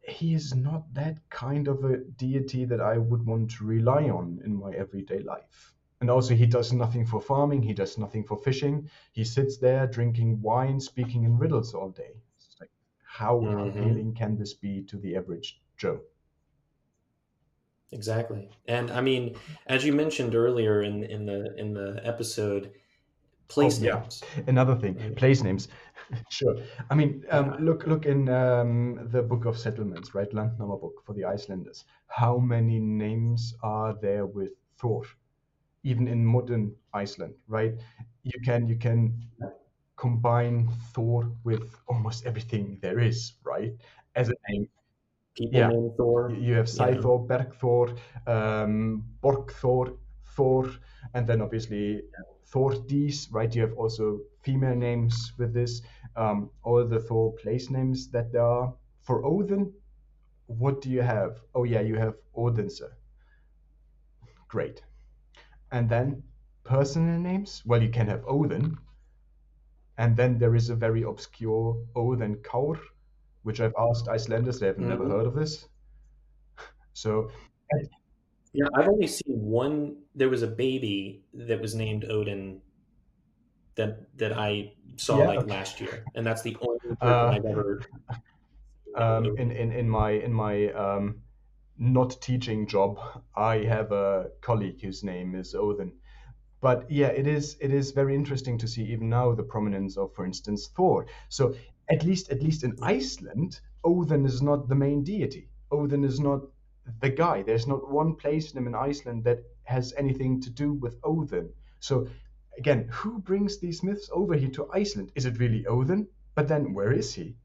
he 0.09 0.35
is 0.35 0.55
not 0.55 0.93
that 0.95 1.29
kind 1.31 1.69
of 1.69 1.85
a 1.85 1.99
deity 1.99 2.65
that 2.65 2.81
I 2.81 2.99
would 2.99 3.25
want 3.27 3.51
to 3.53 3.65
rely 3.65 4.09
on 4.09 4.41
in 4.45 4.55
my 4.57 4.73
everyday 4.73 5.21
life. 5.21 5.75
And 6.01 6.11
also, 6.11 6.35
he 6.35 6.47
does 6.47 6.73
nothing 6.73 7.07
for 7.07 7.21
farming, 7.21 7.63
he 7.63 7.73
does 7.75 7.99
nothing 7.99 8.25
for 8.25 8.37
fishing. 8.37 8.91
He 9.13 9.25
sits 9.25 9.59
there 9.59 9.87
drinking 9.87 10.43
wine, 10.43 10.81
speaking 10.81 11.25
in 11.25 11.39
riddles 11.39 11.75
all 11.75 11.91
day. 11.91 12.15
It's 12.37 12.57
like, 12.61 12.71
how 13.03 13.39
Mhm. 13.41 13.69
appealing 13.69 14.15
can 14.15 14.37
this 14.37 14.55
be 14.55 14.83
to 14.85 14.99
the 14.99 15.17
average 15.17 15.63
Joe? 15.77 16.03
Exactly. 17.93 18.51
And 18.67 18.91
I 18.91 19.01
mean, 19.01 19.37
as 19.67 19.85
you 19.85 19.93
mentioned 19.93 20.35
earlier 20.35 20.83
in 20.83 21.05
in 21.05 21.27
the 21.27 21.55
in 21.57 21.75
the 21.75 22.01
episode, 22.05 22.73
place 23.49 23.81
Oh, 23.81 23.85
yeah. 23.85 24.01
names. 24.01 24.23
Another 24.47 24.75
thing, 24.77 25.15
place 25.17 25.43
names. 25.43 25.69
sure. 26.31 26.57
I 26.91 26.95
mean, 26.95 27.25
um, 27.31 27.57
look 27.65 27.87
look 27.87 28.07
in 28.07 28.29
um, 28.29 29.09
the 29.11 29.23
Book 29.23 29.45
of 29.45 29.59
Settlements, 29.59 30.15
right? 30.15 30.31
Landnámabók 30.31 31.03
for 31.05 31.15
the 31.15 31.25
Icelanders. 31.25 31.85
How 32.07 32.39
many 32.39 32.79
names 32.79 33.55
are 33.63 33.95
there 34.01 34.27
with 34.27 34.53
Thor? 34.79 35.05
Even 35.85 36.09
in 36.09 36.25
modern 36.25 36.77
Iceland, 36.95 37.35
right? 37.49 37.75
You 38.23 38.41
can 38.45 38.69
you 38.69 38.77
can 38.79 39.31
combine 39.97 40.69
Thor 40.95 41.33
with 41.45 41.77
almost 41.89 42.27
everything 42.27 42.79
there 42.83 42.99
is, 43.01 43.35
right? 43.45 43.73
As 44.15 44.29
a 44.31 44.35
name. 44.51 44.69
People 45.37 45.61
Yeah. 45.61 45.69
named 45.69 45.97
Thor. 45.97 46.31
You 46.31 46.55
have 46.55 46.69
know. 46.73 46.77
Sæþór, 46.77 47.27
Bergthor, 47.27 47.99
um, 48.27 49.05
Borgthor, 49.23 49.99
Thor, 50.25 50.71
and 51.15 51.27
then 51.27 51.41
obviously 51.43 52.03
Thordís, 52.47 53.33
right? 53.33 53.55
You 53.55 53.63
have 53.63 53.75
also 53.77 54.21
female 54.45 54.77
names 54.77 55.33
with 55.39 55.53
this. 55.55 55.83
Um, 56.17 56.51
all 56.63 56.87
the 56.87 57.01
Thor 57.01 57.33
place 57.35 57.71
names 57.71 58.11
that 58.11 58.33
there 58.33 58.43
are. 58.47 58.77
For 59.03 59.25
Odin, 59.25 59.75
what 60.47 60.81
do 60.83 60.91
you 60.91 61.03
have? 61.03 61.41
Oh 61.55 61.65
yeah, 61.65 61.83
you 61.83 61.97
have 61.97 62.17
Odinse. 62.37 62.83
Great. 64.49 64.83
And 65.73 65.89
then 65.91 66.25
personal 66.65 67.21
names? 67.21 67.63
Well, 67.67 67.83
you 67.83 67.91
can 67.91 68.09
have 68.09 68.25
Odin. 68.27 68.79
And 69.99 70.17
then 70.17 70.39
there 70.39 70.55
is 70.55 70.71
a 70.71 70.77
very 70.77 71.03
obscure 71.03 71.85
Odin 71.97 72.37
Kaur, 72.43 72.79
which 73.43 73.61
I've 73.61 73.75
asked 73.77 74.07
Icelanders, 74.09 74.61
they 74.61 74.69
have 74.69 74.79
never 74.79 75.05
Mhm. 75.05 75.09
heard 75.09 75.27
of 75.27 75.35
this. 75.35 75.69
So 76.95 77.31
Yeah, 78.53 78.67
I've 78.75 78.89
only 78.89 79.07
seen 79.09 79.41
one. 79.43 80.05
There 80.15 80.29
was 80.29 80.43
a 80.43 80.47
baby 80.47 81.25
that 81.35 81.61
was 81.61 81.75
named 81.75 82.05
Odin 82.05 82.63
that 83.77 84.17
that 84.19 84.33
I 84.33 84.75
saw 84.97 85.19
Yeah, 85.19 85.27
like 85.27 85.39
okay. 85.41 85.51
last 85.51 85.81
year, 85.81 86.05
and 86.15 86.27
that's 86.27 86.43
the 86.43 86.57
only 86.61 86.97
person 87.01 87.29
Uh, 87.29 87.31
I've 87.31 87.45
ever 87.45 87.81
um, 88.97 89.25
in, 89.37 89.51
in 89.51 89.73
in 89.73 89.89
my 89.89 90.11
in 90.11 90.33
my 90.33 90.73
um, 90.73 91.23
not 91.77 92.21
teaching 92.23 92.67
job, 92.67 92.99
I 93.37 93.59
have 93.65 93.93
a 93.93 94.31
colleague 94.41 94.81
whose 94.83 95.03
name 95.05 95.35
is 95.35 95.55
Odin. 95.55 95.93
But 96.61 96.91
yeah, 96.91 97.09
it 97.09 97.27
is 97.27 97.57
it 97.61 97.73
is 97.73 97.93
very 97.93 98.15
interesting 98.15 98.59
to 98.59 98.69
see 98.69 98.85
even 98.85 99.09
now 99.09 99.35
the 99.35 99.43
prominence 99.45 99.97
of, 99.97 100.15
for 100.15 100.25
instance, 100.25 100.69
Thor. 100.69 101.07
So 101.29 101.55
at 101.91 102.05
least 102.05 102.31
at 102.31 102.43
least 102.43 102.65
in 102.65 102.77
Iceland, 102.83 103.61
Odin 103.85 104.25
is 104.25 104.43
not 104.43 104.69
the 104.69 104.75
main 104.77 105.05
deity. 105.05 105.51
Odin 105.71 106.05
is 106.05 106.21
not 106.21 106.43
the 107.01 107.11
guy. 107.11 107.43
There's 107.43 107.67
not 107.67 107.91
one 107.91 108.17
place 108.17 108.55
name 108.55 108.67
in 108.67 108.75
Iceland 108.75 109.25
that 109.25 109.41
has 109.65 109.93
anything 109.97 110.41
to 110.43 110.51
do 110.51 110.73
with 110.75 110.99
Odin. 111.03 111.53
So 111.81 112.09
again, 112.59 112.89
who 112.91 113.19
brings 113.19 113.59
these 113.59 113.83
myths 113.83 114.11
over 114.13 114.35
here 114.35 114.51
to 114.51 114.71
Iceland? 114.73 115.13
Is 115.15 115.27
it 115.27 115.39
really 115.39 115.67
Odin? 115.67 116.09
But 116.35 116.49
then 116.49 116.75
where 116.75 116.93
is 116.93 117.15
he? 117.15 117.37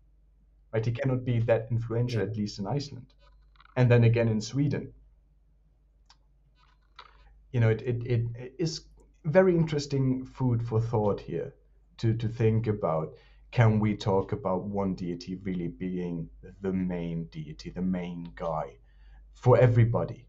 Right, 0.74 0.86
he 0.86 0.92
cannot 0.92 1.26
be 1.26 1.40
that 1.40 1.68
influential, 1.72 2.22
at 2.22 2.38
least 2.38 2.60
in 2.60 2.68
Iceland 2.68 3.14
and 3.80 3.90
then 3.90 4.04
again 4.04 4.28
in 4.28 4.42
Sweden. 4.42 4.92
You 7.54 7.62
know, 7.62 7.70
it, 7.70 7.82
it, 7.82 8.04
it 8.06 8.54
is 8.60 8.82
very 9.24 9.56
interesting 9.56 10.26
food 10.26 10.62
for 10.62 10.82
thought 10.82 11.22
here 11.22 11.54
to, 12.00 12.14
to 12.14 12.28
think 12.28 12.68
about 12.68 13.14
can 13.52 13.80
we 13.80 13.96
talk 13.96 14.34
about 14.34 14.66
one 14.66 14.96
deity 14.96 15.36
really 15.36 15.70
being 15.70 16.30
the 16.60 16.74
main 16.74 17.24
deity, 17.32 17.70
the 17.70 17.82
main 17.82 18.34
guy 18.36 18.76
for 19.34 19.58
everybody? 19.58 20.28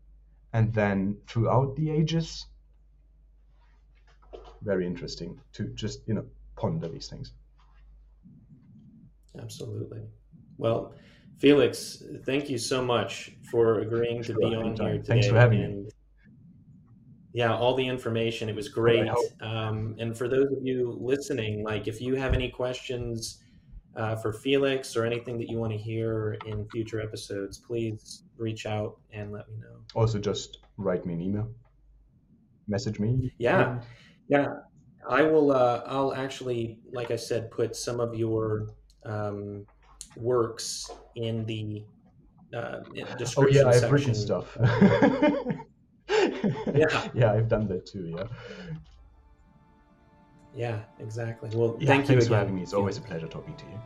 And 0.52 0.72
then 0.72 1.18
throughout 1.26 1.74
the 1.74 1.90
ages, 1.90 2.46
very 4.62 4.86
interesting 4.86 5.38
to 5.52 5.64
just, 5.74 6.00
you 6.06 6.14
know, 6.14 6.24
ponder 6.56 6.88
these 6.88 7.08
things. 7.08 7.32
Absolutely. 9.40 10.02
Well, 10.58 10.92
Felix, 11.38 12.02
thank 12.26 12.50
you 12.50 12.58
so 12.58 12.84
much 12.84 13.32
for 13.50 13.80
agreeing 13.80 14.22
to 14.24 14.34
be 14.34 14.44
on 14.44 14.64
here 14.64 14.74
today. 14.74 15.02
Thanks 15.02 15.26
for 15.26 15.36
having 15.36 15.62
and, 15.62 15.84
me. 15.84 15.90
Yeah, 17.32 17.54
all 17.54 17.74
the 17.74 17.86
information. 17.86 18.48
It 18.48 18.56
was 18.56 18.68
great. 18.68 19.08
Um, 19.40 19.94
and 19.98 20.16
for 20.16 20.28
those 20.28 20.50
of 20.52 20.58
you 20.62 20.98
listening, 21.00 21.62
like 21.64 21.86
if 21.86 22.00
you 22.00 22.16
have 22.16 22.34
any 22.34 22.50
questions 22.50 23.42
uh, 23.96 24.16
for 24.16 24.32
Felix 24.32 24.96
or 24.96 25.04
anything 25.04 25.38
that 25.38 25.48
you 25.48 25.56
want 25.56 25.72
to 25.72 25.78
hear 25.78 26.36
in 26.44 26.66
future 26.68 27.00
episodes, 27.00 27.58
please 27.58 28.24
reach 28.36 28.66
out 28.66 28.98
and 29.12 29.32
let 29.32 29.48
me 29.48 29.56
know. 29.58 29.78
Also, 29.94 30.18
just 30.18 30.58
write 30.76 31.06
me 31.06 31.14
an 31.14 31.20
email, 31.20 31.48
message 32.68 32.98
me. 32.98 33.32
Yeah, 33.38 33.60
yeah. 33.60 33.80
I 35.08 35.22
will. 35.22 35.52
Uh, 35.52 35.82
I'll 35.86 36.14
actually, 36.14 36.78
like 36.92 37.10
I 37.10 37.16
said, 37.16 37.50
put 37.50 37.74
some 37.74 38.00
of 38.00 38.14
your 38.14 38.68
um, 39.04 39.66
works 40.16 40.90
in 41.16 41.44
the 41.46 41.84
uh, 42.54 42.80
description 43.18 43.38
oh 43.38 43.48
yeah, 43.48 43.68
I've 43.68 43.74
section. 43.74 43.90
written 43.90 44.14
stuff. 44.14 44.56
yeah, 46.74 47.08
yeah, 47.14 47.32
I've 47.32 47.48
done 47.48 47.66
that 47.68 47.86
too. 47.86 48.14
Yeah. 48.16 48.24
Yeah, 50.54 50.80
exactly. 50.98 51.50
Well, 51.54 51.76
yeah, 51.78 51.86
thank 51.86 52.06
thanks 52.06 52.24
you 52.24 52.30
for 52.30 52.36
having 52.36 52.56
me. 52.56 52.62
It's 52.62 52.74
always 52.74 52.98
a 52.98 53.00
pleasure 53.00 53.28
talking 53.28 53.54
to 53.56 53.64
you. 53.66 53.80